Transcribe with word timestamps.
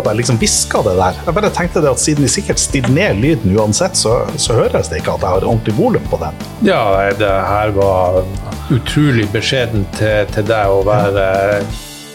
at 0.00 0.08
jeg 0.10 0.18
liksom 0.20 0.38
hviska 0.40 0.82
det 0.86 0.94
der? 0.98 1.18
Jeg 1.26 1.34
bare 1.38 1.50
tenkte 1.56 1.82
det 1.84 1.90
at 1.90 2.02
siden 2.02 2.24
vi 2.26 2.30
sikkert 2.32 2.58
stiller 2.62 2.94
ned 2.94 3.20
lyden 3.22 3.56
uansett, 3.58 3.96
så, 3.98 4.14
så 4.40 4.56
høres 4.58 4.88
det 4.92 5.00
ikke 5.02 5.14
at 5.18 5.24
jeg 5.26 5.34
har 5.34 5.46
ordentlig 5.48 5.74
volum 5.78 6.06
på 6.10 6.20
den. 6.22 6.38
Ja, 6.66 6.82
det 7.18 7.28
her 7.28 7.74
var 7.76 8.22
utrolig 8.74 9.28
beskjeden 9.32 9.86
til, 9.98 10.26
til 10.34 10.48
deg 10.48 10.72
å 10.72 10.82
være 10.86 11.28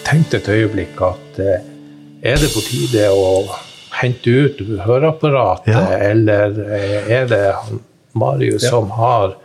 Tenkte 0.04 0.36
et 0.42 0.48
øyeblikk 0.52 1.00
at 1.08 1.38
eh, 1.40 1.62
er 2.28 2.42
det 2.42 2.50
på 2.52 2.60
tide 2.66 3.06
å 3.16 3.46
hente 4.02 4.34
ut 4.48 4.60
høreapparatet, 4.84 5.72
Ja. 5.72 5.84
eller 6.12 6.58
eh, 6.76 7.08
er 7.22 7.30
det 7.32 7.40
han 7.56 7.80
Marius 8.20 8.66
Ja. 8.68 8.70
som 8.74 8.90
har 8.98 9.38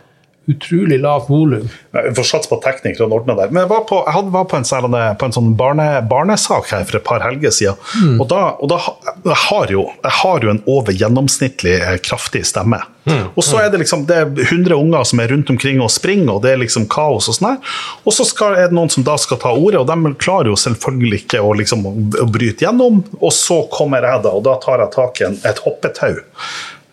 utrolig 0.49 0.99
lavt 1.01 1.29
volum? 1.29 1.69
Vi 1.91 2.13
får 2.17 2.27
satse 2.27 2.49
på 2.49 2.59
teknikerne 2.63 3.15
ordner 3.15 3.37
det. 3.39 3.49
Men 3.51 3.63
jeg 3.63 3.71
var 3.71 3.83
på, 3.89 4.01
jeg 4.07 4.31
var 4.33 4.47
på 4.49 4.59
en, 4.59 4.67
sånn, 4.67 4.97
på 5.19 5.29
en 5.29 5.35
sånn 5.35 5.51
barne, 5.59 5.87
barnesak 6.09 6.71
her 6.73 6.85
for 6.89 6.99
et 6.99 7.05
par 7.07 7.25
helger 7.25 7.53
siden. 7.53 8.15
Og 8.19 8.27
da, 8.31 8.41
og 8.59 8.71
da 8.71 8.79
jeg 9.25 9.39
har 9.47 9.73
jo, 9.73 9.87
jeg 10.03 10.15
har 10.21 10.45
jo 10.45 10.53
en 10.53 10.63
over 10.69 10.95
gjennomsnittlig 10.95 11.75
eh, 11.79 11.99
kraftig 12.05 12.45
stemme. 12.49 12.81
Og 13.09 13.43
så 13.45 13.57
er 13.63 13.71
det 13.71 13.79
liksom 13.81 14.03
det 14.09 14.17
er 14.21 14.27
100 14.27 14.75
unger 14.75 15.05
som 15.07 15.21
er 15.21 15.31
rundt 15.33 15.49
omkring 15.49 15.79
og 15.81 15.91
springer, 15.93 16.35
og 16.35 16.43
det 16.43 16.53
er 16.53 16.61
liksom 16.61 16.87
kaos 16.91 17.29
og 17.31 17.37
sånn 17.37 17.51
her. 17.51 17.77
Og 18.05 18.15
så 18.15 18.25
skal, 18.27 18.57
er 18.59 18.69
det 18.69 18.77
noen 18.77 18.91
som 18.93 19.05
da 19.07 19.15
skal 19.21 19.39
ta 19.41 19.53
ordet, 19.55 19.81
og 19.81 19.87
de 19.89 20.13
klarer 20.21 20.51
jo 20.51 20.57
selvfølgelig 20.59 21.23
ikke 21.23 21.41
å, 21.41 21.53
liksom, 21.57 21.85
å 21.89 22.27
bryte 22.29 22.67
gjennom. 22.67 23.03
Og 23.19 23.33
så 23.35 23.63
kommer 23.73 24.05
jeg 24.05 24.25
da, 24.25 24.35
og 24.35 24.45
da 24.47 24.57
tar 24.61 24.83
jeg 24.85 24.93
tak 24.95 25.21
i 25.23 25.29
en, 25.29 25.39
et 25.49 25.63
hoppetau. 25.65 26.19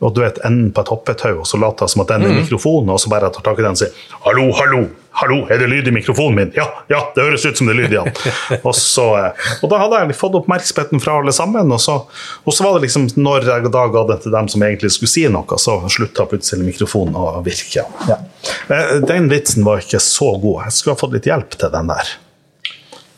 Og 0.04 0.12
du 0.12 0.20
vet, 0.20 0.38
enden 0.44 0.72
på 0.76 0.82
et 0.84 0.90
hoppetau, 0.92 1.38
og 1.40 1.46
så 1.48 1.56
later 1.60 1.86
jeg 1.86 1.94
som 1.94 2.02
at 2.04 2.10
den 2.12 2.26
er 2.28 2.34
mikrofonen, 2.36 2.90
og 2.92 3.00
så 3.00 3.08
bare 3.08 3.30
jeg 3.30 3.38
tar 3.38 3.44
tak 3.46 3.60
i 3.60 3.64
den 3.64 3.76
og 3.76 3.80
sier 3.80 4.00
Hallo, 4.26 4.44
hallo, 4.58 4.80
hallo, 5.16 5.38
er 5.48 5.62
det 5.62 5.68
lyd 5.72 5.88
i 5.88 5.94
mikrofonen 5.96 6.36
min? 6.36 6.50
Ja, 6.56 6.66
ja, 6.92 6.98
det 7.14 7.24
høres 7.24 7.46
ut 7.46 7.56
som 7.56 7.70
det 7.70 7.72
er 7.72 7.78
lyd 7.80 7.94
i 7.94 7.96
den. 7.96 8.10
og, 8.66 8.74
så, 8.76 9.06
eh, 9.22 9.46
og 9.64 9.70
da 9.72 9.78
hadde 9.80 10.02
jeg 10.02 10.18
fått 10.18 10.36
oppmerksomheten 10.36 11.00
fra 11.00 11.16
alle 11.22 11.32
sammen, 11.32 11.72
og 11.72 11.80
så, 11.80 11.96
og 12.44 12.56
så 12.56 12.66
var 12.66 12.76
det 12.76 12.84
liksom 12.84 13.08
når 13.16 13.48
jeg 13.48 13.72
da 13.72 13.86
ga 13.94 14.02
det 14.10 14.18
til 14.26 14.36
dem 14.36 14.50
som 14.52 14.66
egentlig 14.68 14.92
skulle 14.92 15.14
si 15.14 15.24
noe, 15.32 15.60
så 15.62 15.78
slutta 15.96 16.28
plutselig 16.28 16.68
mikrofonen 16.68 17.16
å 17.16 17.40
virke. 17.46 17.86
Ja. 18.10 18.20
Eh, 18.68 18.98
Den 19.08 19.30
vitsen 19.32 19.64
var 19.64 19.80
ikke 19.80 20.02
så 20.04 20.34
god. 20.36 20.66
Jeg 20.66 20.76
skulle 20.76 20.98
ha 20.98 21.04
fått 21.06 21.16
litt 21.16 21.30
hjelp 21.30 21.56
til 21.56 21.72
den 21.72 21.94
der. 21.94 22.12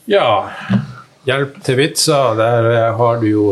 Ja, 0.08 0.28
hjelp 1.26 1.58
til 1.66 1.82
vitser, 1.82 2.38
der 2.38 2.70
eh, 2.70 2.92
har 3.02 3.18
du 3.18 3.26
jo 3.32 3.48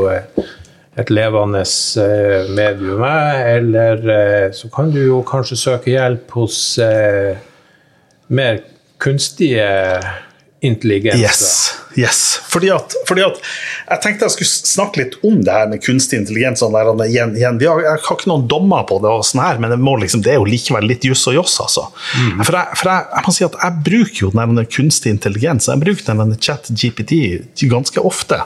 et 0.96 1.10
levende 1.12 1.60
eh, 2.00 2.48
medium, 2.56 3.02
eller 3.04 4.08
eh, 4.12 4.52
så 4.52 4.70
kan 4.72 4.90
du 4.92 5.02
jo 5.02 5.20
kanskje 5.26 5.58
søke 5.60 5.92
hjelp 5.92 6.32
hos 6.38 6.78
eh, 6.80 7.36
mer 8.32 8.62
kunstige 9.02 9.66
intelligenser. 10.68 11.22
Yes. 11.22 11.42
yes. 11.96 12.20
Fordi, 12.50 12.70
at, 12.74 12.94
fordi 13.08 13.24
at 13.26 13.40
jeg 13.40 14.02
tenkte 14.04 14.26
jeg 14.26 14.34
skulle 14.34 14.72
snakke 14.72 15.02
litt 15.02 15.16
om 15.26 15.38
det 15.46 15.54
her 15.54 15.70
med 15.70 15.82
kunstig 15.84 16.20
intelligens. 16.20 16.62
Sånn 16.62 16.74
der, 16.76 16.90
igjen, 17.06 17.36
igjen. 17.38 17.60
Har, 17.62 17.82
jeg 17.84 18.02
har 18.06 18.18
ikke 18.18 18.30
noen 18.30 18.46
dommer 18.50 18.86
på 18.88 18.98
det, 19.04 19.12
og 19.12 19.24
sånn 19.26 19.44
her, 19.44 19.60
men 19.62 19.74
det, 19.74 19.80
må 19.82 19.96
liksom, 20.02 20.24
det 20.26 20.34
er 20.34 20.40
jo 20.40 20.48
likevel 20.48 20.88
litt 20.90 21.06
juss 21.06 21.26
og 21.30 21.38
joss. 21.38 21.56
Altså. 21.64 21.86
For, 22.42 22.56
jeg, 22.56 22.80
for 22.80 22.92
jeg, 22.92 23.06
jeg 23.12 23.26
må 23.28 23.36
si 23.38 23.46
at 23.48 23.60
jeg 23.62 23.86
bruker 23.90 24.24
jo 24.24 24.32
den 24.36 24.64
kunstig 24.78 25.14
intelligens. 25.14 25.70
Jeg 25.72 25.82
bruker 25.82 26.20
den 26.22 26.36
chat-GPT 26.36 27.20
ganske 27.70 28.02
ofte. 28.04 28.42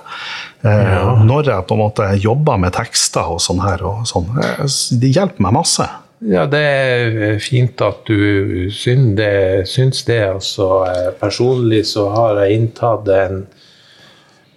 Ja. 0.63 1.17
Når 1.25 1.49
jeg 1.49 1.67
på 1.69 1.77
en 1.77 1.81
måte 1.81 2.07
jobber 2.21 2.61
med 2.61 2.75
tekster 2.77 3.33
og 3.33 3.41
sånn 3.43 3.63
her. 3.65 3.83
Og 3.87 4.07
sånn. 4.09 4.29
Eh, 4.43 4.65
Det 5.01 5.13
hjelper 5.15 5.47
meg 5.47 5.57
masse. 5.57 5.87
Ja, 6.21 6.43
det 6.47 6.61
er 6.61 7.39
fint 7.41 7.81
at 7.81 8.03
du 8.05 8.69
syns 8.75 9.15
det. 9.17 9.69
Syns 9.71 10.03
det. 10.05 10.19
Altså, 10.35 10.67
eh, 10.91 11.13
personlig 11.21 11.87
så 11.89 12.09
har 12.13 12.43
jeg 12.43 12.59
inntatt 12.59 13.07
den 13.07 13.47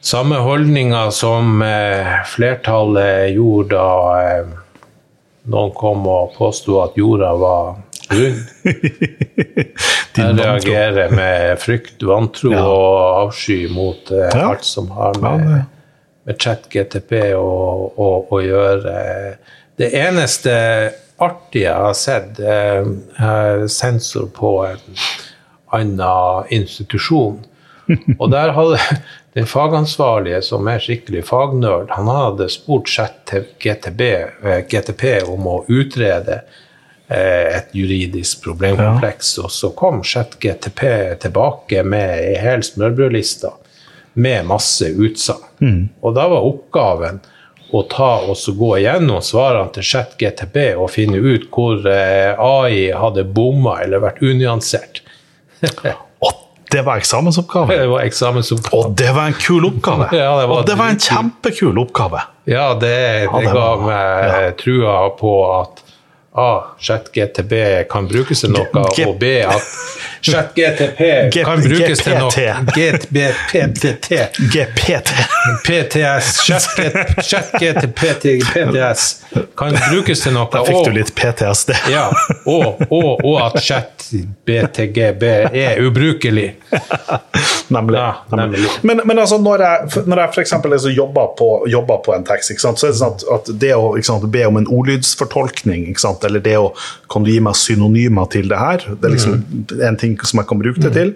samme 0.03 0.41
holdninga 0.43 1.05
som 1.15 1.61
eh, 1.63 2.17
flertallet 2.27 3.31
gjorde 3.37 3.77
da 3.77 3.93
eh, 4.25 4.51
noen 5.53 5.71
kom 5.79 6.03
og 6.07 6.35
påsto 6.35 6.81
at 6.83 6.99
jorda 6.99 7.31
var 7.39 7.77
rund. 8.11 8.43
Jeg 10.13 10.35
reagerer 10.37 11.09
med 11.15 11.55
frykt, 11.57 12.03
vantro 12.05 12.51
Ja. 12.53 12.61
og 12.69 12.97
avsky 13.23 13.63
mot 13.73 14.11
Ja. 14.13 14.27
alt 14.51 14.63
som 14.67 14.91
har 14.93 15.15
med, 15.23 15.39
det- 15.47 15.63
med 16.27 16.37
chat-GTP 16.39 17.33
å 17.35 18.39
gjøre. 18.43 18.93
Det 19.79 19.89
eneste 19.97 20.53
artige 21.23 21.67
jeg 21.67 21.87
har 21.87 21.97
sett, 21.97 22.39
eh, 22.39 22.85
er 23.23 23.67
sensor 23.71 24.29
på 24.35 24.53
en 24.67 25.99
annen 25.99 26.53
institusjon. 26.53 27.41
Og 28.19 28.29
der 28.31 28.53
hadde 28.55 28.79
den 29.37 29.47
fagansvarlige, 29.49 30.41
som 30.45 30.67
er 30.71 30.83
skikkelig 30.83 31.25
fagnerd, 31.29 31.91
han 31.95 32.11
hadde 32.11 32.49
spurt 32.53 32.91
GTB, 33.59 34.01
eh, 34.43 34.61
GTP 34.69 35.07
om 35.27 35.49
å 35.49 35.57
utrede 35.67 36.43
eh, 37.07 37.57
et 37.57 37.73
juridisk 37.75 38.45
problemkompleks, 38.45 39.37
og 39.43 39.51
så 39.51 39.73
kom 39.77 40.03
GTP 40.03 40.85
tilbake 41.25 41.83
med 41.83 42.15
ei 42.21 42.39
hel 42.41 42.63
smørbrødliste 42.63 43.51
med 44.13 44.45
masse 44.45 44.85
utsagn. 44.93 45.89
Og 46.01 46.13
da 46.15 46.27
var 46.29 46.45
oppgaven 46.45 47.23
å 47.71 47.81
ta 47.89 48.11
og 48.27 48.35
så 48.37 48.53
gå 48.57 48.75
igjennom 48.81 49.21
svarene 49.23 49.71
til 49.73 49.85
ChatGTB 49.87 50.57
og 50.75 50.91
finne 50.93 51.21
ut 51.21 51.47
hvor 51.53 51.87
eh, 51.89 52.33
AI 52.37 52.91
hadde 52.97 53.25
bomma 53.25 53.79
eller 53.85 54.03
vært 54.03 54.21
unyansert. 54.25 55.01
Og 55.63 56.43
det 56.73 56.81
var 56.85 56.97
eksamensoppgave. 57.01 57.77
Det 57.77 57.87
var 57.87 58.03
eksamensoppgave. 58.07 58.77
Og 58.77 58.93
det 58.97 59.09
var 59.15 59.31
en 59.31 59.39
kul 59.39 59.65
oppgave! 59.69 60.09
Ja, 60.11 60.31
det 60.41 60.47
var 60.49 60.59
og 60.59 60.67
det 60.69 60.77
var 60.79 60.93
en 60.93 61.01
kjempekul 61.01 61.81
oppgave. 61.85 62.23
Ja, 62.49 62.73
det, 62.73 62.93
Ja, 63.23 63.31
det 63.39 63.45
det 63.47 63.55
ga 63.55 63.67
meg 63.79 64.29
ja. 64.29 64.53
trua 64.59 64.95
på 65.19 65.33
at 65.61 65.83
A. 66.35 66.63
ChatGTP 66.81 67.53
kan 67.89 68.07
brukes 68.09 68.39
til 68.41 68.49
noe, 68.49 68.65
G- 68.97 69.05
og 69.05 69.19
B. 69.21 69.23
at 69.45 69.61
ChatGTP 70.25 71.01
kan 71.45 71.61
brukes 71.61 71.99
til 72.01 72.15
noe. 72.17 72.31
GPT. 72.73 73.19
GTPT. 73.51 74.09
GPT. 74.53 75.11
PTS. 75.67 76.31
ChatGTP 77.29 77.99
PTS 78.23 79.03
kan 79.57 79.77
brukes 79.91 80.19
til 80.25 80.33
noe. 80.33 80.47
Da 80.53 80.63
fikk 80.65 80.79
og- 80.79 80.85
du 80.89 80.97
litt 80.97 81.13
PTSD. 81.15 81.75
Ja, 81.93 82.07
og, 82.49 82.81
og, 82.89 83.21
og 83.25 83.37
at 83.45 83.59
ChatBTGB 83.67 85.23
er 85.53 85.81
ubrukelig. 85.85 86.55
Nemlig. 87.67 87.99
Ja, 87.99 88.13
nemlig. 88.31 88.59
nemlig. 88.59 88.69
Men, 88.81 89.01
men 89.05 89.19
altså, 89.19 89.37
når 89.37 89.61
jeg, 89.67 90.03
når 90.09 90.19
jeg 90.23 90.29
f.eks. 90.33 90.53
Liksom 90.73 90.91
jobber, 90.97 91.27
på, 91.37 91.51
jobber 91.69 92.01
på 92.05 92.13
en 92.17 92.25
tekst, 92.25 92.51
så 92.61 92.73
er 92.73 92.91
det 92.91 92.97
sånn 92.99 93.13
at, 93.13 93.23
at 93.37 93.53
det 93.61 93.73
å 93.77 93.93
ikke 93.97 94.09
sant, 94.09 94.25
be 94.33 94.43
om 94.49 94.57
en 94.59 94.67
ordlydsfortolkning, 94.73 95.85
ikke 95.93 96.03
sant, 96.07 96.22
eller 96.27 96.43
det 96.43 96.57
å 96.59 96.71
Kan 97.13 97.25
du 97.25 97.29
gi 97.29 97.39
meg 97.43 97.53
synonymer 97.53 98.25
til 98.33 98.47
det 98.49 98.57
her? 98.57 98.83
Det 98.97 99.05
er 99.05 99.13
liksom 99.13 99.35
en 99.85 99.97
ting 100.01 100.15
som 100.25 100.39
jeg 100.41 100.47
kan 100.49 100.59
bruke 100.59 100.81
det 100.81 100.93
til. 100.95 101.11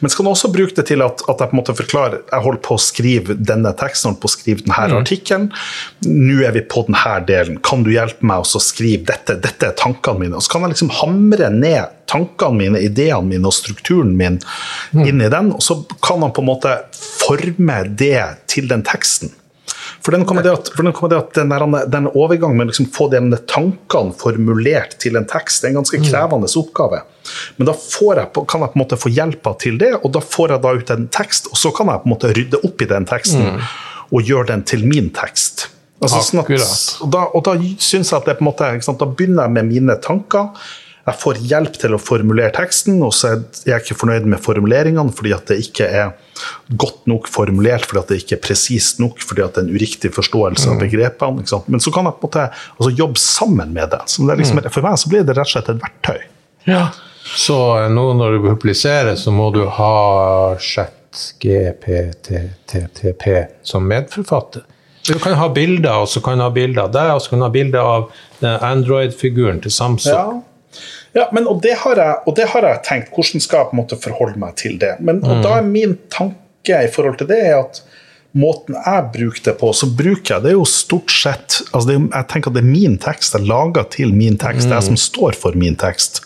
Men 0.00 0.10
så 0.10 0.18
kan 0.18 0.26
du 0.26 0.30
også 0.32 0.50
bruke 0.50 0.74
det 0.74 0.86
til 0.88 1.04
at, 1.04 1.22
at 1.30 1.42
jeg 1.42 1.52
på 1.52 1.54
en 1.54 1.60
måte 1.60 1.76
forklarer 1.78 2.16
Jeg 2.32 2.42
holder 2.42 2.62
på 2.66 2.74
å 2.74 2.82
skrive 2.82 3.36
denne 3.38 3.70
teksten, 3.78 4.10
holder 4.10 4.22
på 4.24 4.30
å 4.30 4.34
skrive 4.34 4.64
denne 4.66 4.98
artikkelen. 5.00 5.46
Nå 6.08 6.40
er 6.42 6.56
vi 6.56 6.64
på 6.66 6.82
denne 6.88 7.14
delen. 7.28 7.60
Kan 7.62 7.86
du 7.86 7.92
hjelpe 7.94 8.26
meg 8.26 8.42
å 8.42 8.62
skrive 8.62 9.06
dette? 9.12 9.38
Dette 9.44 9.70
er 9.70 9.78
tankene 9.78 10.24
mine. 10.24 10.40
Og 10.40 10.44
så 10.44 10.56
kan 10.56 10.66
jeg 10.66 10.74
liksom 10.74 10.92
hamre 10.98 11.52
ned 11.54 11.94
tankene 12.10 12.60
mine, 12.60 12.82
ideene 12.82 13.26
mine 13.26 13.50
og 13.50 13.54
strukturen 13.54 14.14
min 14.18 14.38
inn 14.94 15.22
i 15.22 15.30
den, 15.32 15.52
og 15.56 15.62
så 15.64 15.80
kan 16.04 16.22
han 16.22 16.34
på 16.34 16.44
en 16.44 16.50
måte 16.50 16.76
forme 16.94 17.82
det 17.98 18.22
til 18.50 18.70
den 18.70 18.84
teksten. 18.86 19.32
For 20.06 20.14
den 20.14 20.22
kommer 20.24 20.44
det 20.46 20.52
at, 20.54 20.68
for 20.70 20.86
den, 20.86 20.92
kommer 20.94 21.10
det 21.10 21.16
at 21.18 21.34
den, 21.34 21.50
der, 21.50 21.86
den 21.90 22.04
overgangen 22.12 22.54
med 22.54 22.68
å 22.68 22.70
liksom 22.70 22.86
få 22.94 23.08
de 23.10 23.18
tankene 23.50 24.14
formulert 24.14 24.92
til 25.02 25.18
en 25.18 25.26
tekst, 25.26 25.64
det 25.64 25.66
er 25.66 25.72
en 25.72 25.80
ganske 25.80 25.98
krevende 26.04 26.50
oppgave. 26.60 27.00
Men 27.56 27.66
da 27.66 27.74
får 27.74 28.20
jeg, 28.20 28.44
kan 28.46 28.62
jeg 28.62 28.70
på 28.70 28.78
en 28.78 28.82
måte 28.84 28.98
få 29.02 29.10
hjelpa 29.10 29.56
til 29.58 29.80
det, 29.82 29.90
og 29.98 30.12
da 30.14 30.22
får 30.22 30.54
jeg 30.54 30.62
da 30.62 30.74
ut 30.78 30.92
en 30.94 31.08
tekst, 31.10 31.50
og 31.50 31.58
så 31.58 31.74
kan 31.74 31.90
jeg 31.90 32.04
på 32.04 32.06
en 32.06 32.14
måte 32.14 32.30
rydde 32.38 32.62
opp 32.68 32.86
i 32.86 32.90
den 32.92 33.08
teksten 33.10 33.58
og 34.06 34.30
gjøre 34.30 34.52
den 34.52 34.62
til 34.70 34.86
min 34.86 35.10
tekst. 35.10 35.66
Altså, 35.98 36.22
sånn 36.22 36.44
at, 36.44 36.54
og 37.02 37.10
da, 37.10 37.26
og 37.34 37.42
da 37.48 37.56
syns 37.58 38.12
jeg 38.12 38.20
at 38.20 38.30
det 38.30 38.36
på 38.38 38.44
en 38.44 38.50
måte, 38.52 38.70
sant, 38.86 39.02
da 39.02 39.10
begynner 39.10 39.48
jeg 39.48 39.56
med 39.58 39.72
mine 39.72 39.98
tanker. 40.06 40.52
Jeg 41.06 41.14
får 41.22 41.38
hjelp 41.46 41.76
til 41.78 41.92
å 41.94 41.98
formulere 42.02 42.50
teksten, 42.56 42.96
og 43.06 43.12
så 43.14 43.28
er 43.30 43.42
jeg 43.68 43.78
ikke 43.84 43.94
fornøyd 44.00 44.24
med 44.26 44.42
formuleringene 44.42 45.12
fordi 45.14 45.30
at 45.36 45.46
det 45.52 45.56
ikke 45.62 45.86
er 45.86 46.08
godt 46.82 47.06
nok 47.06 47.28
formulert, 47.30 47.86
fordi 47.86 48.00
at 48.00 48.08
det 48.10 48.18
ikke 48.24 48.36
er 48.38 48.42
presist 48.42 48.98
nok, 49.02 49.22
fordi 49.22 49.42
at 49.44 49.54
det 49.54 49.60
er 49.62 49.66
en 49.68 49.76
uriktig 49.78 50.10
forståelse 50.16 50.66
av 50.72 50.80
begrepene. 50.82 51.40
Ikke 51.44 51.52
sant? 51.54 51.68
Men 51.70 51.80
så 51.84 51.90
kan 51.94 52.04
jeg 52.08 52.14
på 52.18 52.26
en 52.26 52.28
måte 52.30 52.44
altså, 52.50 52.90
jobbe 52.90 53.20
sammen 53.22 53.68
med 53.76 53.86
det. 53.94 54.02
Så 54.10 54.16
det 54.26 54.32
er 54.34 54.40
liksom, 54.42 54.58
For 54.74 54.82
meg 54.88 54.94
så 54.98 55.06
blir 55.12 55.22
det 55.22 55.34
rett 55.38 55.46
og 55.46 55.52
slett 55.54 55.70
et 55.72 55.84
verktøy. 55.84 56.20
Så 57.36 57.56
eh, 57.78 57.90
nå 57.90 58.04
når 58.18 58.28
du 58.34 58.38
publiserer, 58.48 59.14
så 59.18 59.30
må 59.34 59.50
du 59.54 59.62
ha 59.78 59.96
ChatGPTTP 60.62 63.24
som 63.66 63.82
medforfatter. 63.86 64.62
Du 65.06 65.14
kan 65.22 65.34
ha 65.38 65.46
bilder, 65.54 66.02
og 66.02 66.08
så 66.10 66.18
kan 66.20 66.38
du 66.38 66.42
ha 66.42 66.50
bilder 66.50 66.82
av 66.88 66.92
deg, 66.94 67.14
og 67.14 67.20
så 67.22 67.30
kan 67.30 67.38
du 67.38 67.44
ha 67.46 67.50
bilder 67.54 67.78
av 67.78 68.10
den 68.42 68.58
Android-figuren 68.58 69.60
til 69.62 69.70
Samsung. 69.70 70.18
Ja. 70.18 70.55
Ja, 71.16 71.28
men, 71.32 71.46
og, 71.48 71.62
det 71.64 71.76
har 71.82 72.00
jeg, 72.00 72.16
og 72.28 72.36
det 72.36 72.48
har 72.52 72.66
jeg 72.68 72.82
tenkt. 72.86 73.12
Hvordan 73.14 73.42
skal 73.44 73.62
jeg 73.62 73.70
på 73.70 73.76
en 73.76 73.82
måte 73.82 74.00
forholde 74.00 74.40
meg 74.40 74.56
til 74.60 74.76
det? 74.80 74.96
Men 75.00 75.22
og 75.24 75.44
da 75.44 75.58
er 75.60 75.68
min 75.68 75.96
tanke 76.12 76.82
i 76.82 76.90
forhold 76.92 77.20
til 77.20 77.30
det 77.30 77.40
er 77.46 77.60
at 77.60 77.80
måten 78.36 78.76
jeg 78.76 79.04
bruker 79.14 79.44
det 79.48 79.54
på, 79.60 79.70
så 79.72 79.88
bruker 79.96 80.34
jeg 80.34 80.44
det 80.44 80.52
jo 80.52 80.64
stort 80.68 81.12
sett 81.14 81.60
altså 81.70 81.86
det, 81.88 81.96
Jeg 82.02 82.28
tenker 82.32 82.52
at 82.52 82.58
det 82.58 82.62
er 82.64 82.68
min 82.68 82.98
tekst, 83.00 83.36
jeg 83.36 83.48
lager 83.48 83.86
til 83.94 84.12
min 84.12 84.36
tekst, 84.40 84.68
er 84.68 84.76
jeg 84.76 84.88
som 84.90 84.98
står 85.00 85.38
for 85.40 85.56
min 85.56 85.78
tekst. 85.80 86.20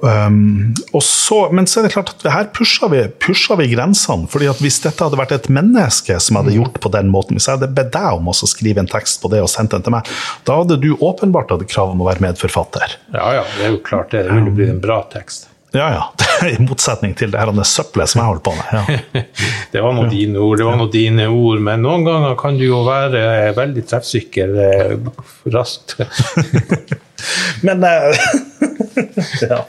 Um, 0.00 0.72
og 0.96 1.02
så, 1.04 1.42
men 1.52 1.66
så 1.68 1.80
er 1.80 1.86
det 1.86 1.92
klart 1.92 2.14
at 2.14 2.24
her 2.32 2.46
pusher 2.56 2.88
vi, 2.92 3.02
pusher 3.20 3.58
vi 3.60 3.68
grensene. 3.74 4.28
fordi 4.32 4.48
at 4.48 4.62
Hvis 4.62 4.80
dette 4.84 5.04
hadde 5.04 5.20
vært 5.20 5.34
et 5.36 5.50
menneske 5.52 6.16
som 6.22 6.40
hadde 6.40 6.56
gjort 6.56 6.80
på 6.80 6.92
den 6.94 7.12
måten, 7.12 7.36
hvis 7.36 7.50
jeg 7.50 7.58
hadde 7.58 7.72
bedt 7.76 7.92
deg 7.96 8.16
om 8.16 8.32
å 8.32 8.36
skrive 8.38 8.80
en 8.82 8.90
tekst 8.90 9.20
på 9.22 9.32
det 9.32 9.42
og 9.44 9.52
sendt 9.52 9.76
den 9.76 9.84
til 9.84 9.94
meg, 9.94 10.08
da 10.48 10.60
hadde 10.62 10.80
du 10.80 10.94
åpenbart 10.96 11.52
hatt 11.52 11.66
krav 11.68 11.92
om 11.92 12.00
å 12.00 12.08
være 12.08 12.24
medforfatter. 12.24 12.96
Ja, 13.12 13.28
ja, 13.40 13.46
det 13.58 13.68
er 13.68 13.76
jo 13.76 13.84
klart 13.84 14.14
det. 14.14 14.24
Det 14.28 14.36
ville 14.38 14.56
blitt 14.56 14.72
en 14.72 14.82
bra 14.82 15.02
tekst. 15.12 15.50
Ja, 15.72 15.92
ja. 15.92 16.04
I 16.48 16.56
motsetning 16.62 17.12
til 17.14 17.30
det 17.30 17.38
her 17.38 17.52
søppelet 17.62 18.10
som 18.10 18.22
jeg 18.22 18.30
holder 18.30 18.44
på 18.46 18.54
med. 18.56 18.72
Ja. 18.72 19.24
Det 19.72 19.82
var 19.84 19.94
nå 19.94 20.08
dine 20.10 20.40
ord, 20.42 20.58
det 20.58 20.64
var 20.66 20.74
nå 20.80 20.88
dine 20.90 21.28
ord, 21.30 21.60
men 21.62 21.84
noen 21.84 22.02
ganger 22.02 22.32
kan 22.40 22.56
du 22.58 22.64
jo 22.64 22.80
være 22.88 23.20
eh, 23.22 23.50
veldig 23.54 23.84
treffsikker 23.86 24.56
eh, 24.64 24.96
raskt. 25.54 25.94
Men 27.66 27.84
eh, 27.84 28.20
ja. 29.50 29.64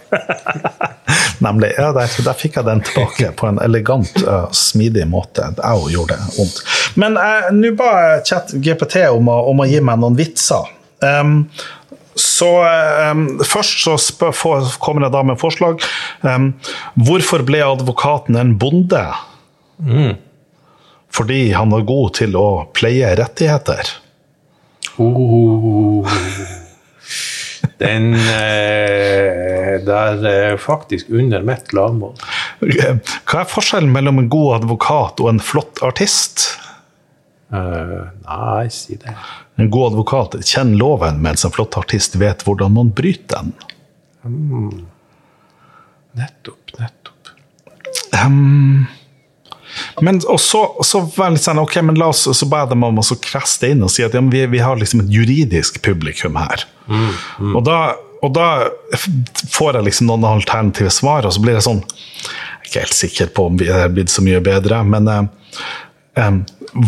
Nemlig. 1.42 1.72
Ja, 1.78 1.90
der, 1.96 2.12
der 2.26 2.38
fikk 2.38 2.60
jeg 2.60 2.68
den 2.68 2.84
tilbake 2.86 3.32
på 3.38 3.50
en 3.50 3.60
elegant, 3.64 4.14
uh, 4.28 4.46
smidig 4.54 5.08
måte. 5.10 5.48
Jeg 5.58 5.82
òg 5.82 5.90
gjorde 5.94 6.18
det 6.20 6.36
vondt. 6.38 6.62
Men 7.02 7.18
uh, 7.18 7.50
nå 7.56 7.74
ba 7.80 7.92
jeg 7.98 8.26
chat 8.30 8.54
GPT 8.62 9.08
om 9.10 9.32
å, 9.32 9.40
om 9.52 9.64
å 9.64 9.70
gi 9.70 9.82
meg 9.84 10.02
noen 10.04 10.18
vitser. 10.20 10.70
Um, 11.02 11.48
så 12.16 12.50
um, 13.10 13.26
først 13.48 13.86
så 13.86 13.96
spør, 14.02 14.36
for, 14.36 14.70
kommer 14.84 15.08
jeg 15.08 15.16
da 15.16 15.24
med 15.26 15.40
forslag. 15.42 15.82
Um, 16.22 16.52
hvorfor 17.00 17.46
ble 17.48 17.64
advokaten 17.66 18.38
en 18.38 18.54
bonde? 18.62 19.02
Mm. 19.82 20.20
Fordi 21.12 21.42
han 21.58 21.74
var 21.74 21.88
god 21.88 22.16
til 22.22 22.38
å 22.40 22.48
pleie 22.78 23.16
rettigheter. 23.18 23.96
Oh. 25.02 26.06
Den 27.82 28.14
eh, 28.14 29.80
der 29.86 30.26
eh, 30.30 30.58
faktisk 30.58 31.10
under 31.10 31.42
mitt 31.42 31.74
lavmål. 31.74 32.14
Hva 32.62 33.42
er 33.42 33.50
forskjellen 33.50 33.92
mellom 33.94 34.22
en 34.22 34.30
god 34.32 34.62
advokat 34.62 35.24
og 35.24 35.32
en 35.32 35.42
flott 35.42 35.82
artist? 35.86 36.46
Uh, 37.52 38.08
nei, 38.28 38.70
si 38.72 38.96
det. 39.02 39.16
En 39.60 39.72
god 39.74 39.92
advokat 39.92 40.38
kjenner 40.46 40.78
loven, 40.80 41.20
mens 41.26 41.44
en 41.44 41.52
flott 41.52 41.76
artist 41.80 42.16
vet 42.22 42.46
hvordan 42.48 42.78
man 42.78 42.94
bryter 42.96 43.42
den. 43.50 44.86
Nettopp, 46.16 46.76
nettopp. 46.78 47.34
Um, 48.22 48.86
men 50.02 50.22
så, 50.22 50.62
så 50.86 51.02
var 51.16 51.30
jeg 51.30 51.38
litt 51.38 51.46
sånn, 51.46 51.62
ok, 51.62 51.76
men 51.88 52.00
la 52.00 52.12
oss, 52.12 52.24
så 52.38 52.48
ba 52.50 52.64
dem 52.70 52.86
om 52.88 53.02
å 53.02 53.06
krasse 53.24 53.62
det 53.64 53.74
inn 53.76 53.84
og 53.86 53.92
si 53.94 54.06
at 54.06 54.16
ja, 54.18 54.22
vi, 54.24 54.46
vi 54.52 54.62
har 54.64 54.80
liksom 54.80 55.04
et 55.06 55.12
juridisk 55.14 55.82
publikum 55.86 56.40
her. 56.40 56.66
Og, 57.56 57.62
da, 57.68 57.80
og 58.22 58.34
da 58.36 58.48
får 59.52 59.78
jeg 59.80 59.88
liksom 59.90 60.10
noen 60.10 60.28
alternative 60.30 60.92
svar, 60.94 61.28
og 61.28 61.36
så 61.36 61.44
blir 61.44 61.58
jeg 61.58 61.68
sånn 61.68 61.82
Jeg 61.82 62.62
er 62.62 62.68
ikke 62.68 62.84
helt 62.86 62.98
sikker 62.98 63.32
på 63.36 63.46
om 63.50 63.60
det 63.60 63.70
er 63.76 63.94
blitt 63.94 64.12
så 64.14 64.24
mye 64.24 64.42
bedre, 64.44 64.82
men 64.88 65.08
eh, 65.12 65.24
eh, 66.22 66.36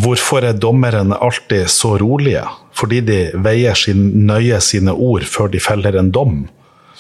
hvorfor 0.04 0.46
er 0.48 0.60
dommerne 0.60 1.18
alltid 1.18 1.68
så 1.72 1.98
rolige? 2.02 2.46
Fordi 2.74 3.02
de 3.06 3.20
veier 3.46 3.78
sin, 3.78 4.06
nøye 4.28 4.60
sine 4.64 4.94
ord 4.94 5.26
før 5.30 5.52
de 5.54 5.62
feller 5.62 5.98
en 6.00 6.12
dom. 6.14 6.44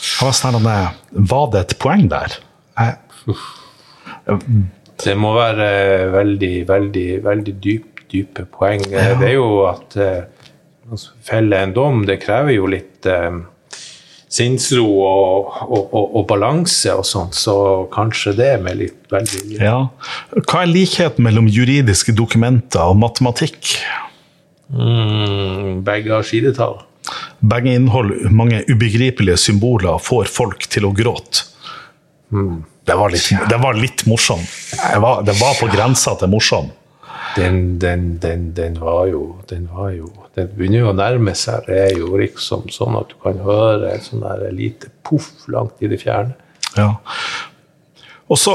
Sånn, 0.03 0.59
var 1.31 1.51
det 1.53 1.61
et 1.63 1.75
poeng 1.81 2.05
der? 2.11 2.35
Jeg, 2.77 2.97
Det 5.01 5.15
må 5.17 5.33
være 5.35 5.69
eh, 5.69 6.05
veldig, 6.13 6.53
veldig, 6.69 7.07
veldig 7.25 7.55
dyp, 7.63 8.03
dype 8.11 8.45
poeng. 8.53 8.83
Ja. 8.91 9.13
Det 9.19 9.31
er 9.31 9.35
jo 9.37 9.63
at 9.69 9.97
eh, 9.97 10.45
å 10.91 10.99
felle 11.25 11.63
en 11.65 11.73
dom, 11.75 12.03
det 12.07 12.19
krever 12.23 12.55
jo 12.57 12.69
litt 12.69 13.07
eh, 13.09 13.39
sinnsro 14.33 14.85
og, 14.85 15.51
og, 15.63 15.83
og, 15.83 16.15
og 16.19 16.25
balanse 16.29 16.93
og 16.97 17.05
sånt, 17.07 17.37
så 17.37 17.55
kanskje 17.93 18.35
det 18.37 18.53
med 18.65 18.79
litt 18.81 19.13
veldig 19.13 19.59
Ja. 19.61 19.77
Hva 20.39 20.63
er 20.63 20.71
likheten 20.71 21.25
mellom 21.25 21.49
juridiske 21.51 22.15
dokumenter 22.17 22.93
og 22.93 22.99
matematikk? 23.03 23.75
mm, 24.73 25.83
Begge 25.85 26.15
har 26.15 26.27
sidetall. 26.27 26.81
Begge 27.43 27.73
inneholder 27.75 28.29
mange 28.31 28.63
ubegripelige 28.69 29.37
symboler 29.37 29.97
og 29.97 30.05
får 30.05 30.29
folk 30.31 30.69
til 30.71 30.87
å 30.87 30.93
gråte. 30.95 31.49
Det, 32.85 32.95
var 32.99 33.09
litt, 33.13 33.29
det 33.49 33.57
var 33.63 33.77
litt 33.79 34.03
morsom. 34.09 34.41
Det 34.73 34.99
var, 35.03 35.21
det 35.23 35.35
var 35.39 35.53
på 35.59 35.69
grensa 35.71 36.15
til 36.19 36.31
morsom. 36.33 36.71
Den, 37.37 37.79
den, 37.81 38.19
den, 38.21 38.41
den 38.53 38.75
var 38.77 39.07
jo 39.09 39.39
Den 39.49 39.63
var 39.73 39.87
jo 39.95 40.05
Den 40.35 40.51
begynner 40.53 40.83
jo 40.83 40.89
å 40.91 40.97
nærme 40.97 41.33
seg. 41.37 41.63
Det 41.65 41.79
er 41.87 41.95
jo 41.97 42.11
liksom 42.19 42.67
sånn 42.73 42.97
at 42.99 43.09
du 43.09 43.15
kan 43.23 43.39
høre 43.41 43.89
et 43.95 44.05
sånn 44.05 44.21
der 44.21 44.43
lite 44.53 44.91
poff 45.07 45.31
langt 45.49 45.81
i 45.81 45.89
det 45.89 45.97
fjerne. 46.03 46.35
Ja. 46.77 46.91
Og 48.29 48.37
så, 48.39 48.53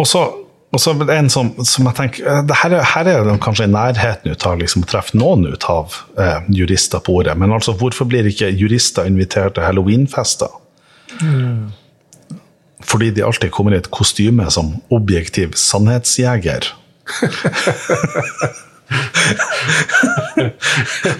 og 0.00 0.06
så, 0.08 0.22
og 0.70 0.80
så 0.80 0.94
en 1.12 1.28
som, 1.32 1.50
som 1.66 1.88
jeg 1.88 1.96
tenker 1.98 2.28
eh, 2.30 2.42
det 2.48 2.56
her, 2.62 2.76
er- 2.78 2.88
her 2.92 3.10
er 3.14 3.24
de 3.28 3.34
kanskje 3.42 3.66
i 3.68 3.72
nærheten 3.72 4.32
ut 4.32 4.46
av 4.48 4.60
liksom, 4.60 4.84
å 4.84 4.90
treffe 4.92 5.16
noen 5.20 5.44
ut 5.52 5.66
av 5.72 5.96
eh, 6.20 6.44
jurister 6.60 7.00
på 7.04 7.18
ordet. 7.22 7.36
Men 7.40 7.52
altså, 7.56 7.72
hvorfor 7.80 8.08
blir 8.08 8.28
ikke 8.30 8.48
jurister 8.52 9.08
invitert 9.08 9.56
til 9.56 9.64
halloweenfester? 9.68 10.52
Fordi 12.86 13.10
de 13.14 13.22
alltid 13.26 13.50
kommer 13.54 13.74
i 13.74 13.80
et 13.80 13.90
kostyme 13.92 14.50
som 14.50 14.74
objektiv 14.90 15.54
sannhetsjeger. 15.58 16.72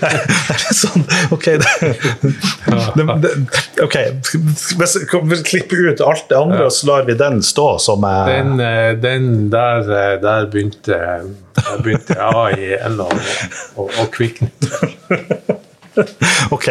er 0.01 0.75
sånn, 0.75 1.05
ok 1.35 1.47
det, 1.63 1.91
det, 2.97 3.05
det, 3.23 3.31
ok, 3.85 3.97
hvis 4.81 4.97
vi 4.99 5.39
klipper 5.47 5.91
ut 5.91 6.03
alt 6.05 6.27
det 6.31 6.39
andre, 6.39 6.65
og 6.67 6.75
så 6.75 6.91
lar 6.91 7.07
vi 7.09 7.15
den 7.21 7.41
stå 7.47 7.69
som 7.83 8.07
er 8.09 8.33
Den, 8.33 8.53
eh, 8.65 8.91
den 9.01 9.31
der, 9.53 9.87
eh, 9.87 10.17
der 10.23 10.51
begynte, 10.51 11.01
der 11.61 11.83
begynte 11.85 12.19
AI 12.19 12.75
ennå 12.81 13.09
å, 13.77 13.87
å 13.87 14.09
kvikne. 14.15 14.51
Ok. 16.51 16.69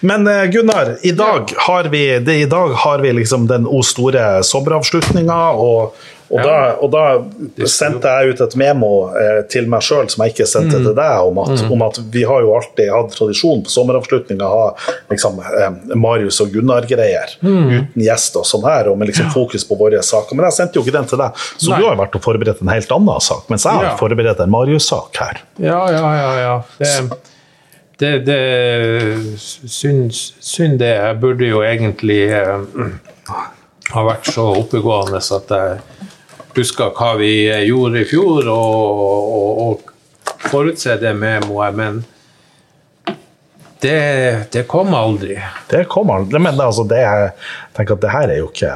Men 0.00 0.26
eh, 0.26 0.44
Gunnar, 0.52 0.96
i 1.02 1.10
dag 1.12 1.52
har 1.66 1.84
vi, 1.92 2.18
det, 2.18 2.34
i 2.34 2.46
dag 2.46 2.72
har 2.72 2.98
vi 2.98 3.12
liksom 3.12 3.46
den 3.46 3.66
o 3.66 3.82
store 3.82 4.42
sommeravslutninga, 4.44 5.50
og, 5.52 5.82
og, 6.32 6.38
Ja. 6.40 6.42
da, 6.46 6.60
og 6.80 6.90
da 6.94 7.66
sendte 7.68 8.08
jeg 8.08 8.32
ut 8.32 8.40
et 8.40 8.54
memo 8.56 8.88
eh, 9.20 9.42
til 9.52 9.66
meg 9.68 9.82
sjøl 9.84 10.06
som 10.08 10.22
jeg 10.24 10.32
ikke 10.32 10.46
sendte 10.48 10.78
Mm. 10.80 10.84
til 10.86 10.94
deg, 10.96 11.26
om 11.28 11.38
at, 11.42 11.64
om 11.70 11.82
at 11.84 11.98
vi 12.14 12.22
har 12.24 12.40
jo 12.40 12.54
alltid 12.56 12.88
hatt 12.88 13.12
tradisjon 13.12 13.60
på 13.66 13.72
sommeravslutninga 13.74 14.46
å 14.48 14.54
ha 14.62 14.94
liksom, 15.12 15.36
eh, 15.44 15.68
Marius 15.94 16.40
og 16.40 16.54
Gunnar-greier 16.54 17.36
Mm. 17.44 17.66
uten 17.74 18.06
gjest 18.06 18.36
og 18.40 18.46
sånn 18.48 18.64
her, 18.64 18.88
og 18.88 18.96
med 18.98 19.08
liksom 19.12 19.28
fokus 19.34 19.64
på 19.68 19.76
våre 19.76 20.00
saker. 20.02 20.34
Men 20.34 20.46
jeg 20.48 20.56
sendte 20.62 20.80
jo 20.80 20.86
ikke 20.86 20.96
den 20.96 21.10
til 21.12 21.18
deg, 21.20 21.36
så 21.58 21.68
Nei. 21.74 21.80
du 21.82 21.86
har 21.90 21.96
vært 22.00 22.16
og 22.16 22.22
forberedt 22.24 22.62
en 22.64 22.72
helt 22.72 22.96
annen 22.96 23.20
sak, 23.20 23.44
mens 23.52 23.64
jeg 23.68 23.72
har 23.76 23.84
Ja. 23.90 23.96
forberedt 24.00 24.40
en 24.40 24.50
Marius-sak 24.56 25.16
her. 25.20 25.42
Ja, 25.60 25.82
ja, 25.92 26.14
ja. 26.16 26.32
ja. 26.40 26.56
Det, 26.78 27.10
det, 28.00 28.12
det 28.26 29.38
synd, 29.38 30.12
synd 30.12 30.78
det. 30.78 30.94
Jeg 30.96 31.18
burde 31.20 31.48
jo 31.48 31.62
egentlig 31.66 32.22
eh, 32.34 32.64
ha 33.92 34.04
vært 34.06 34.30
så 34.32 34.48
oppegående 34.56 35.20
at 35.20 35.52
jeg 35.56 35.80
huska 36.56 36.90
hva 36.96 37.14
vi 37.20 37.34
gjorde 37.66 38.02
i 38.02 38.08
fjor, 38.08 38.48
og, 38.52 39.02
og, 39.06 39.60
og 39.66 40.48
forutse 40.50 40.96
det 41.00 41.14
memoet, 41.16 41.76
men 41.78 42.02
det, 43.82 44.48
det 44.52 44.66
kom 44.70 44.94
aldri. 44.94 45.36
Det 45.70 45.84
kommer 45.90 46.22
Men 46.38 46.60
altså, 46.60 46.84
det 46.86 47.00
jeg 47.02 47.30
tenker 47.74 47.96
at 47.96 48.04
det 48.04 48.12
her 48.12 48.30
er 48.30 48.38
jo 48.38 48.50
ikke 48.52 48.74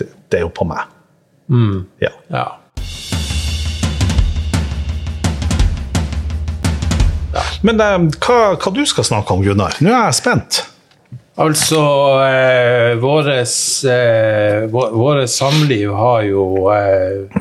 Det, 0.00 0.06
det 0.32 0.38
er 0.38 0.46
jo 0.46 0.52
på 0.54 0.64
meg. 0.64 0.86
Ja. 2.00 2.10
Ja. 2.32 2.46
Men 7.64 7.80
eh, 7.80 7.96
hva, 8.20 8.38
hva 8.60 8.72
du 8.76 8.82
skal 8.86 9.06
snakke 9.08 9.34
om, 9.34 9.42
Gunnar? 9.44 9.76
Nå 9.84 9.90
er 9.92 10.06
jeg 10.10 10.18
spent. 10.20 10.62
Altså, 11.40 11.80
eh, 12.22 12.92
våres, 13.02 13.54
eh, 13.90 14.66
vå- 14.70 14.90
våre 14.94 15.24
samliv 15.26 15.90
har 15.98 16.22
jo 16.28 16.44
eh, 16.70 17.40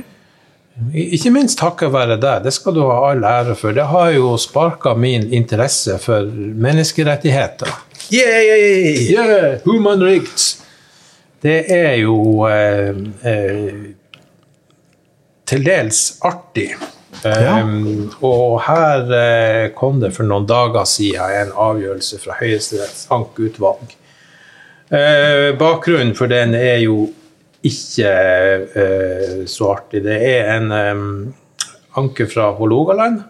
Ikke 0.97 1.29
minst 1.29 1.59
takket 1.59 1.91
være 1.93 2.15
deg, 2.17 2.41
det 2.47 2.53
skal 2.55 2.73
du 2.73 2.81
ha 2.87 2.95
all 3.11 3.21
ære 3.29 3.53
for. 3.59 3.75
Det 3.77 3.85
har 3.91 4.09
jo 4.15 4.31
sparka 4.41 4.95
min 4.97 5.27
interesse 5.37 5.99
for 6.01 6.25
menneskerettigheter. 6.33 7.69
Yay! 8.09 8.95
Yeah, 9.13 9.59
human 9.67 10.01
rights! 10.01 10.47
Det 11.43 11.59
er 11.75 11.93
jo 12.01 12.15
eh, 12.49 12.89
eh, 13.29 13.85
til 15.45 15.63
dels 15.67 16.01
artig. 16.25 16.71
Ja. 17.23 17.61
Um, 17.63 18.11
og 18.25 18.61
her 18.67 19.03
uh, 19.07 19.73
kom 19.77 20.01
det 20.01 20.13
for 20.15 20.27
noen 20.27 20.47
dager 20.49 20.87
siden 20.89 21.35
en 21.39 21.53
avgjørelse 21.65 22.19
fra 22.23 22.37
Høyesteretts 22.39 23.05
ankeutvalg. 23.13 23.93
Uh, 24.93 25.51
bakgrunnen 25.59 26.15
for 26.17 26.31
den 26.31 26.55
er 26.57 26.81
jo 26.83 27.07
ikke 27.63 28.15
uh, 28.75 29.43
så 29.47 29.69
artig. 29.77 30.03
Det 30.05 30.17
er 30.33 30.51
en 30.57 30.73
um, 30.73 31.05
anke 31.99 32.27
fra 32.31 32.51
Hålogaland. 32.57 33.23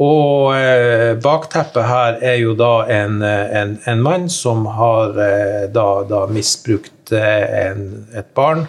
Og 0.00 0.54
eh, 0.56 1.10
bakteppet 1.20 1.84
her 1.84 2.14
er 2.24 2.38
jo 2.40 2.54
da 2.56 2.86
en, 2.88 3.18
en, 3.20 3.74
en 3.84 4.00
mann 4.00 4.30
som 4.32 4.62
har 4.78 5.12
da, 5.74 5.84
da, 6.08 6.20
misbrukt 6.30 7.12
en, 7.12 7.82
et 8.16 8.30
barn, 8.32 8.62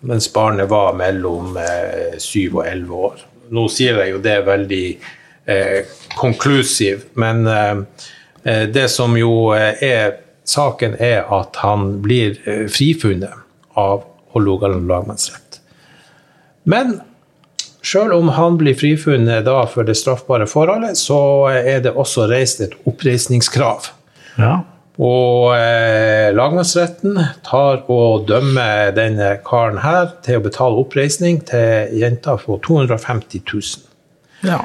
mens 0.00 0.32
barnet 0.32 0.68
var 0.68 0.94
mellom 0.96 1.56
eh, 1.56 2.16
syv 2.18 2.60
og 2.60 2.66
elleve 2.66 3.02
år. 3.10 3.24
Nå 3.50 3.66
sier 3.72 3.98
jeg 4.00 4.14
jo 4.14 4.22
det 4.24 4.32
er 4.38 4.46
veldig 4.46 4.86
eh, 5.50 5.92
men 7.20 7.44
eh, 7.50 8.64
det 8.72 8.88
som 8.92 9.16
jo 9.18 9.52
er 9.56 10.16
saken, 10.48 10.96
er 10.98 11.28
at 11.28 11.60
han 11.60 12.00
blir 12.02 12.38
frifunnet 12.72 13.76
av 13.78 14.06
Hålogaland 14.32 14.88
lagmannsrett. 14.88 15.60
Men 16.64 17.00
Sjøl 17.80 18.12
om 18.12 18.28
han 18.36 18.58
blir 18.60 18.76
frifunnet 18.76 19.46
da 19.46 19.62
for 19.68 19.88
det 19.88 19.96
straffbare 19.96 20.44
forholdet, 20.50 20.98
så 21.00 21.48
er 21.48 21.80
det 21.84 21.94
også 21.96 22.26
reist 22.28 22.60
et 22.60 22.74
oppreisningskrav. 22.88 23.88
Ja. 24.36 24.58
Og 25.00 25.54
eh, 25.56 26.28
lagmannsretten 26.36 27.16
tar 27.46 27.86
og 27.88 28.26
dømmer 28.28 28.90
denne 28.92 29.38
karen 29.46 29.78
her 29.80 30.10
til 30.26 30.36
å 30.36 30.42
betale 30.44 30.76
oppreisning 30.82 31.40
til 31.48 31.88
jenta 31.96 32.36
for 32.40 32.60
250 32.66 33.40
000. 33.48 33.62
Ja. 34.44 34.60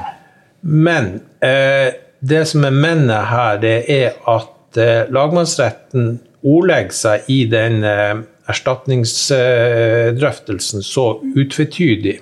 Men 0.62 1.22
eh, 1.46 1.94
det 2.20 2.48
som 2.52 2.66
er 2.68 2.72
mennet 2.76 3.26
her, 3.32 3.58
det 3.64 3.86
er 3.92 4.12
at 4.28 4.78
eh, 4.82 5.08
lagmannsretten 5.14 6.20
ordlegger 6.46 6.94
seg 6.96 7.20
i 7.32 7.46
den 7.50 7.84
eh, 7.88 8.16
erstatningsdrøftelsen 8.52 10.84
så 10.86 11.20
utvetydig 11.24 12.20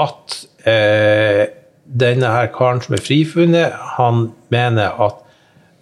at 0.00 0.46
eh, 0.68 1.46
denne 1.84 2.26
her 2.32 2.46
karen 2.54 2.80
som 2.84 2.94
er 2.96 3.02
frifunnet, 3.04 3.72
han 3.98 4.32
mener 4.54 4.88
at 5.02 5.21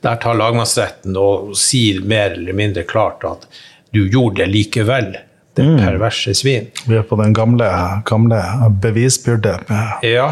der 0.05 0.21
tar 0.23 0.39
lagmannsretten 0.39 1.17
og 1.21 1.53
sier 1.59 2.01
mer 2.09 2.37
eller 2.37 2.57
mindre 2.57 2.85
klart 2.89 3.25
at 3.29 3.47
du 3.95 4.05
gjorde 4.09 4.43
det 4.43 4.49
likevel, 4.53 5.11
det 5.59 5.67
mm. 5.67 5.77
perverse 5.83 6.35
svin. 6.39 6.71
Vi 6.87 6.97
er 6.97 7.05
på 7.07 7.19
den 7.21 7.35
gamle, 7.37 7.69
gamle 8.09 8.41
bevisbyrde. 8.83 9.59
Ja, 10.07 10.31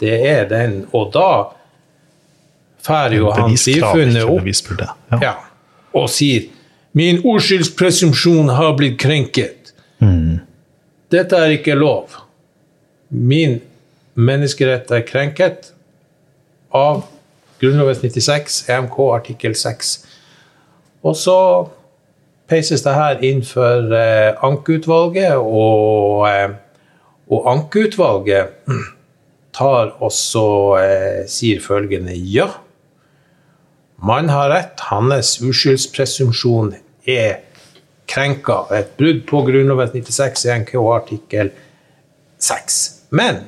det 0.00 0.16
er 0.26 0.48
den. 0.50 0.80
Og 0.96 1.12
da 1.14 1.30
drar 2.86 3.12
jo 3.14 3.30
han 3.36 3.54
frifunnet 3.60 4.24
opp 4.24 4.48
ja. 4.80 5.20
Ja, 5.20 5.34
og 5.92 6.08
sier 6.10 6.48
min 6.96 7.20
ordskyldspresumpsjon 7.22 8.50
har 8.56 8.74
blitt 8.80 8.98
krenket. 8.98 9.74
Mm. 10.00 10.40
Dette 11.12 11.38
er 11.38 11.58
ikke 11.60 11.76
lov 11.78 12.16
min 13.10 13.58
menneskerett 14.14 14.90
er 14.94 15.02
krenket 15.06 15.72
av 16.70 17.02
Grunnloven 17.60 17.94
96, 17.94 18.64
EMK 18.68 18.96
artikkel 19.14 19.54
6. 19.54 19.92
Og 21.04 21.16
så 21.16 21.36
peises 22.50 22.82
det 22.84 22.94
her 22.96 23.20
inn 23.24 23.42
for 23.46 23.92
eh, 23.94 24.32
ankeutvalget, 24.46 25.36
og, 25.36 26.24
eh, 26.28 26.56
og 27.30 27.50
ankeutvalget 27.52 28.56
tar 29.58 29.94
også 30.00 30.44
eh, 30.80 31.20
sier 31.30 31.60
følgende 31.64 32.16
ja. 32.16 32.48
Man 34.00 34.32
har 34.32 34.48
rett, 34.48 34.80
hans 34.88 35.36
uskyldspresumpsjon 35.44 36.72
er 37.04 37.42
krenka. 38.08 38.62
Et 38.72 38.94
brudd 38.96 39.26
på 39.28 39.42
Grunnloven 39.46 39.92
96, 39.92 40.46
EMK 40.48 40.72
artikkel 40.80 41.52
6. 42.40 42.78
Men 43.12 43.44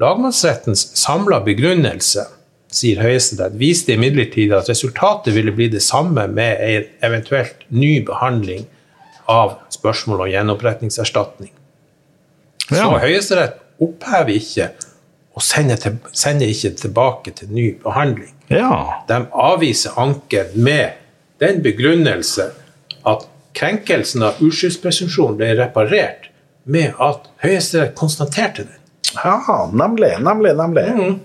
lagmannsrettens 0.00 0.84
samla 1.00 1.40
begrunnelse, 1.46 2.26
sier 2.70 3.00
Høyesterett, 3.02 3.56
viste 3.58 3.94
imidlertid 3.96 4.52
at 4.54 4.68
resultatet 4.70 5.34
ville 5.34 5.52
bli 5.54 5.68
det 5.72 5.82
samme 5.82 6.26
med 6.30 6.60
en 6.62 6.86
eventuelt 7.06 7.64
ny 7.68 7.98
behandling 8.06 8.66
av 9.30 9.56
spørsmål 9.74 10.26
om 10.26 10.30
gjenopprettingserstatning. 10.30 11.50
Ja. 12.70 12.84
Så 12.84 13.00
Høyesterett 13.02 13.58
opphever 13.82 14.34
ikke 14.36 14.70
og 15.38 15.44
sender, 15.46 15.78
til, 15.78 15.98
sender, 16.12 16.50
ikke 16.50 16.74
tilbake 16.76 17.32
til 17.38 17.52
ny 17.54 17.66
behandling. 17.82 18.32
Ja. 18.50 19.02
De 19.08 19.22
avviser 19.30 19.94
anken 19.98 20.50
med 20.54 20.98
den 21.40 21.62
begrunnelse 21.64 22.50
at 23.08 23.24
krenkelsen 23.56 24.24
av 24.26 24.42
uskyldspresumpsjon 24.44 25.38
ble 25.38 25.54
reparert 25.58 26.28
med 26.70 26.98
at 27.02 27.30
Høyesterett 27.42 27.96
konstaterte 27.98 28.66
det. 28.68 28.76
Ja, 29.14 29.64
nemlig, 29.72 30.12
nemlig, 30.22 30.54
nemlig. 30.58 30.86
Mm. 30.94 31.16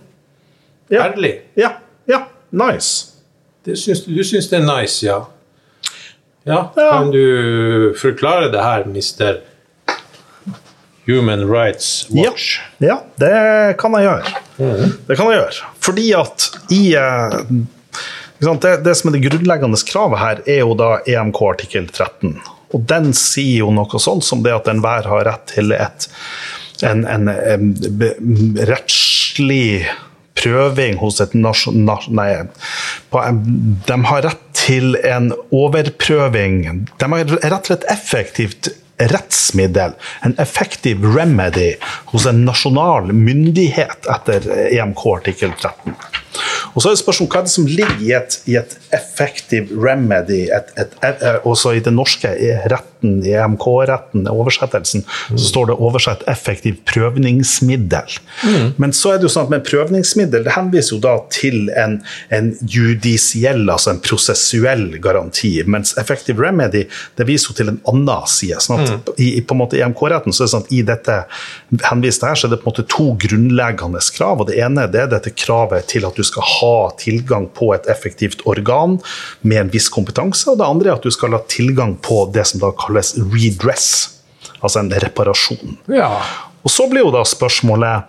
Ja. 0.90 1.08
Ærlig. 1.08 1.42
Ja, 1.58 1.72
ja, 2.06 2.26
nice. 2.50 3.12
Syns, 3.66 4.06
du 4.06 4.22
syns 4.24 4.50
det 4.52 4.60
er 4.60 4.66
nice, 4.68 5.06
ja. 5.06 5.24
ja? 6.46 6.60
ja? 6.76 6.90
Kan 6.92 7.12
du 7.12 7.94
forklare 7.98 8.52
det 8.54 8.62
her, 8.62 8.86
mister 8.86 9.42
Human 11.08 11.48
Rights 11.50 12.08
Watch? 12.10 12.60
Ja, 12.78 12.88
ja 12.88 12.98
det 13.22 13.78
kan 13.82 13.98
jeg 13.98 14.06
gjøre. 14.06 14.36
Mm. 14.58 14.94
Det 15.08 15.18
kan 15.18 15.32
jeg 15.32 15.40
gjøre. 15.42 15.72
Fordi 15.88 16.06
at 16.18 16.50
i 16.74 16.84
eh, 17.02 17.40
det, 18.62 18.78
det, 18.86 18.96
som 18.96 19.10
er 19.10 19.18
det 19.18 19.26
grunnleggende 19.26 19.82
kravet 19.90 20.22
her, 20.22 20.44
er 20.46 20.62
jo 20.62 20.78
da 20.78 21.00
EMK 21.10 21.42
artikkel 21.50 21.90
13. 21.90 22.38
Og 22.76 22.86
den 22.90 23.14
sier 23.18 23.64
jo 23.64 23.72
noe 23.74 24.02
sånt 24.02 24.26
som 24.28 24.42
det 24.46 24.54
at 24.54 24.70
enhver 24.70 25.08
har 25.10 25.26
rett 25.28 25.46
til 25.54 25.74
et, 25.76 26.10
en, 26.84 27.06
en, 27.08 27.30
en, 27.30 27.70
rettslig 28.68 29.86
prøving 30.46 31.02
hos 31.02 31.20
et 31.24 31.36
nasjon... 31.38 31.84
Nei, 32.16 32.30
på, 33.12 33.26
de 33.90 34.00
har 34.12 34.26
rett 34.30 34.48
til 34.56 34.96
en 35.04 35.32
overprøving. 35.54 36.88
De 37.02 37.14
har 37.14 37.38
rett 37.44 37.68
til 37.68 37.78
et 37.80 37.88
effektivt 37.94 38.74
rettsmiddel, 38.96 39.96
en 40.24 40.36
effektiv 40.40 41.04
remedy, 41.16 41.74
hos 42.14 42.26
en 42.30 42.46
nasjonal 42.48 43.12
myndighet 43.12 44.08
etter 44.12 44.48
EMK 44.70 45.02
artikkel 45.18 45.52
13. 45.52 45.98
Og 46.74 46.82
så 46.82 46.90
er 46.90 46.96
det 46.96 47.02
spørsmål 47.02 47.30
hva 47.32 47.42
er 47.42 47.48
det 47.48 47.54
som 47.54 47.68
ligger 47.68 48.02
i 48.04 48.14
et, 48.18 48.38
i 48.52 48.58
et 48.60 48.78
effektiv 48.96 49.72
remedy, 49.84 50.46
et, 50.56 50.72
et, 50.80 51.28
også 51.48 51.76
i 51.76 51.84
det 51.84 51.94
norske 51.96 52.32
retten, 53.06 53.26
i 53.26 53.34
EMK-retten, 53.34 54.28
oversettelsen, 54.28 55.04
mm. 55.32 55.38
så 55.38 55.46
står 55.46 55.66
det 55.68 55.74
oversett 55.74 56.24
'effektiv 56.28 56.76
prøvningsmiddel'. 56.86 58.20
Mm. 58.44 58.74
Men 58.78 58.94
så 58.94 59.14
er 59.14 59.18
det 59.18 59.24
jo 59.24 59.30
sånn 59.30 59.46
at 59.46 59.50
med 59.50 59.66
prøvningsmiddel 59.66 60.44
det 60.44 60.56
henviser 60.56 60.96
jo 60.96 61.02
da 61.02 61.18
til 61.30 61.70
en, 61.76 62.02
en 62.30 62.56
judisiell, 62.62 63.70
altså 63.70 63.92
en 63.92 64.00
prosessuell 64.00 65.00
garanti, 65.00 65.64
mens 65.66 65.98
effective 65.98 66.42
remedy 66.42 66.86
det 67.18 67.28
viser 67.28 67.52
jo 67.52 67.56
til 67.56 67.70
en 67.70 67.82
annen 67.88 68.28
side. 68.28 68.60
sånn 68.60 68.84
at 68.84 68.90
mm. 68.90 69.14
i, 69.18 69.42
på 69.42 69.56
en 69.56 69.62
måte 69.62 69.80
EMK-retten 69.80 70.34
så 70.34 70.44
er 70.44 70.46
det 70.46 70.54
sånn 70.54 70.66
at 70.66 70.74
i 70.74 70.82
dette 70.86 71.18
henvist 71.90 72.24
her, 72.24 72.36
så 72.36 72.48
er 72.48 72.56
det 72.56 72.62
på 72.64 72.70
en 72.70 72.74
måte 72.74 72.88
to 72.90 73.08
grunnleggende 73.20 74.02
krav. 74.16 74.42
og 74.42 74.48
Det 74.48 74.60
ene 74.62 74.88
det 74.92 75.02
er 75.02 75.12
dette 75.12 75.34
kravet 75.34 75.88
til 75.92 76.06
at 76.06 76.16
du 76.16 76.24
skal 76.24 76.44
ha 76.46 76.92
tilgang 77.00 77.48
på 77.54 77.74
et 77.74 77.88
effektivt 77.92 78.44
organ 78.46 79.00
med 79.42 79.58
en 79.58 79.72
viss 79.74 79.90
kompetanse. 79.90 80.50
Og 80.50 80.60
det 80.60 80.68
andre 80.68 80.92
er 80.92 80.98
at 80.98 81.06
du 81.06 81.12
skal 81.12 81.36
ha 81.36 81.42
tilgang 81.50 81.96
på 82.02 82.26
det 82.34 82.46
som 82.48 82.62
da 82.62 82.72
kalles 82.78 82.95
redress, 83.34 83.88
altså 84.60 84.82
en 84.82 84.92
reparasjon. 85.04 85.78
Ja. 85.92 86.10
Og 86.66 86.74
så 86.74 86.88
blir 86.90 87.06
jo 87.06 87.14
da 87.14 87.24
spørsmålet 87.28 88.08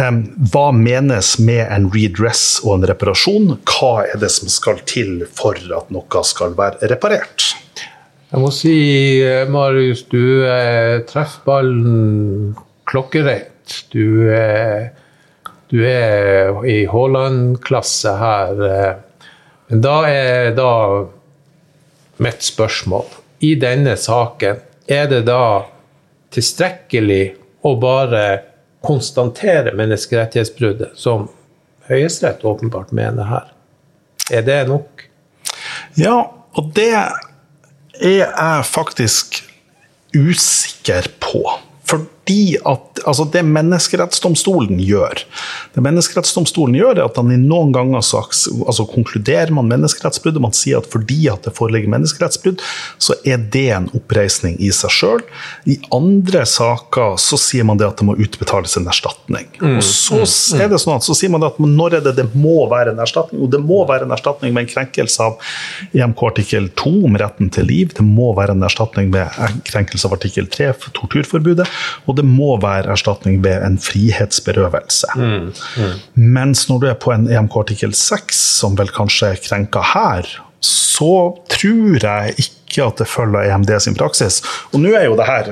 um, 0.00 0.22
hva 0.52 0.66
menes 0.74 1.36
med 1.38 1.64
en 1.64 1.88
redress 1.94 2.58
og 2.64 2.78
en 2.78 2.88
reparasjon? 2.90 3.56
Hva 3.68 4.06
er 4.08 4.20
det 4.22 4.32
som 4.34 4.50
skal 4.52 4.82
til 4.88 5.24
for 5.36 5.58
at 5.58 5.92
noe 5.94 6.26
skal 6.26 6.56
være 6.58 6.90
reparert? 6.92 7.52
Jeg 8.26 8.42
må 8.42 8.50
si, 8.50 8.76
eh, 9.22 9.46
Marius, 9.48 10.02
du 10.10 10.44
eh, 10.50 10.98
treffer 11.06 11.44
ballen 11.46 12.56
klokkerett. 12.90 13.84
Du 13.94 14.26
eh, 14.34 14.90
du 15.68 15.82
er 15.82 16.62
i 16.68 16.84
Haaland-klasse 16.86 18.14
her. 18.20 18.60
Eh, 18.70 19.30
men 19.70 19.82
da 19.82 19.96
er 20.06 20.52
da 20.54 20.72
mitt 22.22 22.44
spørsmål 22.46 23.08
I 23.38 23.54
denne 23.60 23.96
saken, 24.00 24.62
er 24.86 25.08
det 25.10 25.24
da 25.28 25.66
tilstrekkelig 26.34 27.34
å 27.66 27.74
bare 27.80 28.22
konstatere 28.86 29.74
menneskerettighetsbruddet, 29.76 30.94
som 30.98 31.28
Høyesterett 31.86 32.44
åpenbart 32.46 32.92
mener 32.96 33.28
her? 33.30 33.50
Er 34.30 34.42
det 34.46 34.60
nok? 34.70 35.04
Ja, 35.98 36.16
og 36.56 36.72
det 36.74 36.90
er 36.96 37.12
jeg 38.00 38.66
faktisk 38.66 39.42
usikker 40.16 41.10
på. 41.22 41.44
Fordi 41.86 42.56
at 42.66 42.85
altså 43.04 43.26
det 43.32 43.42
Menneskerettsdomstolen 43.46 44.80
gjør 44.82 45.22
Det 45.74 45.82
Menneskerettsdomstolen 45.84 46.76
gjør, 46.78 46.98
er 46.98 47.04
at 47.06 47.18
han 47.20 47.32
i 47.34 47.38
noen 47.40 47.72
ganger 47.74 48.04
så, 48.04 48.22
altså 48.66 48.86
konkluderer 48.90 49.52
man 49.54 49.68
menneskerettsbrudd, 49.70 50.38
og 50.38 50.46
Man 50.46 50.56
sier 50.56 50.80
at 50.80 50.88
fordi 50.90 51.26
at 51.32 51.46
det 51.46 51.54
foreligger 51.56 51.90
menneskerettsbrudd, 51.92 52.62
så 53.02 53.16
er 53.26 53.42
det 53.52 53.66
en 53.76 53.88
oppreisning 53.96 54.56
i 54.62 54.70
seg 54.74 54.92
sjøl. 54.92 55.24
I 55.68 55.78
andre 55.94 56.44
saker 56.48 57.16
så 57.20 57.38
sier 57.40 57.66
man 57.68 57.80
det 57.80 57.88
at 57.88 58.00
det 58.00 58.06
må 58.08 58.16
utbetales 58.22 58.76
en 58.78 58.88
erstatning. 58.90 59.48
Mm, 59.60 59.78
og 59.78 59.84
så 59.86 60.22
mm, 60.22 60.62
er 60.62 60.72
det 60.72 60.80
sånn 60.82 60.96
at 60.96 61.06
så 61.06 61.16
sier 61.18 61.32
man 61.32 61.44
at 61.46 61.58
når 61.60 61.98
er 61.98 62.06
det 62.06 62.16
det 62.20 62.28
må 62.34 62.66
være 62.70 62.94
en 62.94 63.02
erstatning? 63.02 63.42
Og 63.44 63.52
det 63.52 63.60
må 63.62 63.82
være 63.88 64.06
en 64.06 64.14
erstatning 64.16 64.54
med 64.54 64.66
en 64.66 64.72
krenkelse 64.72 65.26
av 65.26 65.38
EMK 65.96 66.24
artikkel 66.30 66.70
2 66.78 66.94
om 67.08 67.18
retten 67.20 67.50
til 67.52 67.68
liv. 67.68 67.92
Det 67.96 68.04
må 68.06 68.32
være 68.36 68.56
en 68.56 68.66
erstatning 68.66 69.10
med 69.14 69.40
en 69.42 69.60
krenkelse 69.66 70.08
av 70.08 70.16
artikkel 70.16 70.48
3, 70.52 70.72
torturforbudet. 70.96 71.66
Og 72.06 72.18
det 72.18 72.26
må 72.26 72.54
være 72.62 72.85
erstatning 72.92 73.42
ved 73.44 73.62
en 73.66 73.78
frihetsberøvelse. 73.82 75.12
Mm, 75.16 75.52
mm. 75.52 75.94
Mens 76.36 76.66
når 76.70 76.82
du 76.82 76.90
er 76.90 76.98
på 77.02 77.12
en 77.14 77.28
EMK 77.30 77.60
artikkel 77.64 77.94
6, 77.96 78.42
som 78.62 78.76
vel 78.78 78.92
kanskje 78.94 79.34
er 79.34 79.42
krenka 79.42 79.84
her, 79.94 80.28
så 80.66 81.36
tror 81.52 82.00
jeg 82.02 82.36
ikke 82.40 82.84
at 82.86 83.00
det 83.00 83.06
følger 83.08 83.50
EMD 83.52 83.72
sin 83.84 83.96
praksis. 83.96 84.40
Og 84.72 84.80
nå 84.82 84.92
er 84.96 85.06
jo 85.06 85.16
det 85.18 85.28
her 85.28 85.50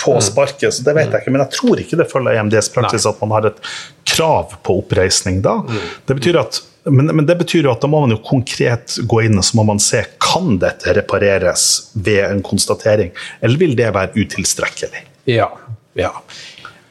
på 0.00 0.16
mm. 0.16 0.24
sparket, 0.24 0.70
så 0.74 0.84
det 0.86 0.94
vet 0.96 1.12
jeg 1.12 1.22
ikke, 1.24 1.34
men 1.34 1.44
jeg 1.44 1.54
tror 1.56 1.82
ikke 1.82 1.98
det 2.00 2.08
følger 2.10 2.38
EMDs 2.38 2.70
praksis 2.74 3.04
Nei. 3.04 3.12
at 3.12 3.22
man 3.24 3.36
har 3.36 3.50
et 3.50 3.62
krav 4.08 4.56
på 4.64 4.80
oppreisning 4.82 5.42
da. 5.44 5.58
Mm. 5.64 5.86
Det 6.08 6.18
betyr 6.20 6.40
at 6.44 6.62
men, 6.88 7.10
men, 7.12 7.26
det 7.26 7.34
betyr 7.36 7.66
jo 7.66 7.72
at 7.74 7.82
da 7.82 7.88
må 7.90 8.00
man 8.00 8.14
jo 8.14 8.20
konkret 8.24 8.94
gå 9.04 9.18
inn 9.26 9.36
og 9.36 9.44
så 9.44 9.58
må 9.58 9.64
man 9.68 9.80
se 9.82 10.00
kan 10.24 10.56
dette 10.62 10.94
repareres 10.96 11.90
ved 11.92 12.22
en 12.30 12.40
konstatering, 12.44 13.10
eller 13.44 13.60
vil 13.60 13.74
det 13.76 13.90
være 13.92 14.14
utilstrekkelig? 14.16 15.02
Ja, 15.28 15.50
ja. 15.98 16.14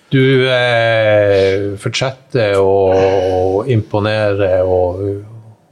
Du 0.10 0.48
eh, 0.48 1.74
fortsetter 1.82 2.56
å 2.62 3.64
imponere 3.68 4.62
og, 4.64 5.02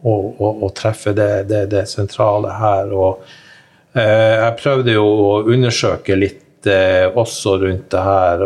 og, 0.04 0.26
og, 0.42 0.64
og 0.66 0.74
treffe 0.76 1.14
det, 1.16 1.46
det, 1.48 1.62
det, 1.72 1.86
sentrale 1.88 2.52
her. 2.60 2.92
Og, 2.92 3.24
eh, 3.96 4.34
jeg 4.42 4.58
prøvde 4.60 4.98
jo 4.98 5.06
å 5.06 5.38
undersøke 5.48 6.20
litt 6.20 6.68
eh, 6.68 7.08
også 7.08 7.56
rundt 7.64 7.88
det 7.96 8.04
her, 8.10 8.44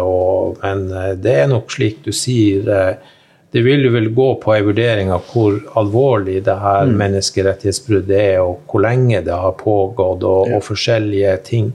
men 0.61 0.85
eh, 0.93 1.15
det 1.17 1.37
er 1.45 1.49
nok 1.55 1.73
slik 1.73 2.03
du 2.05 2.13
sier. 2.13 2.69
Eh, 2.69 3.15
det 3.49 3.63
vil 3.65 3.87
jo 3.87 3.95
vel 3.95 4.11
gå 4.13 4.27
på 4.43 4.53
en 4.53 4.67
vurdering 4.67 5.09
av 5.09 5.25
hvor 5.31 5.55
alvorlig 5.81 6.43
det 6.45 6.53
her 6.61 6.85
mm. 6.85 6.99
menneskerettighetsbruddet 7.01 8.19
er, 8.19 8.43
og 8.43 8.61
hvor 8.69 8.85
lenge 8.85 9.23
det 9.25 9.33
har 9.33 9.57
pågått, 9.57 10.21
og, 10.21 10.53
og 10.53 10.61
forskjellige 10.67 11.33
ting. 11.49 11.71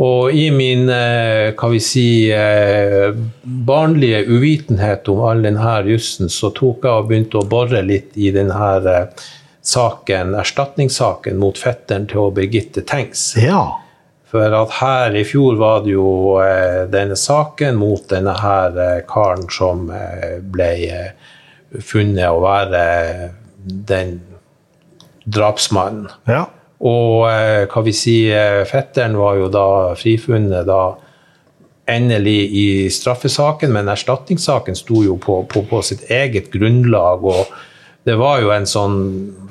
Og 0.00 0.32
i 0.32 0.46
min 0.54 0.86
kan 1.58 1.72
vi 1.74 1.80
si, 1.82 2.30
eh, 2.32 3.10
barnlige 3.42 4.22
uvitenhet 4.30 5.08
om 5.12 5.20
all 5.28 5.42
denne 5.44 5.74
jussen, 5.90 6.30
så 6.32 6.52
tok 6.56 6.86
jeg 6.86 7.02
og 7.02 7.10
begynte 7.10 7.40
å 7.42 7.48
bore 7.48 7.82
litt 7.84 8.16
i 8.16 8.30
denne 8.32 8.70
eh, 8.88 9.26
saken, 9.60 10.34
erstatningssaken 10.40 11.36
mot 11.40 11.58
fetteren 11.58 12.06
til 12.08 12.32
Birgitte 12.36 12.84
Tengs. 12.86 13.34
Ja. 13.36 13.64
For 14.30 14.54
at 14.54 14.76
her 14.78 15.16
i 15.18 15.24
fjor 15.26 15.58
var 15.58 15.82
det 15.84 15.96
jo 15.96 16.38
eh, 16.42 16.86
denne 16.90 17.18
saken 17.18 17.80
mot 17.80 18.04
denne 18.12 18.36
her 18.38 18.78
eh, 18.78 19.02
karen 19.08 19.48
som 19.50 19.88
eh, 19.90 20.38
ble 20.40 20.70
funnet 21.82 22.30
å 22.30 22.38
være 22.44 22.84
den 23.90 24.20
drapsmannen. 25.26 26.08
Ja. 26.30 26.46
Og 26.80 27.26
hva 27.68 27.82
vi 27.84 27.92
sier, 27.92 28.62
fetteren 28.64 29.18
var 29.20 29.36
jo 29.36 29.48
da 29.52 29.66
frifunnet 30.00 30.64
da 30.68 30.82
endelig 31.90 32.38
i 32.56 32.68
straffesaken, 32.90 33.72
men 33.74 33.90
erstatningssaken 33.92 34.78
sto 34.78 35.02
jo 35.04 35.18
på, 35.20 35.42
på, 35.50 35.64
på 35.68 35.82
sitt 35.84 36.06
eget 36.10 36.48
grunnlag. 36.54 37.24
og 37.24 37.50
det 38.04 38.16
var 38.16 38.40
jo 38.40 38.52
en 38.54 38.68
sånn 38.68 38.96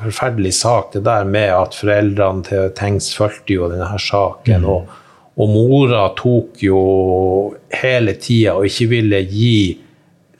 forferdelig 0.02 0.56
sak, 0.58 0.94
det 0.96 1.04
der 1.06 1.28
med 1.30 1.52
at 1.54 1.78
foreldrene 1.78 2.46
til 2.48 2.72
Tengs 2.78 3.12
fulgte 3.18 3.60
jo 3.60 3.70
denne 3.70 3.90
her 3.92 4.02
saken. 4.02 4.66
Mm. 4.66 4.72
Og, 4.74 4.96
og, 5.40 5.54
mora 5.54 6.08
tok 6.18 6.64
jo 6.66 6.82
hele 7.82 8.18
tida 8.20 8.58
og 8.58 8.66
ikke 8.68 8.90
ville 8.96 9.22
gi 9.30 9.78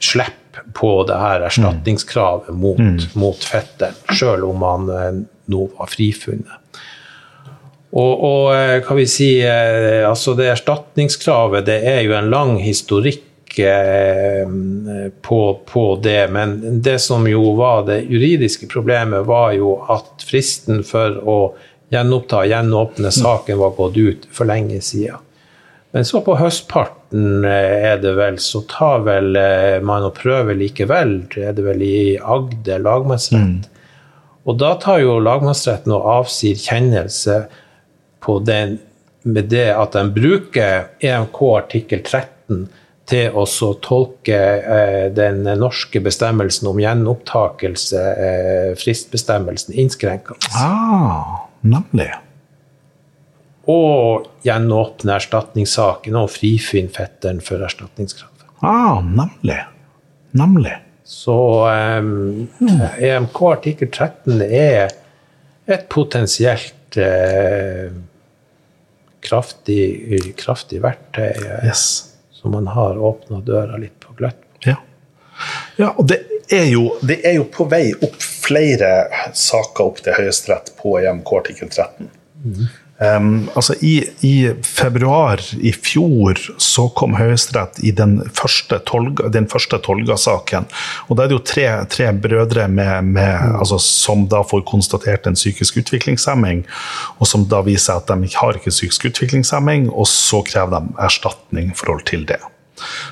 slipp 0.02 0.58
på 0.74 0.90
det 1.06 1.16
her 1.16 1.46
erstatningskravet 1.46 2.50
mot, 2.56 2.80
mm. 2.80 2.98
mot 3.20 3.46
fetteren, 3.46 3.96
sjøl 4.10 4.42
om 4.48 4.64
han 4.66 4.90
eh, 4.96 5.20
nå 5.50 5.66
var 5.76 5.90
frifunnet. 5.90 6.82
Og, 7.90 8.12
og, 8.22 8.44
eh, 8.54 8.76
hva 8.86 8.94
vi 8.94 9.06
si, 9.10 9.32
eh, 9.42 10.06
altså 10.06 10.36
det 10.38 10.52
erstatningskravet 10.52 11.66
det 11.66 11.80
er 11.90 12.04
jo 12.06 12.14
en 12.14 12.30
lang 12.30 12.54
historikk 12.62 13.26
Eh, 13.58 14.48
på, 15.22 15.60
på, 15.72 16.00
det. 16.02 16.28
Men 16.30 16.82
det 16.82 16.98
som 16.98 17.28
jo 17.28 17.52
var 17.52 17.86
det 17.86 18.00
juridiske 18.00 18.66
problemet, 18.66 19.26
var 19.26 19.52
jo 19.52 19.74
at 19.90 20.22
fristen 20.22 20.84
for 20.86 21.18
å 21.18 21.38
gjenoppta, 21.90 22.44
gjenåpne 22.46 23.10
saken 23.10 23.58
var 23.58 23.74
gått 23.76 23.96
ut 23.96 24.28
for 24.30 24.46
lenge 24.46 24.80
siden. 24.80 25.18
Men 25.90 26.06
så 26.06 26.20
på 26.22 26.36
høstparten 26.38 27.44
eh, 27.44 27.90
er 27.90 27.98
det 27.98 28.14
vel, 28.14 28.38
så 28.38 28.62
tar 28.70 29.02
vel 29.08 29.34
eh, 29.36 29.80
man 29.82 30.06
og 30.06 30.14
prøver 30.20 30.54
likevel, 30.54 31.16
er 31.34 31.56
det 31.56 31.66
vel 31.66 31.82
i 31.82 32.00
Agder 32.22 32.78
lagmannsrett. 32.86 33.66
Mm. 33.66 33.79
Og 34.48 34.56
da 34.60 34.74
tar 34.80 35.02
jo 35.02 35.18
lagmannsretten 35.20 35.92
og 35.92 36.06
avsier 36.20 36.56
kjennelse 36.58 37.42
på 38.24 38.38
den 38.44 38.78
med 39.22 39.50
det 39.52 39.68
at 39.74 39.96
de 39.96 40.04
bruker 40.14 40.86
EMK 41.04 41.40
artikkel 41.58 42.00
13 42.00 42.68
til 43.10 43.36
å 43.36 43.44
tolke 43.82 44.38
eh, 44.38 45.06
den 45.12 45.42
norske 45.58 46.00
bestemmelsen 46.02 46.68
om 46.70 46.78
gjenopptakelse, 46.80 48.02
eh, 48.26 48.68
fristbestemmelsen, 48.78 49.74
innskrenkende. 49.82 50.52
Ah, 50.54 51.48
nemlig. 51.60 52.08
Og 53.70 54.30
gjenåpne 54.46 55.18
erstatningssaken 55.18 56.16
og 56.22 56.30
frifinne 56.32 56.92
fetteren 56.94 57.42
for 57.44 57.66
erstatningskravet. 57.66 58.46
Ah, 58.62 59.02
nemlig. 59.02 59.58
Nemlig. 60.38 60.78
Så 61.10 61.36
um, 61.66 62.46
EMK 63.02 63.40
artikkel 63.50 63.90
13 63.90 64.44
er 64.46 64.92
et 65.70 65.88
potensielt 65.90 67.00
uh, 67.00 67.90
kraftig, 69.26 69.82
kraftig 70.38 70.80
verktøy. 70.84 71.34
Yes 71.66 72.10
som 72.40 72.50
man 72.50 72.66
har 72.66 72.98
åpna 72.98 73.40
døra 73.40 73.76
litt 73.76 74.00
på 74.00 74.12
gløtt. 74.16 74.36
Ja. 74.64 74.76
ja, 75.76 75.90
og 75.96 76.06
det 76.08 76.22
er, 76.48 76.64
jo, 76.72 76.86
det 77.02 77.20
er, 77.24 77.34
jo, 77.36 77.44
på 77.52 77.66
vei 77.68 77.90
opp 77.92 78.16
flere 78.22 78.88
saker 79.36 79.90
opp 79.90 80.00
til 80.04 80.16
Høyesterett 80.16 80.72
på 80.80 80.96
EMK 81.02 81.32
artikkel 81.36 81.68
13. 81.68 82.08
Mm. 82.44 82.62
Um, 83.00 83.48
altså 83.56 83.72
i, 83.80 83.94
i, 84.20 84.50
februar 84.62 85.40
i 85.56 85.70
fjor 85.72 86.36
så 86.60 86.82
kom 86.92 87.14
Høyesterett 87.16 87.78
i 87.80 87.94
den 87.96 88.18
første, 88.36 88.76
tolga, 88.84 89.30
Tolga-saken. 89.80 90.68
Og 91.08 91.16
Da 91.16 91.24
er 91.24 91.30
det 91.30 91.38
jo 91.38 91.44
tre, 91.48 91.64
tre 91.88 92.10
brødre 92.12 92.68
med, 92.68 93.08
med, 93.08 93.32
mm. 93.40 93.56
altså, 93.56 93.80
som 93.80 94.26
da 94.28 94.42
får 94.44 94.66
konstatert 94.68 95.26
en 95.26 95.38
psykisk 95.38 95.80
utviklingshemming, 95.80 96.66
og 97.16 97.26
som 97.26 97.48
da 97.48 97.62
viser 97.64 97.96
at 97.96 98.12
de 98.12 98.28
ikke 98.28 98.44
har 98.44 98.60
ikke 98.60 98.74
psykisk 98.74 99.08
utviklingshemming, 99.08 99.88
og 99.90 100.04
så 100.10 100.44
krever 100.44 100.76
de 100.76 101.00
erstatning 101.00 101.72
i 101.72 101.78
forhold 101.80 102.04
til 102.10 102.28
det. 102.28 102.42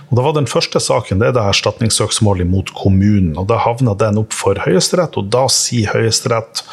Og 0.08 0.16
da 0.16 0.24
var 0.24 0.36
Den 0.36 0.48
første 0.48 0.80
saken 0.80 1.20
det 1.20 1.30
er 1.30 1.36
da 1.36 1.48
erstatningssøksmålet 1.48 2.48
mot 2.48 2.70
kommunen. 2.76 3.36
og 3.38 3.48
Da 3.48 3.58
havna 3.64 3.96
den 3.96 4.20
opp 4.20 4.36
for 4.36 4.60
Høyesterett, 4.64 5.16
og 5.16 5.32
da 5.32 5.46
sier 5.52 5.92
Høyesterett 5.96 6.64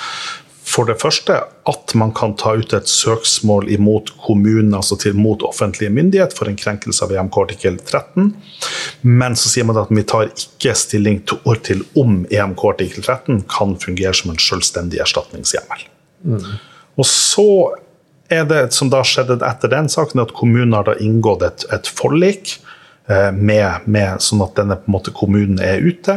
for 0.75 0.87
det 0.89 0.97
første 0.99 1.37
at 1.69 1.93
man 1.95 2.11
kan 2.15 2.33
ta 2.39 2.51
ut 2.59 2.73
et 2.75 2.89
søksmål 2.91 3.69
imot 3.71 4.11
kommunen, 4.25 4.73
altså 4.75 4.97
til, 4.99 5.15
mot 5.15 5.43
offentlige 5.47 5.93
myndighet, 5.93 6.35
for 6.35 6.51
en 6.51 6.57
krenkelse 6.59 7.05
av 7.05 7.13
EMK 7.15 7.39
artikkel 7.45 7.77
13. 7.79 8.33
Men 9.07 9.37
så 9.39 9.51
sier 9.53 9.67
man 9.67 9.79
at 9.79 9.93
vi 9.93 10.03
tar 10.03 10.27
ikke 10.33 10.75
stilling 10.75 11.21
til 11.25 11.85
om 11.95 12.23
EMK 12.27 12.67
artikkel 12.73 13.05
13 13.05 13.45
kan 13.51 13.75
fungere 13.79 14.13
som 14.17 14.33
en 14.33 14.41
selvstendig 14.41 14.99
erstatningshjemmel. 15.05 15.87
Mm. 16.27 16.45
Og 16.99 17.07
så 17.07 17.49
er 18.31 18.45
det 18.49 18.61
som 18.75 18.91
da 18.91 19.03
skjedde 19.05 19.39
etter 19.45 19.71
den 19.71 19.87
saken, 19.91 20.23
at 20.25 20.35
kommunen 20.35 20.75
har 20.75 20.89
da 20.89 20.97
inngått 20.99 21.45
et, 21.45 21.67
et 21.75 21.87
forlik 21.87 22.57
med, 23.05 23.85
med, 23.85 24.21
sånn 24.23 24.41
at 24.41 24.55
denne 24.57 24.79
måte, 24.89 25.11
kommunen 25.13 25.59
er 25.61 25.83
ute. 25.83 26.15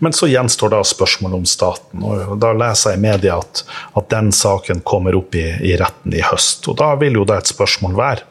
Men 0.00 0.14
så 0.16 0.30
gjenstår 0.30 0.72
da 0.72 0.78
spørsmålet 0.86 1.42
om 1.42 1.48
staten. 1.48 2.04
og 2.08 2.38
Da 2.40 2.54
leser 2.56 2.94
jeg 2.94 3.00
i 3.00 3.02
media 3.02 3.36
at, 3.42 3.60
at 4.00 4.08
den 4.14 4.30
saken 4.32 4.80
kommer 4.88 5.18
opp 5.18 5.36
i, 5.36 5.44
i, 5.60 5.74
retten 5.76 6.16
i 6.16 6.22
høst. 6.24 6.64
og 6.72 6.78
Da 6.80 6.94
vil 7.02 7.20
jo 7.20 7.26
da 7.28 7.36
et 7.36 7.52
spørsmål 7.52 7.98
være 7.98 8.24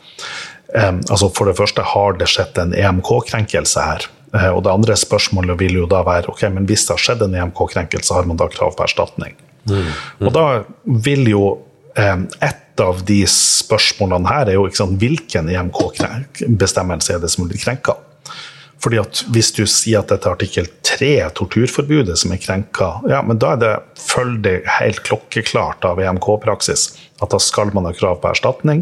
eh, 0.74 0.96
altså 0.98 1.30
For 1.30 1.52
det 1.52 1.60
første, 1.60 1.86
har 1.94 2.18
det 2.18 2.32
skjedd 2.32 2.58
en 2.64 2.74
EMK-krenkelse 2.74 3.86
her? 3.86 4.10
Eh, 4.34 4.50
og 4.50 4.64
det 4.64 4.72
andre 4.72 4.96
spørsmålet 5.00 5.60
vil 5.60 5.82
jo 5.82 5.88
da 5.90 6.02
være 6.08 6.32
ok, 6.32 6.46
men 6.56 6.68
hvis 6.70 6.88
det 6.88 6.96
har 6.96 7.06
skjedd 7.06 7.26
en 7.26 7.38
EMK-krenkelse, 7.42 8.16
har 8.16 8.28
man 8.30 8.40
da 8.40 8.48
krav 8.52 8.76
på 8.78 8.86
erstatning? 8.88 9.36
Mm. 9.68 9.78
Mm. 9.78 10.28
Og 10.28 10.34
da 10.36 10.46
vil 11.06 11.28
jo 11.30 11.46
eh, 12.00 12.18
et 12.48 12.62
av 12.84 13.04
de 13.08 13.20
spørsmålene 13.30 14.30
her 14.30 14.52
er 14.52 14.58
jo 14.58 14.70
sant, 14.76 14.98
hvilken 15.02 15.50
EMK-bestemmelse 15.52 17.16
er 17.16 17.22
det 17.24 17.32
som 17.34 17.48
blir 17.48 17.62
krenka. 17.62 17.98
Fordi 18.82 18.98
at 18.98 19.24
Hvis 19.30 19.52
du 19.54 19.64
sier 19.70 20.02
at 20.02 20.10
dette 20.10 20.26
er 20.26 20.34
artikkel 20.34 20.68
3, 20.88 21.12
torturforbudet, 21.38 22.18
som 22.18 22.34
er 22.34 22.42
krenka, 22.42 22.96
ja, 23.10 23.22
men 23.22 23.38
da 23.42 23.54
er 23.54 23.62
det, 23.62 23.74
følger 24.02 24.42
det 24.48 24.56
helt 24.80 25.04
klokkeklart 25.06 25.86
av 25.86 26.02
EMK-praksis 26.02 26.90
at 27.22 27.30
da 27.30 27.40
skal 27.42 27.70
man 27.76 27.86
ha 27.86 27.94
krav 27.94 28.18
på 28.22 28.32
erstatning. 28.32 28.82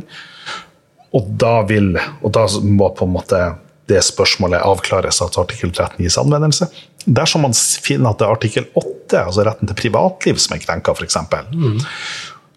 Og 1.15 1.27
da, 1.41 1.59
vil, 1.67 1.97
og 2.21 2.31
da 2.31 2.45
må 2.63 2.91
på 2.95 3.07
en 3.07 3.15
måte 3.17 3.41
det 3.89 3.99
spørsmålet 4.05 4.61
avklares 4.61 5.19
at 5.25 5.37
artikkel 5.41 5.71
13 5.73 6.03
gis 6.03 6.17
anvendelse. 6.21 6.69
Dersom 7.09 7.43
man 7.47 7.55
finner 7.57 8.13
at 8.13 8.21
det 8.21 8.27
er 8.27 8.35
artikkel 8.35 8.67
8, 8.77 9.23
altså 9.25 9.45
retten 9.47 9.69
til 9.69 9.79
privatliv, 9.79 10.39
som 10.39 10.55
er 10.55 10.63
krenka, 10.63 10.93
f.eks., 10.93 11.17
mm. 11.49 11.79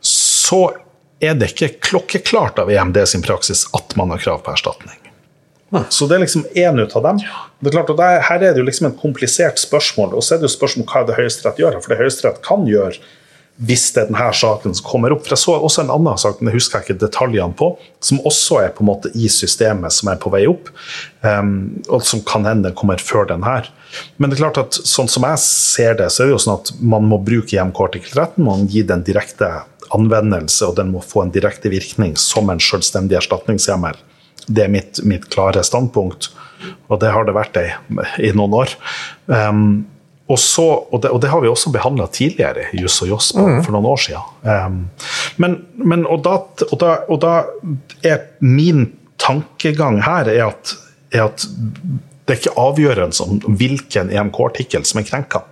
så 0.05 0.63
er 1.23 1.39
det 1.39 1.53
ikke 1.53 1.77
klokkeklart 1.87 2.59
av 2.59 2.71
EMD 2.73 2.99
sin 3.09 3.23
praksis 3.23 3.69
at 3.79 3.95
man 3.97 4.11
har 4.11 4.23
krav 4.23 4.43
på 4.43 4.53
erstatning. 4.53 4.99
Så 5.89 6.05
det 6.05 6.19
er 6.19 6.25
liksom 6.27 6.45
én 6.59 6.81
ut 6.83 6.93
av 6.99 7.07
dem. 7.07 7.21
Det 7.63 7.71
er 7.71 7.77
klart, 7.79 7.91
og 7.95 7.97
der, 7.97 8.19
Her 8.27 8.43
er 8.43 8.53
det 8.53 8.61
jo 8.61 8.67
liksom 8.67 8.91
et 8.91 8.99
komplisert 9.01 9.61
spørsmål. 9.63 10.13
Og 10.19 10.25
så 10.25 10.35
er 10.35 10.43
det 10.43 10.51
jo 10.51 10.57
spørsmål 10.59 10.89
hva 10.91 11.01
er 11.01 11.09
det 11.09 11.17
Høyesterett 11.17 11.63
gjør. 11.63 11.79
For 11.81 11.95
det 11.95 12.01
Høyesterett 12.03 12.43
kan 12.45 12.67
gjøre 12.69 12.99
hvis 13.61 13.91
det 13.95 14.01
er 14.03 14.09
denne 14.09 14.31
saken 14.35 14.75
som 14.75 14.87
kommer 14.87 15.13
opp. 15.15 15.27
For 15.27 15.35
Jeg 15.35 15.43
så 15.43 15.55
også 15.59 15.85
en 15.85 15.93
annen 15.95 16.19
sak, 16.19 16.41
men 16.41 16.51
det 16.51 16.57
husker 16.57 16.81
jeg 16.81 16.89
ikke 16.89 17.05
detaljene 17.05 17.57
på, 17.59 17.69
som 18.03 18.23
også 18.27 18.63
er 18.65 18.73
på 18.75 18.83
en 18.85 18.89
måte 18.89 19.13
i 19.15 19.29
systemet, 19.31 19.93
som 19.95 20.11
er 20.11 20.21
på 20.23 20.33
vei 20.33 20.47
opp. 20.51 20.71
Um, 21.23 21.83
og 21.93 22.03
som 22.07 22.25
kan 22.27 22.49
hende 22.49 22.73
kommer 22.79 23.03
før 23.03 23.29
den 23.29 23.45
her. 23.47 23.69
Men 24.17 24.31
det 24.31 24.39
er 24.39 24.47
klart 24.47 24.63
at 24.63 24.81
sånn 24.89 25.11
som 25.11 25.27
jeg 25.29 25.43
ser 25.45 25.99
det, 26.01 26.09
så 26.11 26.25
er 26.25 26.31
det 26.31 26.37
jo 26.37 26.43
sånn 26.47 26.59
at 26.63 26.73
man 26.81 27.07
må 27.11 27.21
bruke 27.23 27.55
IMK 27.55 27.85
artikkel 27.87 28.17
13. 28.17 28.41
Man 28.47 28.67
gi 28.73 28.87
den 28.89 29.05
direkte 29.07 29.53
anvendelse, 29.93 30.67
og 30.67 30.79
den 30.81 30.91
må 30.95 31.05
få 31.05 31.27
en 31.27 31.35
direkte 31.35 31.71
virkning 31.73 32.17
som 32.21 32.51
en 32.51 32.63
selvstendig 32.63 33.21
erstatningshjemmel. 33.21 34.01
Det 34.49 34.65
er 34.65 34.73
mitt, 34.73 35.05
mitt, 35.07 35.29
klare 35.31 35.63
standpunkt, 35.63 36.33
og 36.89 36.99
det 37.03 37.13
har 37.15 37.29
det 37.29 37.37
vært 37.37 37.59
i, 37.61 37.69
i 38.27 38.33
noen 38.35 38.57
år. 38.65 38.75
Um, 39.29 39.85
og, 40.33 40.39
så, 40.41 40.65
og, 40.89 41.03
det, 41.03 41.11
og, 41.13 41.21
det, 41.21 41.29
har 41.29 41.43
vi 41.45 41.51
også 41.51 41.73
behandla 41.75 42.07
tidligere 42.13 42.71
i 42.73 42.81
Juss 42.81 43.03
og 43.05 43.11
Joss 43.11 43.33
mm. 43.37 43.59
for 43.67 43.75
noen 43.75 43.89
år 43.91 44.01
siden. 44.01 44.31
Um, 44.47 44.79
men, 45.43 45.59
men 45.77 46.07
og, 46.07 46.23
da, 46.25 46.39
og, 46.69 46.73
da, 46.81 46.95
og, 47.09 47.21
da, 47.21 47.35
er 48.07 48.25
min 48.41 48.87
tankegang 49.21 50.01
her 50.07 50.31
er 50.33 50.47
at, 50.49 50.73
er 51.13 51.27
at 51.29 51.45
det 52.23 52.37
er 52.37 52.39
ikke 52.39 52.55
avgjørende 52.63 53.25
om 53.27 53.57
hvilken 53.59 54.11
EMK-artikkel 54.15 54.87
som 54.89 55.03
er 55.03 55.07
krenka. 55.09 55.43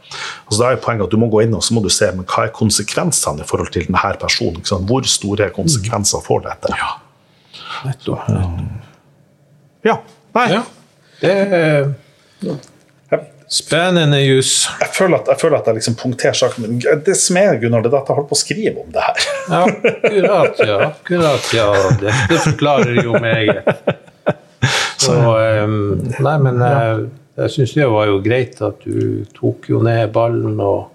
Altså, 0.47 0.59
da 0.62 0.71
er 0.71 0.83
poenget 0.83 1.09
at 1.09 1.12
Du 1.12 1.19
må 1.21 1.29
gå 1.33 1.43
inn 1.45 1.55
og 1.59 1.64
så 1.66 1.75
må 1.77 1.83
du 1.85 1.90
se 1.93 2.09
men 2.14 2.25
hva 2.31 2.47
er 2.47 2.55
konsekvensene 2.55 3.45
i 3.45 3.49
forhold 3.49 3.73
til 3.75 3.88
denne 3.88 4.14
personen. 4.23 4.62
Hvor 4.88 5.09
store 5.11 5.51
konsekvenser 5.55 6.23
får 6.25 6.47
dette? 6.47 6.73
Ja. 6.79 6.93
Nettopp. 7.85 8.31
Ja. 9.85 9.99
Nei. 10.38 10.47
Ja. 10.55 10.62
Det 11.21 11.35
er 11.35 11.90
Spennende 13.50 14.20
jus. 14.22 14.68
Jeg 14.78 14.92
føler 14.94 15.18
at 15.18 15.28
jeg, 15.32 15.40
føler 15.40 15.56
at 15.58 15.66
jeg 15.66 15.80
liksom 15.80 15.96
punkterer 15.98 16.36
saken 16.38 16.66
min. 16.66 16.76
Det 17.06 17.16
som 17.18 17.38
er, 17.40 17.56
Gunnar, 17.58 17.82
det 17.82 17.90
er 17.90 17.96
at 17.98 18.12
jeg 18.12 18.18
holder 18.20 18.28
på 18.30 18.36
å 18.36 18.38
skrive 18.38 18.84
om 18.84 18.92
det 18.94 19.02
her. 19.02 19.24
Ja, 19.50 19.62
akkurat, 19.66 20.60
ja. 20.68 20.76
Akkurat, 20.86 21.48
ja. 21.56 21.66
Det, 21.98 22.14
det 22.30 22.38
forklarer 22.44 23.00
jo 23.02 23.18
meget. 23.18 23.66
Så, 25.00 25.16
um, 25.16 25.74
nei, 26.22 26.36
men 26.44 26.62
jeg, 26.62 27.08
jeg 27.40 27.54
syns 27.56 27.74
det 27.80 27.90
var 27.90 28.06
jo 28.12 28.22
greit 28.22 28.62
at 28.62 28.86
du 28.86 29.26
tok 29.34 29.70
jo 29.72 29.82
ned 29.82 30.12
ballen 30.14 30.60
og 30.62 30.92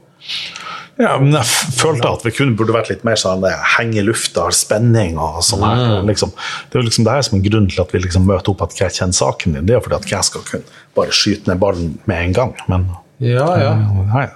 ja, 0.96 1.18
men 1.20 1.34
jeg 1.36 1.76
følte 1.76 2.08
at 2.08 2.24
vi 2.24 2.32
kun 2.32 2.54
burde 2.56 2.72
vært 2.72 2.88
litt 2.94 3.04
mer 3.08 3.20
sånn 3.20 3.44
henge 3.76 4.00
i 4.00 4.06
lufta, 4.06 4.48
spenning 4.56 5.18
og 5.20 5.42
sånn. 5.44 5.66
Mm. 5.66 6.08
Liksom, 6.08 6.32
det 6.32 6.78
er 6.78 6.82
jo 6.82 6.88
liksom 6.88 7.08
det 7.08 7.16
her 7.18 7.26
som 7.28 7.38
er 7.38 7.46
grunnen 7.50 7.72
til 7.74 7.84
at 7.84 7.92
vi 7.92 8.04
liksom 8.06 8.28
møter 8.30 8.54
opp 8.54 8.64
at 8.64 8.78
jeg 8.80 8.96
kjenner 8.96 9.18
saken 9.18 9.58
din. 9.58 9.68
Det 9.68 9.76
er 9.76 9.84
fordi 9.84 10.00
at 10.00 10.14
jeg 10.14 10.30
skal 10.30 10.46
kunne 10.48 10.84
bare 10.96 11.16
skyte 11.16 11.52
ned 11.52 11.60
ballen 11.60 11.98
med 12.08 12.30
en 12.30 12.38
gang. 12.40 12.54
Men, 12.72 12.88
ja, 13.20 13.50
ja. 13.60 13.74
Nei. 14.14 14.30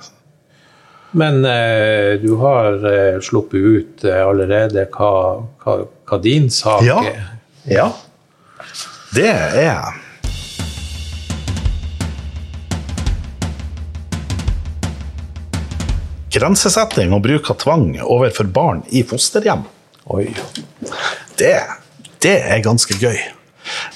Men 1.11 1.39
eh, 1.47 2.19
du 2.21 2.35
har 2.43 2.83
eh, 2.85 3.21
sluppet 3.23 3.59
ut 3.59 4.03
eh, 4.05 4.19
allerede 4.21 4.85
hva, 4.93 5.13
hva, 5.63 5.79
hva, 6.05 6.19
din 6.21 6.51
sak 6.53 6.83
ja. 6.85 6.99
er? 7.07 7.23
Ja, 7.69 7.87
det 9.15 9.31
er 9.31 9.95
Grensesetting 16.29 17.13
og 17.15 17.23
bruk 17.25 17.49
av 17.49 17.59
tvang 17.63 17.91
overfor 18.03 18.49
barn 18.53 18.83
i 18.93 19.01
fosterhjem. 19.07 19.65
Oi. 20.13 20.29
Det, 21.39 21.57
det 22.23 22.37
er 22.49 22.65
ganske 22.65 22.97
gøy. 22.99 23.17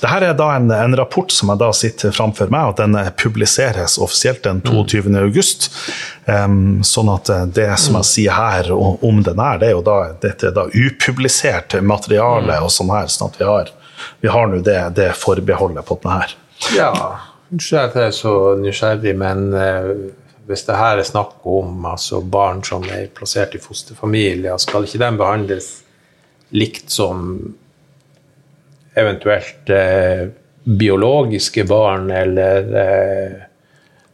Dette 0.01 0.19
er 0.27 0.35
da 0.37 0.49
en, 0.53 0.71
en, 0.71 0.95
rapport 0.97 1.31
som 1.33 1.49
jeg 1.49 1.61
da 1.61 1.69
sitter 1.73 2.13
framfor 2.13 2.51
meg, 2.53 2.73
og 2.73 2.77
den 2.77 2.97
publiseres 3.17 3.97
offisielt 4.01 4.43
den 4.45 4.61
22. 4.65 5.03
Mm. 5.07 5.19
august. 5.23 5.69
Um, 6.25 6.83
sånn 6.85 7.09
at 7.13 7.31
det 7.55 7.69
som 7.81 7.97
jeg 7.99 8.09
sier 8.09 8.37
her 8.37 8.69
om 8.73 9.23
den 9.25 9.41
her, 9.41 9.61
det 9.61 9.71
er 9.71 9.77
jo 9.77 9.83
da, 9.85 9.97
dette 10.21 10.49
er 10.49 10.57
da 10.57 10.67
upublisert 10.69 11.77
materiale 11.81 12.59
mm. 12.59 12.65
og 12.67 12.73
sånn 12.73 12.93
her, 12.93 13.09
sånn 13.11 13.33
at 13.33 13.39
vi 13.41 13.49
har, 13.49 13.71
vi 14.21 14.33
har 14.33 14.49
nå 14.51 14.61
det, 14.65 14.79
det, 14.99 15.11
forbeholdet 15.19 15.87
på 15.89 15.99
den 16.03 16.13
her. 16.17 16.35
Ja, 16.77 16.91
unnskyld 17.53 17.81
at 17.81 17.97
jeg 17.97 18.11
er 18.11 18.19
så 18.19 18.35
nysgjerrig, 18.61 19.17
men 19.21 19.49
uh 19.53 20.11
hvis 20.47 20.65
det 20.67 20.75
her 20.75 20.99
er 20.99 21.07
snakk 21.07 21.45
om 21.47 21.85
altså 21.87 22.19
barn 22.21 22.63
som 22.65 22.83
er 22.91 23.07
plassert 23.15 23.55
i 23.55 23.61
fosterfamilier, 23.63 24.57
skal 24.59 24.87
ikke 24.87 25.01
de 25.01 25.11
behandles 25.19 25.69
likt 26.53 26.91
som 26.93 27.55
eventuelt 28.99 29.69
eh, 29.73 30.27
biologiske 30.63 31.63
barn, 31.69 32.11
eller 32.11 32.75
eh, 32.83 33.31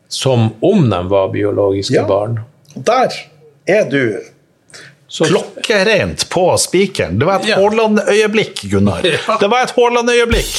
som 0.07 0.49
om 0.65 0.89
de 0.89 1.01
var 1.09 1.29
biologiske 1.33 1.97
ja, 1.99 2.05
barn? 2.07 2.39
Der 2.75 3.13
er 3.67 3.89
du 3.89 4.21
så, 5.09 5.25
Klokkerent 5.25 6.29
på 6.29 6.57
spikeren. 6.61 7.19
Det 7.19 7.25
var 7.25 7.39
et 7.41 7.47
ja. 7.49 7.55
Haaland-øyeblikk, 7.57 8.61
Gunnar. 8.69 9.01
Ja. 9.05 9.37
Det 9.41 9.47
var 9.49 9.65
et 9.65 9.73
Haaland-øyeblikk! 9.73 10.53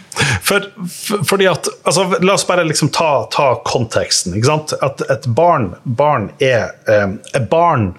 For, 0.42 0.64
for, 0.90 1.24
fordi 1.24 1.46
at 1.50 1.68
altså, 1.86 2.06
La 2.24 2.34
oss 2.34 2.46
bare 2.48 2.66
liksom 2.66 2.90
ta, 2.94 3.28
ta 3.32 3.52
konteksten. 3.64 4.34
At 4.82 5.04
et 5.06 5.26
barn, 5.26 5.74
barn 5.84 6.30
er 6.42 6.72
eh, 6.90 7.12
Et 7.36 7.46
barn 7.50 7.92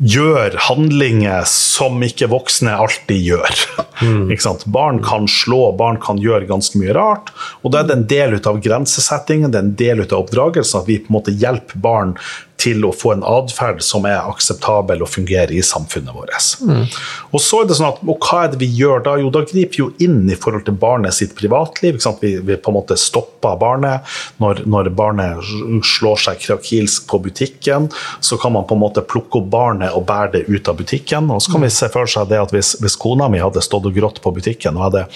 gjør 0.00 0.54
handlinger 0.64 1.44
som 1.48 2.00
ikke 2.02 2.30
voksne 2.32 2.72
alltid 2.72 3.20
gjør. 3.20 3.64
Mm. 4.00 4.30
Barn 4.72 5.02
kan 5.04 5.26
slå, 5.28 5.74
barn 5.76 5.98
kan 6.00 6.16
gjøre 6.20 6.48
ganske 6.48 6.80
mye 6.80 6.94
rart. 6.96 7.28
Og 7.60 7.74
da 7.74 7.82
er 7.82 7.90
det 7.90 7.96
en 7.98 8.06
del 8.08 8.38
av 8.38 8.62
grensesettingen, 8.64 9.52
det 9.52 9.60
er 9.60 9.66
en 9.66 9.74
del 9.76 10.00
av 10.06 10.16
oppdragelsen, 10.22 10.80
at 10.80 10.88
vi 10.88 11.02
på 11.02 11.12
en 11.12 11.18
måte 11.18 11.36
hjelper 11.36 11.82
barn 11.84 12.14
til 12.60 12.84
å 12.86 12.92
få 12.94 13.14
en 13.14 13.24
atferd 13.26 13.82
som 13.84 14.06
er 14.08 14.20
akseptabel 14.20 15.04
og 15.04 15.10
fungerer 15.12 15.52
i 15.56 15.62
samfunnet 15.64 16.14
vårt. 16.14 16.34
Mm. 16.62 16.84
Og 17.32 17.42
så 17.42 17.62
er 17.62 17.70
det 17.70 17.78
sånn 17.78 17.88
at, 17.90 18.02
og 18.04 18.26
hva 18.26 18.44
er 18.44 18.52
det 18.52 18.60
vi 18.60 18.68
gjør 18.80 19.04
da? 19.06 19.16
Jo, 19.20 19.30
da 19.34 19.42
griper 19.46 19.76
vi 19.76 19.82
jo 19.82 19.88
inn 20.04 20.22
i 20.30 20.38
forhold 20.38 20.66
til 20.68 20.76
barnet 20.80 21.16
sitt 21.16 21.34
privatliv. 21.38 21.98
Vi, 22.20 22.32
vi, 22.44 22.56
på 22.60 22.72
en 22.72 22.76
måte 22.76 22.98
stopper 23.00 23.58
barnet. 23.60 24.06
Når, 24.42 24.64
når, 24.70 24.92
barnet 24.96 25.40
slår 25.86 26.20
seg 26.26 26.40
krakilsk 26.44 27.08
på 27.10 27.20
butikken, 27.24 27.88
så 28.20 28.38
kan 28.40 28.54
man 28.54 28.66
på 28.68 28.76
en 28.76 28.82
måte 28.84 29.04
plukke 29.06 29.40
opp 29.40 29.50
barnet 29.52 29.96
og 29.96 30.06
bære 30.08 30.34
det 30.36 30.44
ut 30.50 30.70
av 30.70 30.78
butikken. 30.80 31.30
Og 31.32 31.42
så 31.42 31.54
kan 31.54 31.64
vi 31.64 31.72
se 31.74 31.88
for 31.92 32.10
seg 32.10 32.30
det 32.30 32.40
at 32.42 32.54
hvis, 32.54 32.76
hvis 32.82 32.98
kona 33.00 33.30
mi 33.32 33.42
hadde 33.42 33.62
stått 33.64 33.88
og 33.88 33.96
grått 33.96 34.20
på 34.22 34.34
butikken 34.36 34.78
og 34.78 34.88
hadde 34.88 35.06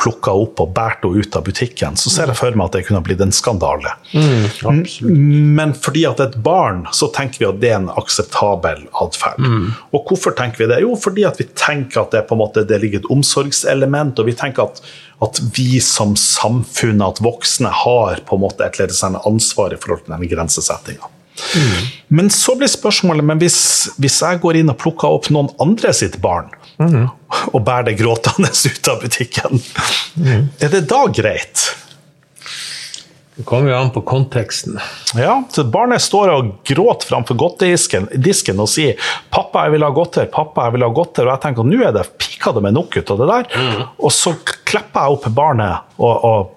plukka 0.00 0.34
opp 0.34 0.62
og 0.64 0.74
båret 0.74 1.04
henne 1.04 1.20
ut 1.22 1.36
av 1.36 1.44
butikken, 1.46 1.96
så 2.00 2.10
ser 2.10 2.30
jeg 2.32 2.38
for 2.38 2.56
meg 2.56 2.68
at 2.68 2.78
det 2.78 2.84
kunne 2.88 3.02
blitt 3.04 3.22
en 3.22 3.34
skandale. 3.34 3.94
Mm, 4.12 4.84
Men 5.58 5.74
fordi 5.76 6.04
at 6.08 6.20
et 6.22 6.36
barn 6.44 6.86
så 6.94 7.08
tenker 7.14 7.42
vi 7.42 7.48
at 7.48 7.60
det 7.62 7.72
er 7.72 7.78
en 7.80 7.90
akseptabel 7.98 8.84
atferd. 9.02 9.42
Mm. 9.42 9.68
Og 9.94 10.10
hvorfor 10.10 10.34
tenker 10.38 10.64
vi 10.64 10.70
det? 10.70 10.80
Jo, 10.84 10.94
fordi 10.98 11.26
at 11.28 11.40
vi 11.40 11.48
tenker 11.58 12.02
at 12.04 12.14
det, 12.14 12.24
på 12.28 12.36
en 12.36 12.42
måte, 12.42 12.66
det 12.68 12.80
ligger 12.82 13.02
et 13.02 13.12
omsorgselement, 13.12 14.18
og 14.18 14.28
vi 14.30 14.36
tenker 14.38 14.68
at, 14.68 14.82
at 15.24 15.42
vi 15.56 15.82
som 15.84 16.16
samfunn, 16.18 17.04
at 17.04 17.22
voksne, 17.24 17.72
har 17.84 18.24
på 18.28 18.38
en 18.38 18.44
måte 18.46 18.66
et 18.66 18.80
eller 18.80 18.96
annet 19.10 19.28
ansvar 19.28 19.74
i 19.74 19.80
forhold 19.80 20.04
til 20.04 20.16
denne 20.16 20.30
grensesettinga. 20.30 21.14
Mm. 21.38 21.82
Men 22.18 22.30
så 22.34 22.56
blir 22.58 22.70
spørsmålet 22.70 23.22
men 23.22 23.38
hvis, 23.38 23.58
hvis, 24.02 24.16
jeg 24.24 24.40
går 24.42 24.58
inn 24.58 24.72
og 24.72 24.78
plukker 24.80 25.18
opp 25.18 25.28
noen 25.34 25.52
andre 25.62 25.92
sitt 25.94 26.18
barn, 26.22 26.50
mm. 26.82 27.04
og 27.52 27.60
bærer 27.62 27.90
det 27.90 27.98
gråtende 28.00 28.50
ut 28.50 28.90
av 28.90 29.04
butikken, 29.04 29.62
mm. 30.18 30.48
er 30.58 30.74
det 30.74 30.86
da 30.90 31.04
greit? 31.14 31.68
Det 33.38 33.44
kommer 33.46 33.70
jo 33.70 33.76
an 33.78 33.90
på 33.94 34.00
konteksten. 34.02 34.80
Ja, 35.14 35.44
så 35.50 35.62
Barnet 35.64 36.02
står 36.02 36.30
og 36.32 36.48
gråter 36.66 37.06
framfor 37.06 37.36
godtedisken 37.38 38.08
disken 38.18 38.58
og 38.58 38.66
sier 38.72 38.98
'pappa, 39.30 39.68
jeg 39.68 39.76
vil 39.76 39.86
ha 39.86 39.90
godteri', 39.94 40.26
'pappa, 40.26 40.64
jeg 40.66 40.74
vil 40.74 40.82
ha 40.82 40.88
godteri', 40.96 41.28
og 41.28 41.36
jeg 41.36 41.42
tenker 41.44 41.62
at 41.62 41.70
nå 41.70 41.78
er 41.86 41.94
det 41.94 42.04
pika 42.18 42.50
det 42.56 42.64
meg 42.66 42.74
nok 42.74 42.98
ut 42.98 43.14
av 43.14 43.22
det 43.22 43.30
der. 43.30 43.86
Og 43.94 44.10
så 44.10 44.34
klipper 44.42 45.06
jeg 45.06 45.14
opp 45.14 45.30
barnet 45.38 45.86
og, 46.02 46.24
og 46.26 46.52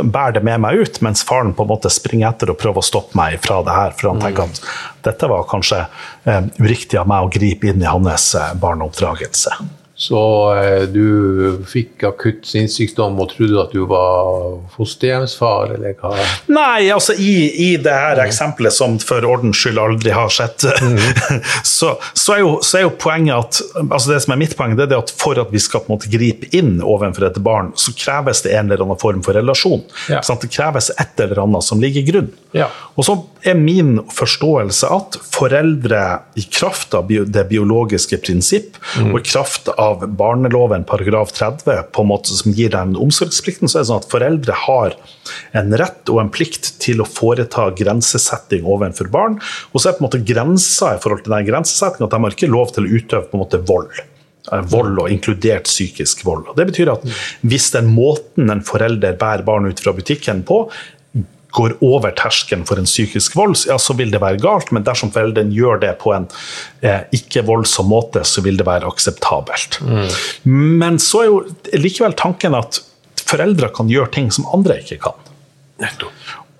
bærer 0.00 0.38
det 0.40 0.46
med 0.48 0.64
meg 0.64 0.80
ut, 0.80 1.00
mens 1.04 1.20
faren 1.20 1.52
på 1.52 1.68
en 1.68 1.74
måte 1.76 1.92
springer 1.92 2.32
etter 2.32 2.48
og 2.48 2.62
prøver 2.64 2.80
å 2.80 2.90
stoppe 2.94 3.12
meg 3.20 3.36
fra 3.44 3.60
det 3.60 3.76
her, 3.76 3.92
for 4.00 4.14
han 4.14 4.24
tenker 4.24 4.48
at 4.48 4.62
dette 5.04 5.28
var 5.28 5.44
kanskje 5.52 5.84
eh, 6.24 6.48
uriktig 6.56 6.96
av 6.96 7.12
meg 7.12 7.28
å 7.28 7.34
gripe 7.36 7.68
inn 7.68 7.84
i 7.84 7.92
hans 7.92 8.32
eh, 8.40 8.54
barneoppdragelse. 8.56 9.52
Så 9.98 10.20
eh, 10.60 10.82
du 10.92 11.62
fikk 11.64 12.04
akutt 12.04 12.44
sinnssykdom 12.44 13.16
og 13.22 13.30
trodde 13.30 13.62
at 13.62 13.72
du 13.72 13.86
var 13.88 14.58
fosterhjemsfar, 14.74 15.72
eller 15.78 15.94
hva? 15.96 16.10
Nei, 16.52 16.90
altså 16.92 17.14
i, 17.16 17.32
i 17.64 17.70
det 17.80 17.94
her 17.96 18.20
eksempelet 18.26 18.76
som 18.76 18.98
for 19.00 19.24
ordens 19.24 19.56
skyld 19.56 19.80
aldri 19.80 20.12
har 20.12 20.28
skjedd, 20.32 20.66
så, 21.78 21.94
så, 22.12 22.34
er 22.34 22.42
jo, 22.42 22.50
så 22.60 22.82
er 22.82 22.84
jo 22.84 22.92
poenget 23.00 23.36
at 23.36 23.62
altså 23.86 24.12
Det 24.12 24.20
som 24.26 24.34
er 24.36 24.40
mitt 24.42 24.52
poeng, 24.58 24.76
det 24.76 24.90
er 24.90 24.98
at 24.98 25.14
for 25.16 25.40
at 25.40 25.48
vi 25.54 25.62
skal 25.64 25.80
på 25.86 25.88
en 25.88 25.96
måte 25.96 26.12
gripe 26.12 26.50
inn 26.52 26.76
overfor 26.84 27.30
et 27.30 27.40
barn, 27.40 27.72
så 27.80 27.96
kreves 27.96 28.44
det 28.44 28.52
en 28.52 28.68
eller 28.68 28.84
annen 28.84 29.00
form 29.00 29.24
for 29.24 29.38
relasjon. 29.38 29.80
Ja. 30.12 30.20
Sant? 30.26 30.44
Det 30.44 30.52
kreves 30.52 30.90
et 30.92 31.24
eller 31.24 31.40
annet 31.46 31.64
som 31.64 31.80
ligger 31.80 32.04
i 32.04 32.10
grunn. 32.10 32.28
Ja. 32.56 32.68
Og 33.00 33.08
så 33.08 33.16
er 33.48 33.56
min 33.56 33.96
forståelse 34.12 34.92
at 34.92 35.16
foreldre, 35.32 36.04
i 36.36 36.44
kraft 36.52 36.94
av 36.96 37.08
det 37.08 37.48
biologiske 37.48 38.20
prinsipp, 38.24 38.76
og 39.06 39.20
i 39.20 39.24
kraft 39.24 39.68
av 39.72 39.85
barneloven 40.18 40.84
paragraf 40.88 41.32
30, 41.36 41.92
på 41.92 42.04
en 42.04 42.10
måte 42.10 42.34
som 42.36 42.54
gir 42.56 42.72
den 42.74 42.96
omsorgsplikten, 43.00 43.70
så 43.70 43.78
er 43.78 43.84
det 43.84 43.90
sånn 43.90 44.02
at 44.02 44.10
foreldre 44.10 44.58
har 44.66 44.96
en 45.58 45.76
rett 45.80 46.12
og 46.12 46.20
en 46.22 46.32
plikt 46.32 46.74
til 46.82 47.02
å 47.02 47.08
foreta 47.08 47.68
grensesetting 47.76 48.66
overfor 48.66 49.10
barn. 49.12 49.38
Og 49.72 49.80
så 49.80 49.90
er 49.90 49.96
på 49.96 50.04
en 50.04 50.08
måte 50.08 50.24
grensa 50.26 50.94
i 50.94 51.00
forhold 51.02 51.26
til 51.26 51.36
den 51.36 51.48
grensesettingen 51.48 52.08
at 52.08 52.16
de 52.16 52.22
har 52.26 52.36
ikke 52.36 52.52
lov 52.52 52.74
til 52.74 52.86
å 52.86 52.92
utøve 52.98 53.30
på 53.30 53.38
en 53.38 53.44
måte 53.46 53.62
vold. 53.68 54.04
Eh, 54.52 54.62
Vold 54.70 55.00
og 55.02 55.10
inkludert 55.10 55.66
psykisk 55.66 56.24
vold. 56.26 56.46
Og 56.50 56.58
Det 56.58 56.68
betyr 56.70 56.92
at 56.92 57.06
hvis 57.42 57.70
den 57.74 57.90
måten 57.94 58.50
en 58.52 58.62
forelder 58.66 59.16
bærer 59.18 59.46
barn 59.46 59.66
ut 59.66 59.82
fra 59.82 59.94
butikken 59.96 60.44
på, 60.46 60.66
går 61.56 61.76
over 61.84 62.12
terskelen 62.16 62.64
for 62.68 62.80
en 62.80 62.88
psykisk 62.88 63.36
vold, 63.38 63.56
ja, 63.68 63.78
så 63.80 63.96
vil 63.96 64.12
det 64.12 64.20
være 64.22 64.40
galt. 64.42 64.72
Men 64.74 64.84
dersom 64.86 65.12
foreldrene 65.14 65.54
gjør 65.56 65.80
det 65.82 65.94
på 66.02 66.12
en 66.16 66.28
eh, 66.84 67.06
ikke-voldsom 67.16 67.88
måte, 67.90 68.24
så 68.28 68.44
vil 68.44 68.60
det 68.60 68.66
være 68.68 68.88
akseptabelt. 68.90 69.80
Men 70.44 71.00
så 71.02 71.22
er 71.22 71.30
jo 71.30 71.40
likevel 71.76 72.16
tanken 72.18 72.56
at 72.58 72.82
foreldre 73.26 73.72
kan 73.74 73.90
gjøre 73.90 74.12
ting 74.14 74.28
som 74.34 74.48
andre 74.54 74.80
ikke 74.82 75.00
kan. 75.08 75.22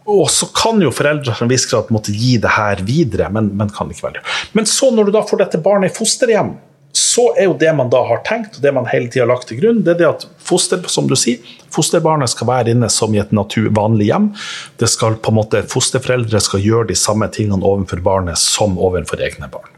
Og 0.07 0.29
så 0.31 0.47
kan 0.55 0.79
jo 0.83 0.93
foreldre 0.95 1.35
til 1.35 1.47
en 1.47 1.51
viss 1.51 1.67
grad 1.67 1.89
måtte 1.95 2.15
gi 2.15 2.37
det 2.43 2.53
her 2.55 2.83
videre, 2.87 3.29
men, 3.35 3.51
men 3.59 3.73
kan 3.75 3.91
likevel 3.91 4.19
gjøre 4.19 4.55
Men 4.55 4.69
så 4.71 4.93
når 4.95 5.09
du 5.09 5.17
da 5.17 5.25
får 5.27 5.43
dette 5.43 5.63
barnet 5.65 5.91
i 5.91 5.97
fosterhjem, 5.97 6.55
så 6.97 7.27
er 7.37 7.51
jo 7.51 7.57
det 7.61 7.73
man 7.77 7.91
da 7.93 8.01
har 8.09 8.23
tenkt, 8.25 8.57
og 8.57 8.65
det 8.65 8.73
man 8.73 8.87
hele 8.89 9.11
tida 9.11 9.27
har 9.27 9.29
lagt 9.35 9.51
til 9.51 9.59
grunn, 9.61 9.83
det 9.85 9.97
er 9.97 9.99
det 10.01 10.09
at 10.09 10.23
foster, 10.41 10.81
som 10.89 11.09
du 11.11 11.17
sier, 11.19 11.43
fosterbarnet 11.75 12.33
skal 12.33 12.49
være 12.49 12.73
inne 12.73 12.89
som 12.93 13.13
i 13.13 13.21
et 13.21 13.35
natur, 13.37 13.69
vanlig 13.77 14.09
hjem. 14.09 14.31
Det 14.81 14.89
skal 14.89 15.19
på 15.21 15.33
en 15.33 15.37
måte, 15.37 15.61
Fosterforeldre 15.69 16.41
skal 16.41 16.65
gjøre 16.65 16.89
de 16.89 16.97
samme 16.97 17.29
tingene 17.35 17.67
overfor 17.67 18.01
barnet 18.05 18.41
som 18.41 18.79
overfor 18.81 19.21
egne 19.27 19.51
barn. 19.53 19.69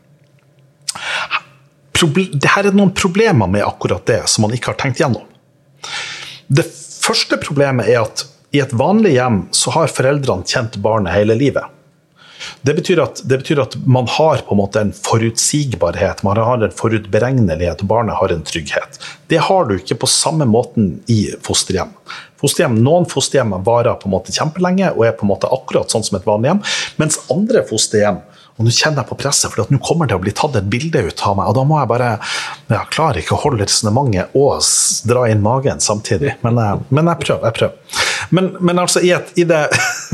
Proble 1.99 2.29
det 2.31 2.53
her 2.55 2.69
er 2.71 2.77
noen 2.79 2.95
problemer 2.95 3.51
med 3.51 3.67
akkurat 3.67 4.07
det 4.07 4.21
som 4.31 4.47
man 4.47 4.55
ikke 4.55 4.71
har 4.71 4.79
tenkt 4.79 5.03
gjennom. 5.03 5.27
Det 6.47 6.69
første 6.69 7.41
problemet 7.43 7.91
er 7.91 8.05
at 8.05 8.23
i 8.55 8.63
et 8.63 8.73
vanlig 8.79 9.17
hjem 9.17 9.43
så 9.51 9.75
har 9.75 9.91
foreldrene 9.91 10.47
kjent 10.47 10.79
barnet 10.85 11.17
hele 11.17 11.35
livet. 11.41 11.67
Det 12.63 12.75
betyr, 12.75 13.03
at, 13.03 13.23
det 13.25 13.41
betyr 13.43 13.63
at 13.63 13.77
man 13.87 14.09
har 14.11 14.43
på 14.47 14.55
en 14.55 14.61
måte 14.61 14.83
en 14.83 14.95
forutsigbarhet, 14.95 16.23
man 16.27 16.41
har 16.41 16.65
en 16.65 16.75
forutberegnelighet, 16.75 17.85
og 17.85 17.91
barnet 17.91 18.19
har 18.21 18.35
en 18.35 18.45
trygghet. 18.47 18.99
Det 19.31 19.43
har 19.49 19.69
du 19.69 19.77
ikke 19.79 19.99
på 20.03 20.11
samme 20.11 20.49
måten 20.49 20.99
i 21.07 21.21
fosterhjem. 21.45 21.93
fosterhjem 22.39 22.77
noen 22.83 23.07
fosterhjem 23.11 23.57
varer 23.67 23.99
på 23.99 24.09
en 24.09 24.15
måte 24.15 24.35
kjempelenge 24.35 24.93
og 24.95 25.07
er 25.07 25.17
på 25.19 25.27
en 25.27 25.33
måte 25.33 25.51
akkurat 25.53 25.91
sånn 25.91 26.05
som 26.07 26.21
et 26.21 26.27
vanlig 26.29 26.53
hjem, 26.53 26.65
mens 27.03 27.19
andre 27.35 27.65
fosterhjem 27.67 28.21
og 28.59 28.67
nå 28.67 28.73
kjenner 28.75 29.05
jeg 29.05 29.09
på 29.13 29.17
presset, 29.21 29.53
for 29.55 29.71
nå 29.71 29.79
kommer 29.87 30.09
det 30.11 30.17
å 30.19 30.23
bli 30.23 30.33
tatt 30.35 30.57
et 30.59 30.67
bilde 30.71 30.99
ut 31.07 31.21
av 31.29 31.37
meg. 31.39 31.47
Og 31.47 31.55
da 31.55 31.63
må 31.65 31.77
jeg 31.79 31.89
bare 31.93 32.09
Jeg 32.69 32.89
klarer 32.91 33.21
ikke 33.23 33.37
å 33.37 33.43
holde 33.45 33.63
resonnementet 33.63 34.35
og 34.35 34.63
dra 35.09 35.23
inn 35.31 35.41
magen 35.45 35.79
samtidig. 35.81 36.35
Men, 36.43 36.59
jeg- 36.59 36.81
men 36.91 37.07
jeg 37.13 37.21
prøver. 37.23 37.45
jeg 37.47 37.55
prøver. 37.55 38.03
Men, 38.35 38.49
men 38.61 38.79
altså, 38.83 39.01
i, 39.01 39.13
et, 39.15 39.31
i 39.39 39.45
det 39.49 39.61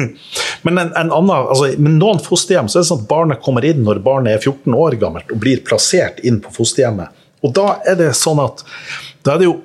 Men 0.64 0.78
en, 0.78 0.92
en 0.96 1.11
annen, 1.12 1.30
altså, 1.35 1.70
men 1.78 1.96
noen 1.98 2.20
fosterhjem 2.24 2.68
så 2.68 2.78
er 2.78 2.85
det 2.85 2.88
sånn 2.92 3.02
at 3.02 3.09
barnet 3.11 3.42
kommer 3.44 3.64
inn 3.68 3.83
når 3.85 3.98
barnet 4.04 4.37
er 4.37 4.44
14 4.44 4.76
år 4.76 4.96
gammelt 5.00 5.33
og 5.35 5.40
blir 5.42 5.61
plassert 5.66 6.20
inn 6.24 6.38
på 6.44 6.52
fosterhjemmet. 6.54 7.09
Og 7.44 7.52
da 7.57 7.66
er 7.85 7.98
det 8.00 8.12
sånn 8.16 8.40
at 8.44 8.62
da, 9.24 9.35
er 9.35 9.42
det 9.42 9.48
jo, 9.50 9.57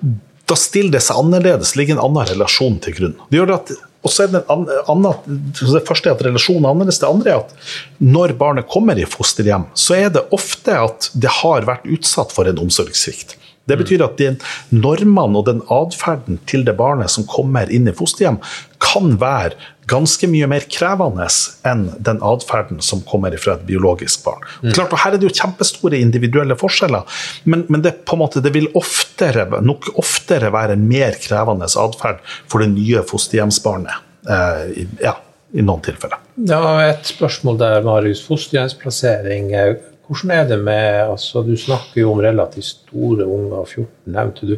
da 0.50 0.56
stiller 0.60 0.96
det 0.98 1.04
seg 1.06 1.20
annerledes, 1.22 1.76
ligger 1.80 1.96
en 2.00 2.04
annen 2.10 2.28
relasjon 2.34 2.80
til 2.84 2.96
grunn. 2.98 3.16
Det 3.32 3.40
gjør 3.40 3.54
at 3.60 3.72
og 4.00 4.14
så 4.14 4.24
er 4.24 4.32
det, 4.32 4.44
så 4.48 5.74
det 5.74 5.84
første 5.88 6.08
er 6.08 6.16
at 6.16 6.24
relasjonen 6.24 6.64
er 6.64 6.72
annerledes. 6.72 7.02
Det 7.02 7.10
andre 7.10 7.34
er 7.34 7.42
at 7.42 7.72
når 8.00 8.34
barnet 8.40 8.70
kommer 8.72 9.00
i 9.00 9.08
fosterhjem, 9.10 9.68
så 9.76 9.98
er 9.98 10.14
det 10.16 10.24
ofte 10.36 10.78
at 10.86 11.10
det 11.20 11.34
har 11.42 11.68
vært 11.68 11.88
utsatt 11.90 12.32
for 12.36 12.48
en 12.48 12.62
omsorgssvikt. 12.64 13.36
Det 13.70 13.78
betyr 13.78 14.02
at 14.06 14.16
de 14.18 14.32
normene 14.74 15.42
og 15.42 15.50
den 15.50 15.60
atferden 15.70 16.40
til 16.50 16.64
det 16.66 16.78
barnet 16.80 17.12
som 17.14 17.28
kommer 17.30 17.70
inn 17.70 17.90
i 17.92 17.96
fosterhjem, 17.96 18.40
kan 18.82 19.20
være 19.22 19.60
ganske 19.90 20.30
mye 20.30 20.48
mer 20.50 20.66
krevende 20.72 21.28
enn 21.68 21.86
den 22.06 22.22
atferden 22.26 22.82
som 22.86 23.02
kommer 23.08 23.36
fra 23.42 23.56
et 23.58 23.66
biologisk 23.68 24.24
barn. 24.26 24.46
Klart, 24.72 24.94
og 24.94 25.02
Her 25.04 25.16
er 25.16 25.22
det 25.22 25.30
jo 25.30 25.36
kjempestore 25.42 26.00
individuelle 26.00 26.58
forskjeller, 26.60 27.22
men, 27.50 27.66
men 27.70 27.84
det, 27.86 27.96
på 28.06 28.18
en 28.18 28.24
måte, 28.24 28.44
det 28.46 28.54
vil 28.56 28.70
oftere, 28.78 29.48
nok 29.66 29.92
oftere 30.00 30.52
være 30.54 30.78
en 30.78 30.86
mer 30.90 31.18
krevende 31.22 31.70
atferd 31.70 32.22
for 32.50 32.64
det 32.64 32.72
nye 32.76 33.04
fosterhjemsbarnet. 33.10 34.06
Eh, 34.30 34.64
i, 34.84 34.88
ja, 35.04 35.16
i 35.56 35.64
noen 35.66 35.82
tilfeller. 35.86 36.20
Ja, 36.50 36.62
et 36.90 37.08
spørsmål 37.10 37.58
der, 37.60 37.86
Marius. 37.86 38.22
Fosterhjemsplassering. 38.28 39.54
eh, 39.54 39.78
Hvordan 40.10 40.32
er 40.34 40.46
det 40.50 40.58
med 40.66 41.04
altså 41.06 41.44
Du 41.46 41.54
snakker 41.58 42.02
jo 42.02 42.12
om 42.16 42.22
relativt 42.22 42.66
store 42.66 43.26
unger, 43.30 43.66
14 43.66 44.14
nevnte 44.16 44.50
du. 44.50 44.56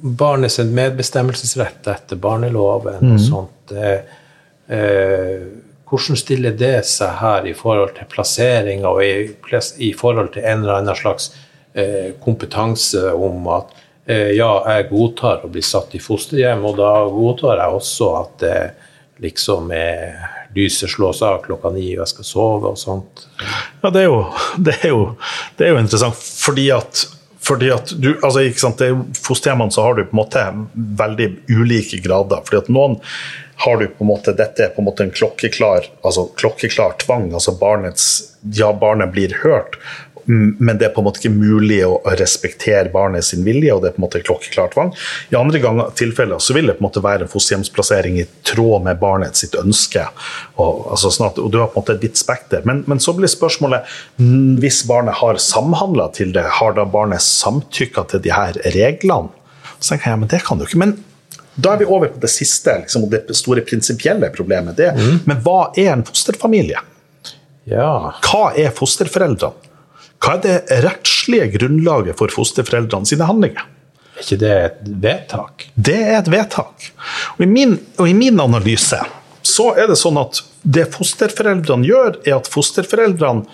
Barnets 0.00 0.58
medbestemmelsesrett 0.58 1.88
etter 1.90 2.16
barneloven 2.22 3.12
og 3.12 3.20
sånt. 3.20 3.74
Eh, 4.68 5.42
hvordan 5.88 6.18
stiller 6.20 6.56
det 6.56 6.82
seg 6.84 7.14
her 7.22 7.46
i 7.48 7.54
forhold 7.56 7.94
til 7.96 8.08
plassering 8.12 8.84
og 8.84 9.00
i, 9.04 9.30
i 9.80 9.92
forhold 9.96 10.34
til 10.34 10.44
en 10.44 10.64
eller 10.64 10.82
annen 10.82 10.98
slags 10.98 11.30
eh, 11.72 12.12
kompetanse 12.20 13.06
om 13.16 13.48
at 13.56 13.72
eh, 14.04 14.34
ja, 14.36 14.50
jeg 14.68 14.90
godtar 14.90 15.46
å 15.46 15.52
bli 15.52 15.64
satt 15.64 15.96
i 15.96 16.02
fosterhjem, 16.02 16.66
og 16.68 16.76
da 16.80 16.92
godtar 17.08 17.62
jeg 17.62 17.78
også 17.80 18.10
at 18.20 18.36
det 18.44 18.58
liksom 19.24 19.72
er 19.74 20.18
lyset 20.54 20.90
slås 20.90 21.22
av 21.22 21.40
klokka 21.44 21.70
ni, 21.74 21.90
og 21.96 22.04
jeg 22.04 22.12
skal 22.12 22.26
sove 22.26 22.72
og 22.72 22.78
sånt. 22.80 23.26
Ja, 23.82 23.90
det 23.92 24.04
er 24.04 24.08
jo, 24.08 24.20
det 24.64 24.76
er 24.82 24.92
jo, 24.92 25.02
det 25.58 25.66
er 25.66 25.74
jo 25.74 25.82
interessant, 25.82 26.20
fordi 26.44 26.68
at, 26.74 27.04
fordi 27.48 27.70
at 27.72 27.92
du, 27.96 28.10
altså, 28.20 28.44
ikke 28.44 28.60
sant, 28.60 28.82
er 28.84 28.96
Fosterhjemmene 29.16 29.72
så 29.72 29.86
har 29.86 29.96
du 29.96 30.04
på 30.04 30.12
en 30.16 30.20
måte 30.20 30.46
veldig 31.00 31.28
ulike 31.48 32.00
grader. 32.04 32.42
fordi 32.44 32.60
at 32.60 32.72
noen 32.72 32.98
har 33.64 33.80
du 33.80 33.88
på 33.88 34.04
en 34.04 34.10
måte, 34.12 34.34
Dette 34.38 34.66
er 34.66 34.74
på 34.74 34.82
en 34.82 34.86
måte 34.86 35.02
en 35.06 35.14
klokkeklar, 35.14 35.88
altså 36.06 36.28
klokkeklar 36.38 36.98
tvang. 37.02 37.32
altså 37.32 37.56
barnets, 37.58 38.34
Ja, 38.54 38.72
barnet 38.72 39.10
blir 39.12 39.34
hørt, 39.42 39.80
men 40.28 40.78
det 40.78 40.88
er 40.88 40.92
på 40.92 41.00
en 41.00 41.06
måte 41.06 41.22
ikke 41.22 41.32
mulig 41.32 41.78
å 41.86 41.94
respektere 42.18 42.90
barnet 42.92 43.24
sin 43.24 43.46
vilje, 43.46 43.72
og 43.72 43.80
det 43.82 43.90
er 43.90 43.94
på 43.96 44.02
en 44.02 44.04
måte 44.04 44.20
klokkeklar 44.20 44.72
tvang. 44.74 44.92
I 45.32 45.38
andre 45.40 45.60
ganger, 45.62 45.92
tilfeller 45.96 46.42
så 46.42 46.56
vil 46.56 46.68
det 46.68 46.76
på 46.76 46.84
en 46.84 46.88
måte 46.88 47.02
være 47.04 47.24
en 47.24 47.32
fosterhjemsplassering 47.32 48.20
i 48.20 48.26
tråd 48.48 48.84
med 48.84 49.00
barnet 49.00 49.40
sitt 49.40 49.56
ønske. 49.58 50.04
Og, 50.60 50.84
altså 50.92 51.12
sånn 51.14 51.30
at, 51.30 51.40
og 51.40 51.48
du 51.54 51.60
har 51.62 51.70
på 51.72 51.78
en 51.78 51.86
måte 51.86 51.96
et 51.96 52.04
vidt 52.04 52.20
spekter. 52.20 52.64
Men, 52.68 52.84
men 52.90 53.00
så 53.00 53.14
blir 53.16 53.30
spørsmålet 53.32 53.88
mm, 54.20 54.58
hvis 54.62 54.82
barnet 54.88 55.16
har 55.22 55.40
samhandla 55.42 56.10
til 56.18 56.34
det, 56.36 56.44
har 56.60 56.76
da 56.76 56.84
barnet 56.88 57.24
samtykka 57.24 58.04
til 58.12 58.24
de 58.28 58.34
her 58.34 58.60
reglene? 58.76 59.32
Så 59.78 59.94
tenker 59.94 60.10
jeg, 60.10 60.20
men 60.20 60.30
det 60.30 60.42
kan 60.44 60.58
du 60.58 60.66
ikke. 60.66 60.80
Men 60.82 60.98
da 61.58 61.72
er 61.72 61.80
vi 61.80 61.88
over 61.88 62.12
på 62.12 62.20
det 62.22 62.30
siste, 62.30 62.74
liksom, 62.84 63.08
det 63.10 63.36
store 63.38 63.64
prinsipielle 63.66 64.28
problemet. 64.34 64.76
Det, 64.78 64.92
Men 65.24 65.40
hva 65.46 65.70
er 65.78 65.94
en 65.96 66.04
fosterfamilie? 66.06 66.84
Ja, 67.68 68.14
Hva 68.24 68.52
er 68.56 68.70
fosterforeldrene? 68.74 69.67
Hva 70.22 70.36
er 70.36 70.44
det 70.44 70.82
rettslige 70.84 71.50
grunnlaget 71.58 72.18
for 72.18 72.32
fosterforeldrene 72.34 73.08
sine 73.08 73.28
handlinger? 73.28 73.66
er 74.18 74.26
ikke 74.26 74.40
det 74.40 74.52
et 74.52 74.78
vedtak? 75.02 75.66
Det 75.74 75.96
er 75.96 76.18
et 76.18 76.30
vedtak. 76.32 76.90
Og 77.36 77.44
i, 77.44 77.50
min, 77.50 77.78
og 77.98 78.08
i 78.10 78.16
min 78.16 78.40
analyse 78.42 79.00
så 79.46 79.72
er 79.78 79.88
det 79.88 79.98
sånn 79.98 80.18
at 80.20 80.42
det 80.62 80.88
fosterforeldrene 80.92 81.86
gjør, 81.86 82.18
er 82.26 82.36
at 82.36 82.50
fosterforeldrene 82.50 83.46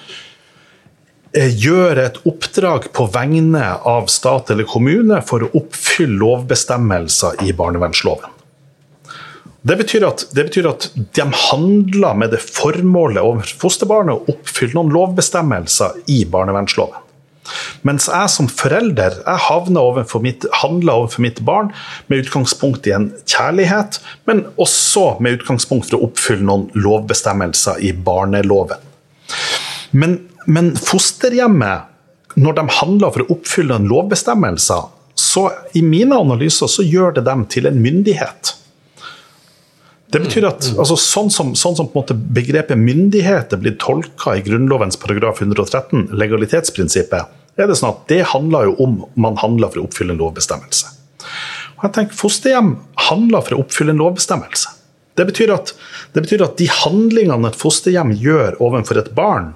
eh, 1.37 1.53
gjør 1.53 2.01
et 2.07 2.21
oppdrag 2.27 2.89
på 2.97 3.07
vegne 3.15 3.67
av 3.87 4.09
stat 4.13 4.51
eller 4.55 4.69
kommune 4.69 5.21
for 5.27 5.45
å 5.45 5.53
oppfylle 5.61 6.19
lovbestemmelser 6.23 7.45
i 7.45 7.55
barnevernsloven. 7.57 8.34
Det 9.65 9.79
betyr, 9.81 10.05
at, 10.05 10.27
det 10.37 10.43
betyr 10.51 10.67
at 10.69 10.91
de 11.17 11.25
handler 11.49 12.17
med 12.21 12.35
det 12.35 12.43
formålet 12.45 13.23
overfor 13.25 13.63
fosterbarnet 13.63 14.13
å 14.19 14.35
oppfylle 14.35 14.77
noen 14.77 14.93
lovbestemmelser 14.93 16.03
i 16.13 16.19
barnevernsloven. 16.29 17.01
Mens 17.85 18.07
jeg 18.09 18.33
som 18.33 18.49
forelder 18.49 19.19
jeg 19.21 19.77
overfor 19.81 20.21
mitt, 20.25 20.45
handler 20.61 21.01
overfor 21.01 21.25
mitt 21.25 21.41
barn 21.45 21.71
med 22.09 22.25
utgangspunkt 22.25 22.87
i 22.89 22.95
en 22.97 23.11
kjærlighet, 23.29 24.01
men 24.29 24.45
også 24.61 25.19
med 25.25 25.39
utgangspunkt 25.39 25.89
for 25.89 25.99
å 25.99 26.09
oppfylle 26.09 26.45
noen 26.45 26.67
lovbestemmelser 26.77 27.81
i 27.85 27.93
barneloven. 27.93 28.81
Men, 29.93 30.19
men 30.45 30.73
fosterhjemmet, 30.77 31.89
når 32.41 32.59
de 32.59 32.67
handler 32.81 33.15
for 33.15 33.25
å 33.25 33.37
oppfylle 33.37 33.79
en 33.79 33.89
lovbestemmelser, 33.89 34.91
så 35.15 35.47
i 35.73 35.85
mine 35.87 36.17
analyser 36.21 36.69
så 36.69 36.85
gjør 36.85 37.17
det 37.17 37.25
dem 37.29 37.45
til 37.49 37.71
en 37.71 37.81
myndighet. 37.81 38.57
Det 40.15 40.21
betyr 40.23 40.45
at 40.47 40.67
altså, 40.79 40.95
Sånn 41.01 41.31
som, 41.35 41.55
sånn 41.59 41.75
som 41.75 41.89
begrepet 42.37 42.79
myndighet 42.79 43.55
er 43.55 43.59
blitt 43.59 43.81
tolka 43.83 44.37
i 44.39 44.45
Grunnlovens 44.47 44.99
paragraf 45.03 45.41
113, 45.43 46.13
legalitetsprinsippet, 46.15 47.33
er 47.59 47.71
det 47.71 47.75
sånn 47.79 47.91
at 47.91 48.07
det 48.11 48.21
handler 48.31 48.69
jo 48.69 48.77
om 48.85 48.95
man 49.19 49.39
handler 49.43 49.73
for 49.73 49.83
å 49.83 49.89
oppfylle 49.89 50.15
en 50.15 50.23
lovbestemmelse. 50.23 50.93
Og 51.77 51.89
jeg 51.89 51.97
tenker 51.99 52.19
Fosterhjem 52.19 52.71
handler 53.09 53.43
for 53.43 53.57
å 53.57 53.65
oppfylle 53.65 53.95
en 53.95 54.03
lovbestemmelse. 54.05 54.71
Det 55.19 55.27
betyr, 55.29 55.53
at, 55.55 55.75
det 56.15 56.25
betyr 56.25 56.43
at 56.47 56.57
de 56.59 56.67
handlingene 56.71 57.51
et 57.51 57.59
fosterhjem 57.59 58.15
gjør 58.19 58.59
overfor 58.63 58.99
et 59.03 59.13
barn, 59.15 59.53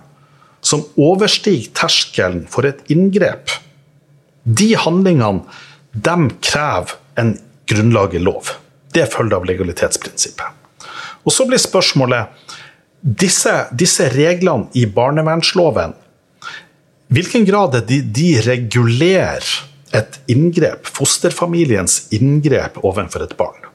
som 0.62 0.84
overstiger 0.98 1.70
terskelen 1.78 2.44
for 2.50 2.66
et 2.66 2.82
inngrep, 2.90 3.50
de 4.42 4.72
handlingene 4.78 5.46
de 5.94 6.30
krever 6.42 6.98
en 7.18 7.36
grunnlag 7.70 8.14
i 8.18 8.22
lov. 8.22 8.56
Det 8.94 9.06
følger 9.12 9.36
av 9.36 9.46
legalitetsprinsippet. 9.48 10.54
Og 11.26 11.34
Så 11.34 11.44
blir 11.48 11.60
spørsmålet 11.60 12.52
disse, 13.02 13.52
disse 13.76 14.08
reglene 14.14 14.70
i 14.74 14.86
barnevernsloven 14.86 15.94
hvilken 17.08 17.46
grad 17.48 17.76
er 17.78 17.86
de, 17.88 18.02
de 18.04 18.28
regulerer 18.44 19.46
et 19.96 20.18
inngrep, 20.28 20.84
fosterfamiliens 20.92 22.02
inngrep 22.12 22.76
overfor 22.82 23.24
et 23.24 23.32
barn? 23.38 23.67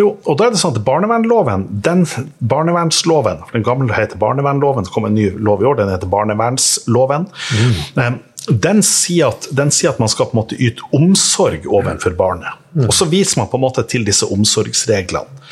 Jo, 0.00 0.10
og 0.26 0.38
da 0.38 0.48
er 0.48 0.54
det 0.54 0.58
sånn 0.60 0.74
at 0.74 0.84
barnevernloven, 0.86 1.68
den 1.84 2.04
barnevernsloven, 2.42 3.44
for 3.46 3.58
Den 3.58 3.66
gamle 3.66 3.94
heter 3.94 4.18
barnevernloven, 4.18 4.86
så 4.86 4.94
kom 4.94 5.08
en 5.08 5.14
ny 5.14 5.28
lov 5.38 5.62
i 5.62 5.68
år, 5.70 5.78
den 5.78 5.92
heter 5.92 6.10
barnevernsloven. 6.10 7.28
Mm. 7.30 8.18
Den, 8.64 8.82
sier 8.84 9.30
at, 9.30 9.46
den, 9.54 9.70
sier 9.72 9.94
at, 9.94 10.00
man 10.02 10.10
skal 10.10 10.28
på 10.30 10.36
en 10.36 10.42
måte 10.42 10.58
yte 10.58 10.84
omsorg 10.96 11.68
overfor 11.70 12.16
barnet. 12.18 12.58
Mm. 12.74 12.88
Og 12.88 12.96
så 12.96 13.06
viser 13.08 13.40
man 13.40 13.52
på 13.52 13.60
en 13.60 13.66
måte 13.68 13.86
til 13.88 14.06
disse 14.06 14.26
omsorgsreglene. 14.26 15.46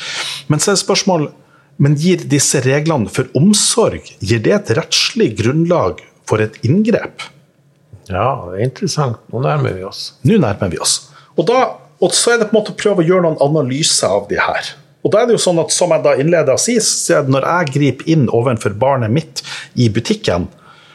Men 0.51 0.61
så 0.61 0.73
er 0.73 0.83
spørsmålet 0.83 1.39
men 1.81 1.95
gir 1.97 2.21
disse 2.29 2.61
reglene 2.63 3.09
for 3.11 3.29
omsorg 3.37 4.11
gir 4.21 4.41
det 4.45 4.53
et 4.55 4.73
rettslig 4.77 5.31
grunnlag 5.39 6.03
for 6.29 6.43
et 6.43 6.59
inngrep? 6.65 7.25
Ja, 8.11 8.27
det 8.51 8.59
er 8.59 8.67
interessant. 8.67 9.21
Nå 9.33 9.41
nærmer 9.43 9.75
vi 9.75 9.85
oss. 9.87 10.11
Nå 10.27 10.37
nærmer 10.41 10.71
vi 10.71 10.79
oss. 10.83 10.99
Og, 11.33 11.47
da, 11.49 11.59
og 12.03 12.15
så 12.15 12.33
er 12.33 12.41
det 12.41 12.49
på 12.49 12.55
en 12.55 12.59
måte 12.61 12.73
å 12.73 12.79
prøve 12.79 13.03
å 13.03 13.07
gjøre 13.07 13.25
noen 13.27 13.43
analyser 13.43 14.11
av 14.11 14.27
de 14.31 14.39
her. 14.41 14.73
Og 15.03 15.11
da 15.11 15.21
er 15.21 15.29
det 15.29 15.35
jo 15.35 15.43
sånn 15.43 15.59
at, 15.59 15.71
Som 15.75 15.91
jeg 15.91 16.03
da 16.05 16.15
innleda 16.19 16.55
å 16.55 16.61
si, 16.61 16.77
så 16.79 17.19
er 17.19 17.25
det 17.25 17.33
når 17.35 17.47
jeg 17.49 17.73
griper 17.77 18.11
inn 18.13 18.29
overfor 18.31 18.75
barnet 18.79 19.11
mitt 19.11 19.43
i 19.75 19.89
butikken, 19.91 20.47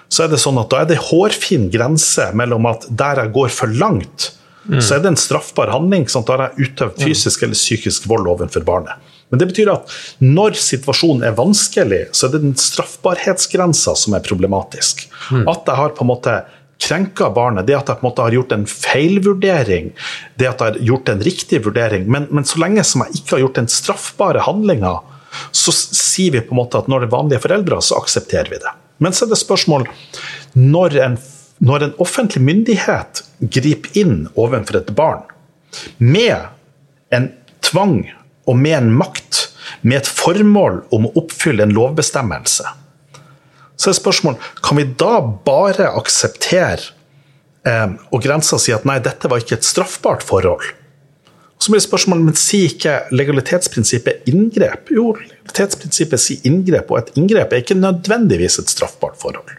så 0.09 0.25
er 0.25 0.33
det 0.33 0.41
sånn 0.41 0.59
at 0.61 0.71
da 0.73 0.83
er 0.83 0.89
det 0.89 1.03
hårfin 1.11 1.69
grense 1.73 2.31
mellom 2.37 2.69
at 2.71 2.87
der 2.89 3.21
jeg 3.23 3.35
går 3.35 3.53
for 3.53 3.75
langt, 3.81 4.31
mm. 4.65 4.81
så 4.81 4.97
er 4.97 5.05
det 5.05 5.13
en 5.13 5.21
straffbar 5.21 5.73
handling. 5.75 6.09
Sånn, 6.09 6.25
Da 6.25 6.37
har 6.37 6.47
jeg 6.49 6.71
utøvd 6.71 7.05
fysisk 7.05 7.45
eller 7.45 7.59
psykisk 7.59 8.09
vold 8.09 8.31
overfor 8.33 8.65
barnet. 8.65 8.97
Men 9.29 9.43
det 9.43 9.51
betyr 9.51 9.69
at 9.75 9.93
når 10.25 10.57
situasjonen 10.57 11.27
er 11.29 11.37
vanskelig, 11.37 12.07
så 12.17 12.27
er 12.27 12.35
det 12.35 12.45
den 12.47 12.57
straffbarhetsgrensa 12.57 13.93
som 14.01 14.17
er 14.17 14.25
problematisk. 14.25 15.05
Mm. 15.29 15.45
At 15.53 15.69
jeg 15.69 15.81
har 15.83 15.93
på 15.97 16.07
en 16.07 16.13
måte 16.15 16.39
krenka 16.79 17.31
barnet, 17.35 17.67
det 17.67 17.77
at 17.77 17.91
jeg 17.91 18.01
på 18.01 18.07
en 18.07 18.09
måte 18.09 18.25
har 18.25 18.35
gjort 18.37 18.55
en 18.55 18.67
feilvurdering, 18.71 19.93
det 20.39 20.49
at 20.51 20.61
jeg 20.63 20.75
har 20.75 20.91
gjort 20.91 21.13
en 21.13 21.23
riktig 21.27 21.63
vurdering. 21.67 22.07
Men, 22.11 22.29
men 22.31 22.47
så 22.47 22.61
lenge 22.63 22.85
som 22.87 23.05
jeg 23.05 23.21
ikke 23.21 23.37
har 23.37 23.45
gjort 23.47 23.61
den 23.61 23.73
straffbare 23.73 24.45
handlinga, 24.47 24.99
så 25.53 25.75
sier 25.75 26.37
vi 26.37 26.45
på 26.45 26.55
en 26.55 26.61
måte 26.63 26.81
at 26.81 26.89
når 26.91 27.05
det 27.05 27.09
er 27.11 27.17
vanlige 27.17 27.45
foreldre, 27.45 27.81
så 27.85 27.99
aksepterer 27.99 28.53
vi 28.53 28.61
det. 28.63 28.75
Men 29.03 29.15
så 29.15 29.27
er 29.27 29.33
det 29.33 29.41
spørsmål 29.41 29.87
når 30.59 30.97
en, 31.05 31.19
når 31.63 31.87
en 31.87 31.99
offentlig 32.03 32.43
myndighet 32.47 33.23
griper 33.55 33.99
inn 33.99 34.17
overfor 34.35 34.81
et 34.81 34.95
barn 34.99 35.27
med 35.99 36.49
en 37.15 37.29
tvang 37.63 38.01
og 38.49 38.57
med 38.57 38.79
en 38.79 38.93
makt, 38.97 39.45
med 39.83 40.01
et 40.01 40.11
formål 40.11 40.81
om 40.95 41.07
å 41.07 41.15
oppfylle 41.21 41.67
en 41.67 41.75
lovbestemmelse, 41.77 42.65
så 43.79 43.91
er 43.91 43.99
spørsmålet 43.99 44.43
kan 44.65 44.81
vi 44.81 44.87
da 44.99 45.21
bare 45.47 45.93
akseptere 45.99 46.91
eh, 47.69 47.95
og 48.11 48.23
grensa 48.25 48.59
si 48.61 48.75
at 48.75 48.87
nei, 48.89 48.99
dette 49.05 49.31
var 49.31 49.43
ikke 49.43 49.59
et 49.61 49.67
straffbart 49.67 50.27
forhold. 50.27 50.67
Så 51.59 51.73
blir 51.73 51.83
spørsmålet, 51.83 52.27
men 52.29 52.39
sier 52.39 52.71
ikke 52.71 52.95
legalitetsprinsippet 53.11 54.29
inngrep? 54.31 54.93
Jo, 54.95 55.11
legalitetsprinsippet 55.19 56.23
sier 56.23 56.45
inngrep, 56.47 56.91
og 56.91 57.01
et 57.01 57.17
inngrep 57.19 57.55
er 57.55 57.65
ikke 57.65 57.79
nødvendigvis 57.79 58.61
et 58.63 58.71
straffbart 58.71 59.19
forhold. 59.19 59.57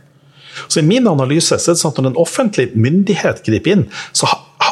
Så 0.68 0.80
I 0.80 0.88
min 0.88 1.08
analyse 1.08 1.56
så 1.56 1.72
er 1.72 1.76
det 1.76 1.82
sånn 1.82 1.94
at 1.96 2.00
når 2.04 2.14
en 2.14 2.22
offentlig 2.24 2.70
myndighet 2.76 3.44
griper 3.46 3.76
inn, 3.76 3.86
så 4.16 4.28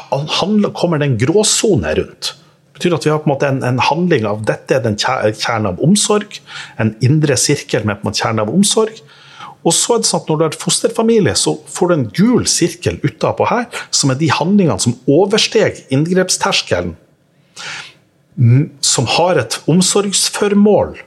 kommer 0.08 1.00
det 1.00 1.08
en 1.10 1.20
gråsone 1.20 1.96
rundt 2.00 2.34
betyr 2.78 2.94
at 2.94 3.06
vi 3.06 3.10
har 3.10 3.22
på 3.24 3.30
en 3.30 3.34
måte 3.34 3.50
en, 3.50 3.64
en 3.66 3.80
handling 3.82 4.28
av 4.30 4.44
dette 4.46 4.76
er 4.78 4.84
den 4.86 4.98
kjernen 5.00 5.72
av 5.72 5.80
omsorg. 5.84 6.40
En 6.82 6.94
indre 7.06 7.38
sirkel 7.40 7.88
med 7.90 8.02
på 8.02 8.12
en 8.12 8.18
kjerne 8.18 8.46
av 8.46 8.52
omsorg. 8.54 9.00
Og 9.66 9.74
så 9.76 9.96
er 9.96 10.04
det 10.04 10.10
sånn 10.10 10.22
at 10.22 10.30
Når 10.30 10.38
du 10.40 10.46
er 10.46 10.60
fosterfamilie, 10.62 11.34
så 11.36 11.56
får 11.74 11.90
du 11.90 11.96
en 11.96 12.08
gul 12.20 12.48
sirkel 12.50 13.00
utapå 13.04 13.48
her, 13.50 13.68
som 13.92 14.12
er 14.12 14.20
de 14.20 14.30
handlingene 14.32 14.80
som 14.80 14.98
oversteg 15.10 15.84
inngrepsterskelen, 15.94 16.96
som 18.86 19.08
har 19.18 19.40
et 19.42 19.58
omsorgsformål, 19.70 20.98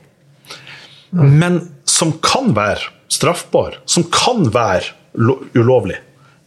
men 1.14 1.60
som 1.88 2.12
kan 2.24 2.52
være 2.56 2.90
straffbar, 3.10 3.78
som 3.86 4.06
kan 4.10 4.48
være 4.54 4.94
ulovlig. 5.54 5.98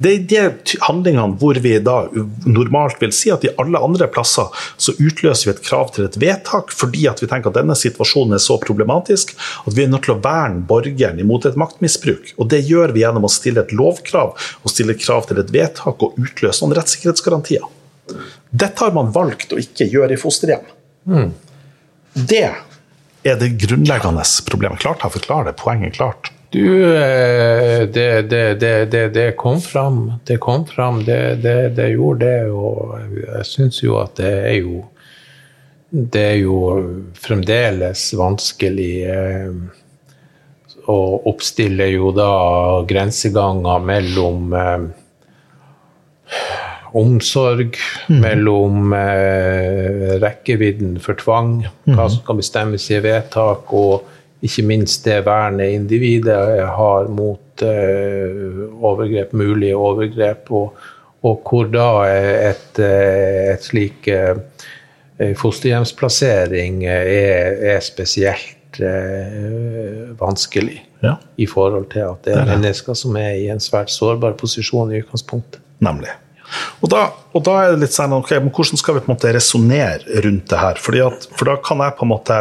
Det 0.03 0.13
er 0.13 0.23
de 0.27 0.77
handlingene 0.83 1.37
hvor 1.39 1.57
vi 1.63 1.73
da 1.83 1.97
normalt 2.45 2.99
vil 3.01 3.13
si 3.15 3.31
at 3.33 3.45
i 3.47 3.51
alle 3.61 3.79
andre 3.83 4.09
plasser 4.11 4.49
så 4.81 4.95
utløser 4.97 5.49
vi 5.49 5.53
et 5.53 5.63
krav 5.63 5.93
til 5.95 6.07
et 6.07 6.17
vedtak 6.19 6.73
fordi 6.75 7.05
at 7.11 7.23
vi 7.23 7.29
tenker 7.31 7.51
at 7.51 7.59
denne 7.59 7.77
situasjonen 7.77 8.35
er 8.37 8.43
så 8.43 8.57
problematisk 8.63 9.35
at 9.37 9.77
vi 9.77 9.85
er 9.85 9.93
nødt 9.93 10.07
til 10.07 10.15
å 10.15 10.21
verne 10.23 10.65
borgeren 10.67 11.21
imot 11.23 11.47
et 11.47 11.59
maktmisbruk. 11.59 12.33
Og 12.37 12.49
det 12.51 12.63
gjør 12.67 12.95
vi 12.95 13.05
gjennom 13.05 13.27
å 13.27 13.31
stille 13.31 13.63
et 13.63 13.73
lovkrav 13.75 14.35
og 14.35 14.73
stille 14.73 14.97
krav 14.99 15.29
til 15.29 15.39
et 15.43 15.53
vedtak 15.53 16.03
og 16.03 16.19
utløse 16.19 16.63
noen 16.63 16.77
rettssikkerhetsgarantier. 16.79 17.65
Dette 18.51 18.83
har 18.83 18.93
man 18.95 19.11
valgt 19.15 19.53
å 19.55 19.61
ikke 19.61 19.87
gjøre 19.89 20.17
i 20.17 20.19
fosterhjem. 20.19 20.67
Mm. 21.09 21.31
Det 22.13 22.45
er 23.23 23.39
det 23.39 23.53
grunnleggende 23.63 24.25
problemet. 24.49 24.81
Klart 24.83 25.05
jeg 25.05 25.15
forklarer 25.17 25.51
det, 25.51 25.59
poenget 25.61 25.95
klart. 25.97 26.33
Du, 26.53 26.95
eh, 26.95 27.81
det, 27.87 28.21
det, 28.21 28.55
det, 28.85 29.09
det, 29.09 29.31
kom 29.31 29.61
fram. 29.61 30.13
Det 30.23 30.37
kom 30.37 30.65
fram, 30.65 31.03
det, 31.03 31.87
gjorde 31.89 32.25
det. 32.25 32.51
Og 32.53 33.15
jeg 33.17 33.47
syns 33.49 33.79
jo 33.81 33.97
at 33.97 34.19
det 34.21 34.33
er 34.51 34.59
jo 34.61 34.83
Det 35.93 36.21
er 36.21 36.37
jo 36.41 36.59
fremdeles 37.21 38.05
vanskelig 38.17 38.93
eh, 39.13 39.49
å 40.89 40.99
oppstille 41.29 41.85
jo 41.93 42.09
da 42.17 42.29
grenseganger 42.89 43.85
mellom 43.85 44.55
eh, 44.57 44.87
omsorg, 46.97 47.77
mm. 48.09 48.17
mellom 48.21 48.93
rekkevidden 50.21 50.97
for 51.01 51.17
tvang, 51.17 51.63
hva 51.85 51.93
mm. 52.05 52.09
som 52.09 52.25
kan 52.25 52.41
bestemmes 52.41 52.89
i 52.93 52.99
vedtak, 53.01 53.73
og 53.73 54.12
ikke 54.43 54.65
minst 54.67 55.05
det 55.07 55.21
vernet 55.27 55.75
individet 55.77 56.35
har 56.75 57.09
mot 57.11 57.63
uh, 57.63 58.63
overgrep, 58.83 59.33
mulige 59.39 59.77
overgrep, 59.77 60.51
og, 60.51 60.73
og 61.23 61.47
hvor 61.47 61.69
da 61.71 61.87
et, 62.49 62.79
eh, 62.83 63.53
et 63.53 63.63
slik 63.63 64.09
uh, 64.11 64.35
fosterhjemsplassering 65.39 66.83
er, 66.89 67.61
er 67.75 67.79
spesielt 67.85 68.59
vanskelig 70.17 70.79
ja. 71.03 71.13
i 71.37 71.45
forhold 71.45 71.85
til 71.91 72.07
at 72.07 72.25
det 72.25 72.33
er 72.33 72.49
mennesker 72.49 72.97
som 72.97 73.13
er 73.21 73.35
i 73.37 73.45
en 73.53 73.61
svært 73.61 73.93
sårbar 73.93 74.33
posisjon 74.39 74.91
i 74.91 75.03
utgangspunktet. 75.03 75.61
Nemlig. 75.83 76.09
Og 76.81 76.89
da, 76.91 77.03
og 77.33 77.43
da, 77.45 77.57
er 77.61 77.73
det 77.73 77.85
litt 77.85 77.95
sånn, 77.95 78.15
ok, 78.17 78.31
men 78.41 78.53
Hvordan 78.53 78.81
skal 78.81 78.97
vi 78.97 79.03
på 79.05 79.11
en 79.11 79.15
måte 79.15 79.33
resonnere 79.35 80.21
rundt 80.25 80.49
det 80.51 80.59
her? 80.59 80.81
At, 81.05 81.27
for 81.37 81.49
da 81.49 81.57
kan 81.63 81.83
jeg 81.85 81.97
på 81.99 82.07
en 82.07 82.11
måte 82.11 82.39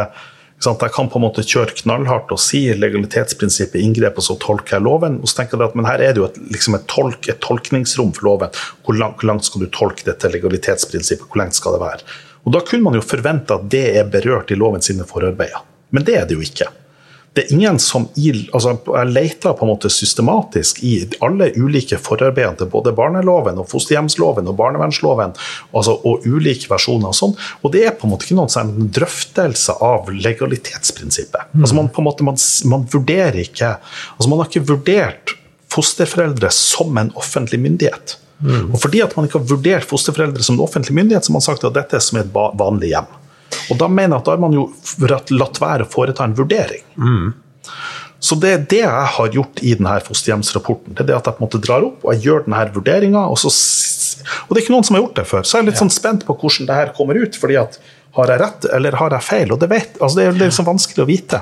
jeg 0.71 0.93
kan 0.95 1.09
på 1.11 1.19
en 1.19 1.25
måte 1.25 1.43
kjøre 1.43 1.75
knallhardt 1.81 2.31
og 2.33 2.39
si 2.41 2.61
legalitetsprinsippet 2.77 3.81
inngrep, 3.81 4.19
og 4.19 4.25
så 4.27 4.37
tolker 4.41 4.77
jeg 4.77 4.85
loven. 4.85 5.19
og 5.21 5.29
så 5.29 5.41
tenker 5.41 5.57
jeg 5.57 5.71
at, 5.71 5.75
Men 5.75 5.89
her 5.89 5.99
er 6.01 6.13
det 6.13 6.21
jo 6.21 6.27
et, 6.29 6.37
liksom 6.51 6.75
et, 6.75 6.85
tolk, 6.87 7.27
et 7.27 7.41
tolkningsrom 7.43 8.13
for 8.13 8.29
loven. 8.29 8.53
Hvor 8.85 8.97
langt, 8.97 9.19
hvor 9.19 9.31
langt, 9.31 9.45
skal 9.45 9.65
du 9.65 9.67
tolke 9.67 10.05
dette 10.05 10.29
legalitetsprinsippet? 10.29 11.27
Hvor 11.27 11.43
langt 11.43 11.55
skal 11.55 11.75
det 11.75 11.83
være? 11.83 12.01
Og 12.43 12.53
Da 12.53 12.59
kunne 12.59 12.83
man 12.83 12.95
jo 12.95 13.01
forvente 13.01 13.55
at 13.55 13.69
det 13.71 13.85
er 13.97 14.09
berørt 14.11 14.51
i 14.51 14.59
loven 14.59 14.81
sine 14.81 15.07
forarbeider. 15.07 15.63
Men 15.91 16.03
det 16.03 16.15
er 16.17 16.25
det 16.25 16.35
jo 16.35 16.43
ikke. 16.43 16.67
Det 17.33 17.43
er 17.43 17.53
ingen 17.55 17.79
som 17.81 18.05
i, 18.15 18.29
altså 18.53 18.75
Jeg 18.85 19.09
leter 19.09 19.55
på 19.57 19.65
en 19.65 19.71
måte 19.71 19.89
systematisk 19.89 20.83
i 20.85 20.91
alle 21.25 21.49
ulike 21.57 21.97
forarbeidene 21.97 22.59
til 22.59 22.69
både 22.69 22.93
barneloven, 22.93 23.57
og 23.57 23.69
fosterhjemsloven 23.71 24.51
og 24.51 24.57
barnevernsloven, 24.59 25.33
altså, 25.73 25.95
og 26.05 26.27
ulike 26.29 26.69
versjoner 26.69 27.09
og 27.09 27.17
sånn. 27.17 27.33
Og 27.63 27.73
det 27.73 27.87
er 27.87 27.95
på 27.97 28.05
en 28.05 28.13
måte 28.13 28.27
ikke 28.27 28.37
noen 28.37 28.53
sånn 28.53 28.75
drøftelse 28.93 29.79
av 29.81 30.11
legalitetsprinsippet. 30.13 31.55
Altså 31.57 31.79
man, 31.79 31.89
på 31.89 32.03
en 32.03 32.09
måte, 32.11 32.27
man, 32.27 32.37
man 32.69 32.85
vurderer 32.93 33.41
ikke 33.41 33.73
altså 33.73 34.29
Man 34.29 34.39
har 34.41 34.49
ikke 34.49 34.67
vurdert 34.69 35.33
fosterforeldre 35.73 36.51
som 36.53 36.97
en 37.01 37.09
offentlig 37.17 37.59
myndighet. 37.61 38.17
Mm. 38.43 38.73
Og 38.73 38.79
fordi 38.83 39.01
at 39.01 39.15
man 39.17 39.25
ikke 39.27 39.39
har 39.39 39.49
vurdert 39.49 39.89
fosterforeldre 39.89 40.45
som 40.45 40.57
en 40.57 40.65
offentlig 40.65 40.95
myndighet, 40.97 41.25
så 41.25 41.31
har 41.31 41.39
man 41.39 41.45
sagt 41.45 41.65
at 41.65 41.75
dette 41.75 41.97
er 41.97 42.03
som 42.03 42.19
et 42.21 42.29
vanlig 42.33 42.93
hjem. 42.93 43.09
Og 43.71 43.79
da 43.79 43.89
mener 43.89 44.15
jeg 44.15 44.21
at 44.21 44.27
da 44.29 44.35
har 44.35 44.43
man 44.43 44.57
jo 44.57 44.67
latt 45.35 45.61
være 45.61 45.87
å 45.87 45.91
foreta 45.91 46.27
en 46.27 46.35
vurdering. 46.37 46.83
Mm. 46.97 47.31
Så 48.23 48.37
det 48.39 48.51
er 48.53 48.61
det 48.71 48.81
jeg 48.85 49.07
har 49.17 49.33
gjort 49.35 49.59
i 49.59 49.73
denne 49.75 49.97
fosterhjemsrapporten. 50.05 50.95
Det 50.95 51.03
er 51.03 51.09
det 51.09 51.17
at 51.17 51.25
jeg 51.27 51.35
på 51.35 51.43
en 51.43 51.47
måte 51.47 51.59
drar 51.63 51.83
opp 51.83 52.05
og 52.05 52.13
jeg 52.13 52.23
gjør 52.29 52.45
denne 52.45 52.61
vurderinga. 52.75 53.25
Og, 53.27 53.41
og, 53.43 54.53
det 54.53 54.61
er 54.61 54.63
ikke 54.63 54.75
noen 54.75 54.87
som 54.87 54.95
har 54.95 55.03
gjort 55.03 55.19
det 55.19 55.25
før, 55.27 55.43
så 55.43 55.57
jeg 55.57 55.65
er 55.65 55.69
litt 55.71 55.81
sånn 55.81 55.91
spent 55.91 56.23
på 56.27 56.37
hvordan 56.37 56.69
det 56.69 56.77
her 56.77 56.93
kommer 56.95 57.19
ut. 57.19 57.35
fordi 57.39 57.59
at 57.59 57.79
har 58.13 58.29
jeg 58.29 58.41
rett 58.43 58.67
eller 58.77 58.95
har 58.99 59.17
jeg 59.17 59.27
feil? 59.27 59.51
Og 59.51 59.59
det, 59.59 59.69
vet, 59.71 59.97
altså 59.99 60.19
det 60.19 60.27
er 60.29 60.39
liksom 60.39 60.69
vanskelig 60.69 61.03
å 61.03 61.09
vite. 61.09 61.41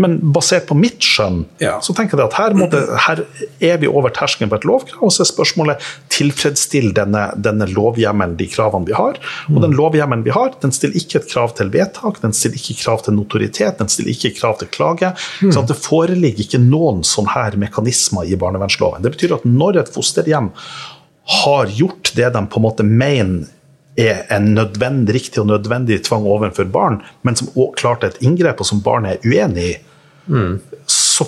Men 0.00 0.16
basert 0.34 0.66
på 0.66 0.74
mitt 0.74 1.04
skjønn, 1.06 1.44
ja. 1.62 1.76
så 1.84 1.94
tenker 1.94 2.18
jeg 2.18 2.26
at 2.26 2.34
her, 2.34 2.54
det, 2.72 2.80
her, 3.04 3.20
er 3.62 3.76
vi 3.78 3.86
over 3.86 4.10
terskelen 4.14 4.50
på 4.50 4.58
et 4.58 4.66
lovkrav. 4.66 5.04
Og 5.06 5.12
så 5.14 5.22
er 5.22 5.28
spørsmålet 5.30 5.84
tilfredsstiller 6.14 6.96
denne, 6.96 7.28
denne 7.38 7.68
lovhjemmelen 7.70 8.34
de 8.40 8.48
kravene 8.50 8.90
vi 8.90 8.96
har. 8.98 9.20
Og 9.52 9.60
den 9.62 9.76
lovhjemmelen 9.78 10.26
vi 10.26 10.34
har, 10.34 10.50
den 10.64 10.74
stiller 10.74 10.98
ikke 10.98 11.20
et 11.20 11.30
krav 11.30 11.54
til 11.58 11.70
vedtak, 11.74 12.18
den 12.24 12.34
stiller 12.34 12.58
ikke 12.58 12.80
krav 12.82 13.06
til 13.06 13.14
notoritet, 13.14 13.78
den 13.78 13.92
stiller 13.92 14.16
ikke 14.16 14.34
krav 14.40 14.58
til 14.58 14.72
klage. 14.74 15.12
Mm. 15.44 15.54
Så 15.54 15.62
det 15.70 15.78
foreligger 15.78 16.42
ikke 16.42 16.62
noen 16.64 17.06
sånne 17.06 17.36
her 17.36 17.58
mekanismer 17.62 18.26
i 18.26 18.38
barnevernsloven. 18.40 19.04
Det 19.04 19.14
betyr 19.14 19.38
at 19.38 19.46
når 19.46 19.84
et 19.84 19.94
fosterhjem 19.94 20.50
har 21.44 21.70
gjort 21.72 22.10
det 22.18 22.34
de 22.34 22.42
på 22.50 22.60
en 22.60 22.66
måte 22.66 22.84
mener 22.84 23.46
er 24.00 24.24
en 24.34 24.52
nødvendig, 24.56 25.14
riktig 25.14 25.42
og 25.42 25.48
nødvendig 25.52 26.00
tvang 26.06 26.26
overfor 26.26 26.66
barn, 26.70 27.00
men 27.22 27.36
som 27.38 27.50
også 27.54 27.74
klart 27.78 28.04
er 28.04 28.14
et 28.14 28.22
inngrep, 28.26 28.60
og 28.60 28.68
som 28.68 28.82
barnet 28.82 29.18
er 29.18 29.28
uenig 29.28 29.66
i, 29.70 29.74
mm. 30.26 30.56
så 30.90 31.26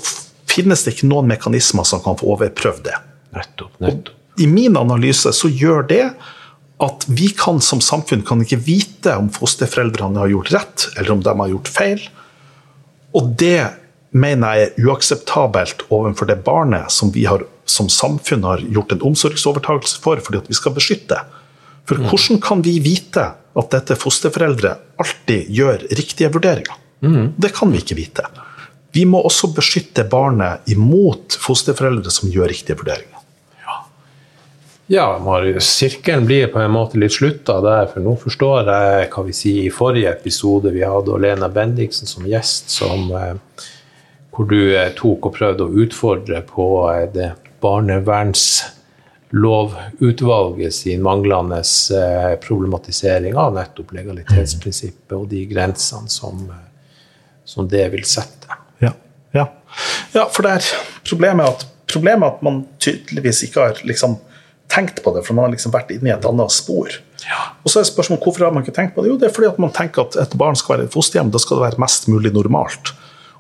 finnes 0.50 0.82
det 0.84 0.96
ikke 0.96 1.10
noen 1.10 1.28
mekanismer 1.30 1.86
som 1.86 2.02
kan 2.04 2.18
få 2.18 2.32
overprøvd 2.34 2.82
det. 2.88 2.96
Nettopp, 3.36 3.72
nettopp. 3.82 4.14
Og 4.36 4.42
I 4.42 4.48
min 4.50 4.76
analyse 4.76 5.30
så 5.32 5.48
gjør 5.48 5.86
det 5.88 6.04
at 6.84 7.06
vi 7.08 7.30
kan 7.32 7.60
som 7.64 7.80
samfunn 7.80 8.24
kan 8.26 8.42
ikke 8.44 8.60
vite 8.66 9.14
om 9.16 9.30
fosterforeldrene 9.32 10.20
har 10.20 10.32
gjort 10.32 10.52
rett, 10.52 10.86
eller 10.96 11.14
om 11.14 11.22
de 11.24 11.32
har 11.38 11.52
gjort 11.54 11.70
feil. 11.72 12.02
Og 13.16 13.32
det 13.40 13.62
mener 14.16 14.58
jeg 14.58 14.66
er 14.66 14.84
uakseptabelt 14.84 15.86
overfor 15.88 16.28
det 16.28 16.42
barnet 16.44 16.92
som 16.92 17.12
vi 17.14 17.24
har, 17.28 17.44
som 17.64 17.88
samfunn 17.92 18.44
har 18.44 18.60
gjort 18.60 18.92
en 18.92 19.06
omsorgsovertakelse 19.10 20.02
for, 20.04 20.20
fordi 20.20 20.42
at 20.42 20.50
vi 20.52 20.58
skal 20.58 20.76
beskytte. 20.76 21.22
For 21.86 22.02
hvordan 22.02 22.40
kan 22.42 22.62
vi 22.66 22.78
vite 22.82 23.28
at 23.56 23.70
dette 23.72 23.96
fosterforeldre 23.98 24.74
alltid 25.00 25.50
gjør 25.54 25.86
riktige 25.94 26.32
vurderinger? 26.34 26.74
Mm. 27.00 27.34
Det 27.36 27.52
kan 27.54 27.70
vi 27.70 27.82
ikke 27.82 27.98
vite. 27.98 28.26
Vi 28.96 29.04
må 29.04 29.20
også 29.28 29.52
beskytte 29.54 30.06
barnet 30.10 30.66
imot 30.72 31.36
fosterforeldre 31.40 32.10
som 32.12 32.32
gjør 32.32 32.50
riktige 32.50 32.78
vurderinger. 32.80 33.22
Ja, 33.62 33.78
ja 34.90 35.06
Marius. 35.22 35.68
Sirkelen 35.78 36.26
blir 36.26 36.50
på 36.52 36.62
en 36.62 36.74
måte 36.74 36.98
litt 36.98 37.14
slutta 37.14 37.60
der, 37.64 37.86
for 37.92 38.02
nå 38.02 38.16
forstår 38.22 38.70
jeg 38.72 39.10
hva 39.12 39.26
vi 39.28 39.36
sier 39.36 39.66
i 39.66 39.74
forrige 39.74 40.14
episode. 40.16 40.72
Vi 40.74 40.82
hadde 40.82 41.20
Lena 41.22 41.50
Bendiksen 41.52 42.10
som 42.10 42.26
gjest, 42.26 42.72
som, 42.72 43.10
eh, 43.14 43.66
hvor 44.34 44.48
du 44.50 44.58
eh, 44.72 44.94
tok 44.96 45.30
og 45.30 45.36
prøvde 45.38 45.68
å 45.68 45.84
utfordre 45.84 46.42
på 46.48 46.70
eh, 46.94 47.04
det 47.14 47.30
barneverns 47.62 48.48
lovutvalget 49.36 50.74
sin 50.74 51.02
manglende 51.02 51.62
eh, 51.94 52.34
problematisering 52.40 53.36
av 53.36 53.54
nettopp 53.56 53.92
legalitetsprinsippet 53.96 55.16
og 55.16 55.28
de 55.30 55.42
grensene 55.50 56.10
som, 56.12 56.44
eh, 56.50 57.00
som 57.44 57.68
det 57.68 57.84
vil 57.94 58.04
sette. 58.08 58.60
Ja, 58.82 58.92
ja. 59.36 59.48
ja 60.14 60.28
for 60.32 60.48
er 60.48 60.64
problemet 61.06 61.48
at, 61.50 61.66
problemet 61.90 62.36
at 62.36 62.46
man 62.46 62.64
tydeligvis 62.82 63.44
ikke 63.48 63.68
har 63.68 63.82
liksom 63.88 64.18
tenkt 64.72 65.02
på 65.04 65.12
det, 65.14 65.22
for 65.26 65.36
man 65.36 65.46
har 65.46 65.54
liksom 65.54 65.74
vært 65.74 65.92
inne 65.94 66.10
i 66.10 66.14
et 66.14 66.26
annet 66.26 66.54
spor. 66.54 66.90
Ja. 67.26 67.42
Og 67.62 67.70
så 67.70 67.80
er 67.80 67.88
spørsmålet 67.88 68.24
hvorfor 68.26 68.46
har 68.46 68.54
man 68.54 68.64
ikke 68.64 68.74
tenkt 68.76 68.96
på 68.96 69.04
det? 69.04 69.12
Jo, 69.12 69.18
det 69.20 69.28
er 69.28 69.34
fordi 69.34 69.50
at 69.52 69.60
man 69.62 69.74
tenker 69.74 70.06
at 70.06 70.18
et 70.20 70.38
barn 70.38 70.58
skal 70.58 70.76
være 70.76 70.88
et 70.88 70.94
fosterhjem. 70.94 71.30
Da 71.34 71.42
skal 71.42 71.60
det 71.60 71.68
være 71.68 71.82
mest 71.82 72.08
mulig 72.10 72.32
normalt. 72.34 72.92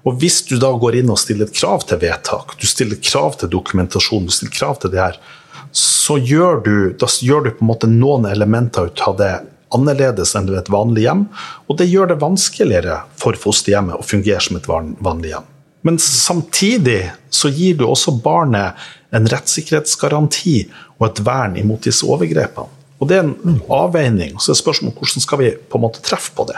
Og 0.06 0.20
hvis 0.22 0.38
du 0.46 0.54
da 0.62 0.70
går 0.78 1.00
inn 1.00 1.10
og 1.10 1.18
stiller 1.18 1.48
et 1.48 1.56
krav 1.56 1.82
til 1.88 1.98
vedtak, 2.02 2.54
du 2.60 2.66
stiller 2.70 3.00
krav 3.02 3.40
til 3.40 3.50
dokumentasjon, 3.50 4.28
du 4.28 4.34
stiller 4.34 4.54
krav 4.54 4.78
til 4.82 4.92
det 4.94 5.02
her, 5.02 5.18
så 5.72 6.18
gjør 6.18 6.62
du, 6.64 6.76
da 6.98 7.08
gjør 7.08 7.46
du 7.46 7.50
på 7.56 7.64
en 7.64 7.70
måte 7.72 7.90
noen 7.90 8.28
elementer 8.30 8.90
ut 8.90 9.02
av 9.06 9.18
det 9.20 9.32
annerledes 9.74 10.34
enn 10.38 10.48
et 10.54 10.70
vanlig 10.72 11.06
hjem. 11.06 11.26
Og 11.66 11.80
det 11.80 11.88
gjør 11.90 12.12
det 12.12 12.20
vanskeligere 12.22 13.00
for 13.18 13.38
fosterhjemmet 13.40 13.98
å 13.98 14.06
fungere 14.06 14.42
som 14.44 14.58
et 14.58 14.68
vanlig 14.70 15.34
hjem. 15.34 15.50
Men 15.86 15.98
samtidig 16.02 17.12
så 17.30 17.50
gir 17.52 17.76
du 17.78 17.84
også 17.86 18.16
barnet 18.22 18.78
en 19.14 19.28
rettssikkerhetsgaranti 19.30 20.56
og 20.98 21.10
et 21.10 21.20
vern 21.26 21.54
imot 21.60 21.86
disse 21.86 22.06
overgrepene. 22.06 22.72
Og 22.96 23.08
Det 23.10 23.18
er 23.18 23.26
en 23.26 23.60
avveining. 23.68 24.38
Så 24.40 24.54
er 24.54 24.58
spørsmålet 24.58 24.96
hvordan 24.96 25.22
skal 25.22 25.38
vi 25.42 25.50
på 25.52 25.78
en 25.78 25.84
måte 25.84 26.02
treffe 26.02 26.32
på 26.34 26.46
det. 26.48 26.56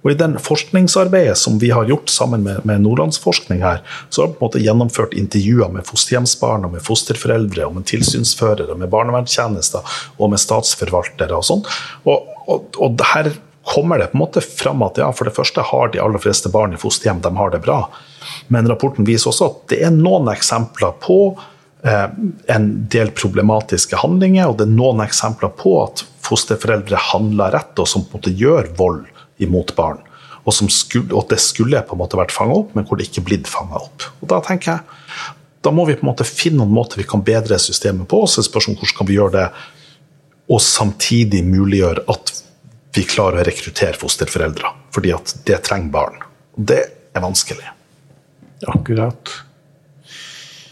Og 0.00 0.12
I 0.12 0.16
den 0.16 0.38
forskningsarbeidet 0.40 1.36
som 1.38 1.58
vi 1.60 1.70
har 1.74 1.88
gjort 1.88 2.08
sammen 2.08 2.44
med, 2.46 2.64
med 2.64 2.80
Nordlandsforskning, 2.86 3.60
her, 3.64 3.82
så 4.08 4.22
har 4.22 4.30
vi 4.30 4.38
på 4.38 4.44
en 4.44 4.48
måte 4.48 4.62
gjennomført 4.64 5.16
intervjuer 5.18 5.68
med 5.74 5.84
fosterhjemsbarn, 5.88 6.64
og 6.64 6.74
med 6.76 6.84
fosterforeldre, 6.86 7.66
og 7.68 7.76
med 7.76 7.88
tilsynsførere, 7.90 8.78
med 8.80 8.92
barnevernstjenester 8.92 10.00
og 10.16 10.32
med 10.32 10.40
statsforvaltere. 10.40 11.36
og 11.36 11.44
sånn. 11.44 11.64
Og, 12.08 12.32
og, 12.48 12.80
og 12.80 13.06
her 13.12 13.32
kommer 13.70 14.00
det 14.00 14.10
på 14.10 14.18
en 14.18 14.24
måte 14.24 14.40
fram 14.40 14.82
at 14.82 14.98
ja, 14.98 15.10
for 15.12 15.28
det 15.28 15.36
første 15.36 15.62
har 15.68 15.92
de 15.92 16.00
aller 16.02 16.22
fleste 16.22 16.48
barn 16.50 16.72
i 16.74 16.80
fosterhjem 16.80 17.20
de 17.22 17.34
har 17.36 17.52
det 17.52 17.60
bra. 17.66 17.82
Men 18.48 18.68
rapporten 18.70 19.06
viser 19.06 19.30
også 19.30 19.50
at 19.50 19.62
det 19.74 19.82
er 19.84 19.92
noen 19.94 20.32
eksempler 20.32 20.96
på 21.04 21.20
eh, 21.84 22.08
en 22.56 22.70
del 22.90 23.12
problematiske 23.12 24.00
handlinger, 24.00 24.48
og 24.48 24.58
det 24.58 24.66
er 24.66 24.74
noen 24.80 25.04
eksempler 25.04 25.52
på 25.60 25.76
at 25.84 26.06
fosterforeldre 26.24 26.98
handler 27.12 27.52
rett, 27.52 27.76
og 27.76 27.88
som 27.88 28.06
på 28.06 28.16
en 28.16 28.22
måte 28.22 28.36
gjør 28.40 28.72
vold 28.80 29.04
imot 29.42 29.74
barn. 29.76 30.00
Og, 30.40 30.54
skulle, 30.56 31.12
og, 31.12 31.26
det 31.30 31.40
skulle 31.42 31.82
på 31.84 31.96
en 31.96 32.00
måte 32.00 32.18
vært 32.18 32.32
fanga 32.34 32.56
opp, 32.62 32.72
men 32.74 32.86
hvor 32.88 32.98
det 32.98 33.10
ikke 33.10 33.26
blitt 33.28 33.50
fanga 33.50 33.80
opp. 33.82 34.06
Og 34.22 34.30
Da 34.30 34.40
tenker 34.44 34.72
jeg, 34.72 35.28
da 35.60 35.72
må 35.74 35.84
vi 35.88 35.98
på 35.98 36.06
en 36.06 36.10
måte 36.12 36.24
finne 36.24 36.62
noen 36.62 36.72
måter 36.72 37.02
vi 37.02 37.08
kan 37.08 37.24
bedre 37.24 37.58
systemet 37.60 38.08
på. 38.08 38.22
Så 38.24 38.40
er 38.40 38.48
spørsmålet 38.48 38.80
hvordan 38.80 38.98
kan 39.00 39.10
vi 39.10 39.18
gjøre 39.18 39.34
det, 39.36 39.48
og 40.50 40.62
samtidig 40.64 41.42
muliggjøre 41.46 42.06
at 42.10 42.32
vi 42.96 43.04
klarer 43.06 43.42
å 43.42 43.46
rekruttere 43.46 43.98
fosterforeldre. 44.00 44.72
Fordi 44.94 45.12
at 45.14 45.34
det 45.46 45.60
trenger 45.68 45.92
barn. 45.94 46.24
Og 46.56 46.66
det 46.72 46.80
er 47.14 47.22
vanskelig. 47.22 47.68
Akkurat. 48.70 49.36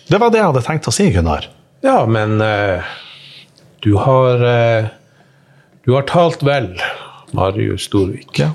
Det 0.09 0.19
var 0.19 0.33
det 0.33 0.41
jeg 0.41 0.49
hadde 0.49 0.65
tenkt 0.65 0.89
å 0.89 0.95
si, 0.95 1.11
Gunnar. 1.13 1.47
Ja, 1.85 2.01
men 2.11 2.41
uh, 2.43 2.83
du 3.85 3.93
har 4.03 4.43
uh, 4.43 4.89
Du 5.85 5.95
har 5.95 6.09
talt 6.09 6.43
vel. 6.45 6.73
Marius 7.37 7.89
Storvik. 7.89 8.39
Ja. 8.39 8.53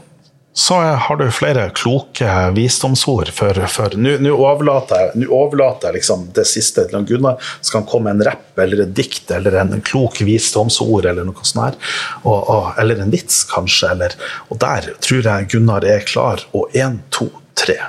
Så 0.55 0.75
har 0.75 1.17
du 1.17 1.31
flere 1.33 1.69
kloke 1.73 2.29
visdomsord 2.53 3.31
for, 3.33 3.57
for 3.73 3.95
Nå 3.97 4.33
overlater 4.35 5.07
jeg, 5.07 5.25
overlater 5.33 5.89
jeg 5.89 5.97
liksom 5.97 6.27
det 6.37 6.45
siste 6.45 6.85
til 6.91 7.07
Gunnar. 7.09 7.41
Skal 7.65 7.81
han 7.81 7.87
komme 7.89 8.11
med 8.11 8.21
en 8.21 8.27
rapp 8.29 8.61
eller 8.61 8.83
et 8.85 8.93
dikt 8.93 9.33
eller 9.33 9.57
en, 9.63 9.73
klok 9.81 10.21
visdomsord 10.21 11.09
eller 11.09 11.25
noe 11.25 11.41
sånt 11.41 11.63
her. 11.63 11.79
Og, 12.21 12.37
og, 12.37 12.69
eller 12.83 13.01
en 13.01 13.13
vits, 13.13 13.41
kanskje. 13.49 13.95
Eller, 13.95 14.13
og 14.53 14.61
der 14.61 14.91
tror 15.01 15.25
jeg 15.31 15.49
Gunnar 15.55 15.89
er 15.89 16.05
klar. 16.05 16.45
Og 16.53 16.77
én, 16.77 17.01
to, 17.09 17.31
tre. 17.57 17.79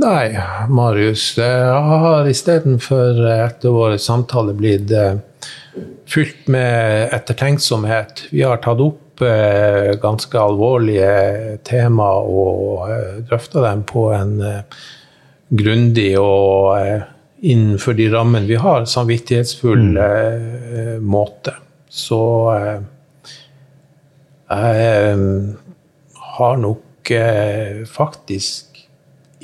Nei, 0.00 0.32
Marius. 0.72 1.34
Jeg 1.36 1.84
har 1.92 2.32
istedenfor 2.32 3.20
etter 3.28 3.76
vår 3.76 3.98
samtale 4.00 4.56
blitt 4.56 4.88
eh, 4.96 5.20
fylt 6.08 6.48
med 6.48 7.12
ettertenksomhet. 7.12 8.30
Vi 8.32 8.40
har 8.48 8.64
tatt 8.64 8.80
opp 8.80 9.01
Eh, 9.20 9.94
ganske 10.00 10.38
alvorlige 10.40 11.58
tema 11.68 12.08
og 12.16 12.88
eh, 12.90 13.18
drøfta 13.28 13.60
dem 13.68 13.82
på 13.86 14.06
en 14.16 14.40
eh, 14.40 14.78
grundig 15.52 16.16
og 16.18 16.78
innenfor 17.42 17.92
de 17.98 18.08
rammene 18.10 18.48
vi 18.48 18.56
har, 18.56 18.86
samvittighetsfull 18.88 19.98
mm. 19.98 21.04
måte. 21.04 21.52
Så 21.92 22.20
jeg 24.48 25.18
har 26.36 26.56
nok 26.62 27.12
faktisk 27.92 28.80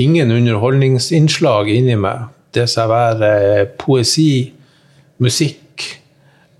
ingen 0.00 0.32
underholdningsinnslag 0.32 1.68
inni 1.74 1.98
meg. 2.00 2.30
Det 2.54 2.64
skal 2.70 2.88
være 2.94 3.66
poesi, 3.82 4.54
musikk 5.20 5.60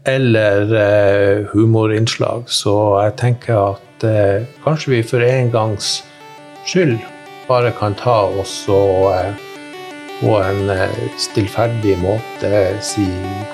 eller 0.08 0.72
uh, 0.72 1.46
humorinnslag. 1.52 2.48
Så 2.50 2.74
jeg 3.02 3.16
tenker 3.20 3.60
at 3.74 4.08
eh, 4.08 4.48
kanskje 4.64 4.96
vi 4.96 5.04
for 5.06 5.24
en 5.24 5.52
gangs 5.52 5.98
skyld 6.68 6.98
bare 7.48 7.72
kan 7.72 7.94
ta 7.94 8.20
oss 8.40 8.66
og 8.68 9.12
eh, 9.14 9.32
på 10.20 10.34
en 10.42 10.70
eh, 10.70 10.98
stillferdig 11.18 11.96
måte 12.02 12.50
si 12.84 13.06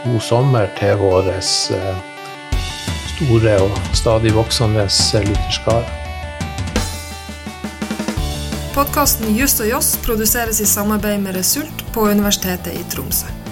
god 0.04 0.22
sommer 0.22 0.70
til 0.78 0.96
vår 0.98 1.30
eh, 1.36 1.92
store 3.14 3.54
og 3.62 3.78
stadig 3.94 4.34
voksende 4.34 4.88
lytterskare. 5.28 5.86
Podkasten 8.74 9.30
Just 9.38 9.62
og 9.62 9.70
Joss 9.70 9.94
produseres 10.02 10.58
i 10.60 10.66
samarbeid 10.66 11.22
med 11.22 11.38
Result 11.38 11.86
på 11.94 12.08
Universitetet 12.10 12.74
i 12.74 12.82
Tromsø. 12.90 13.43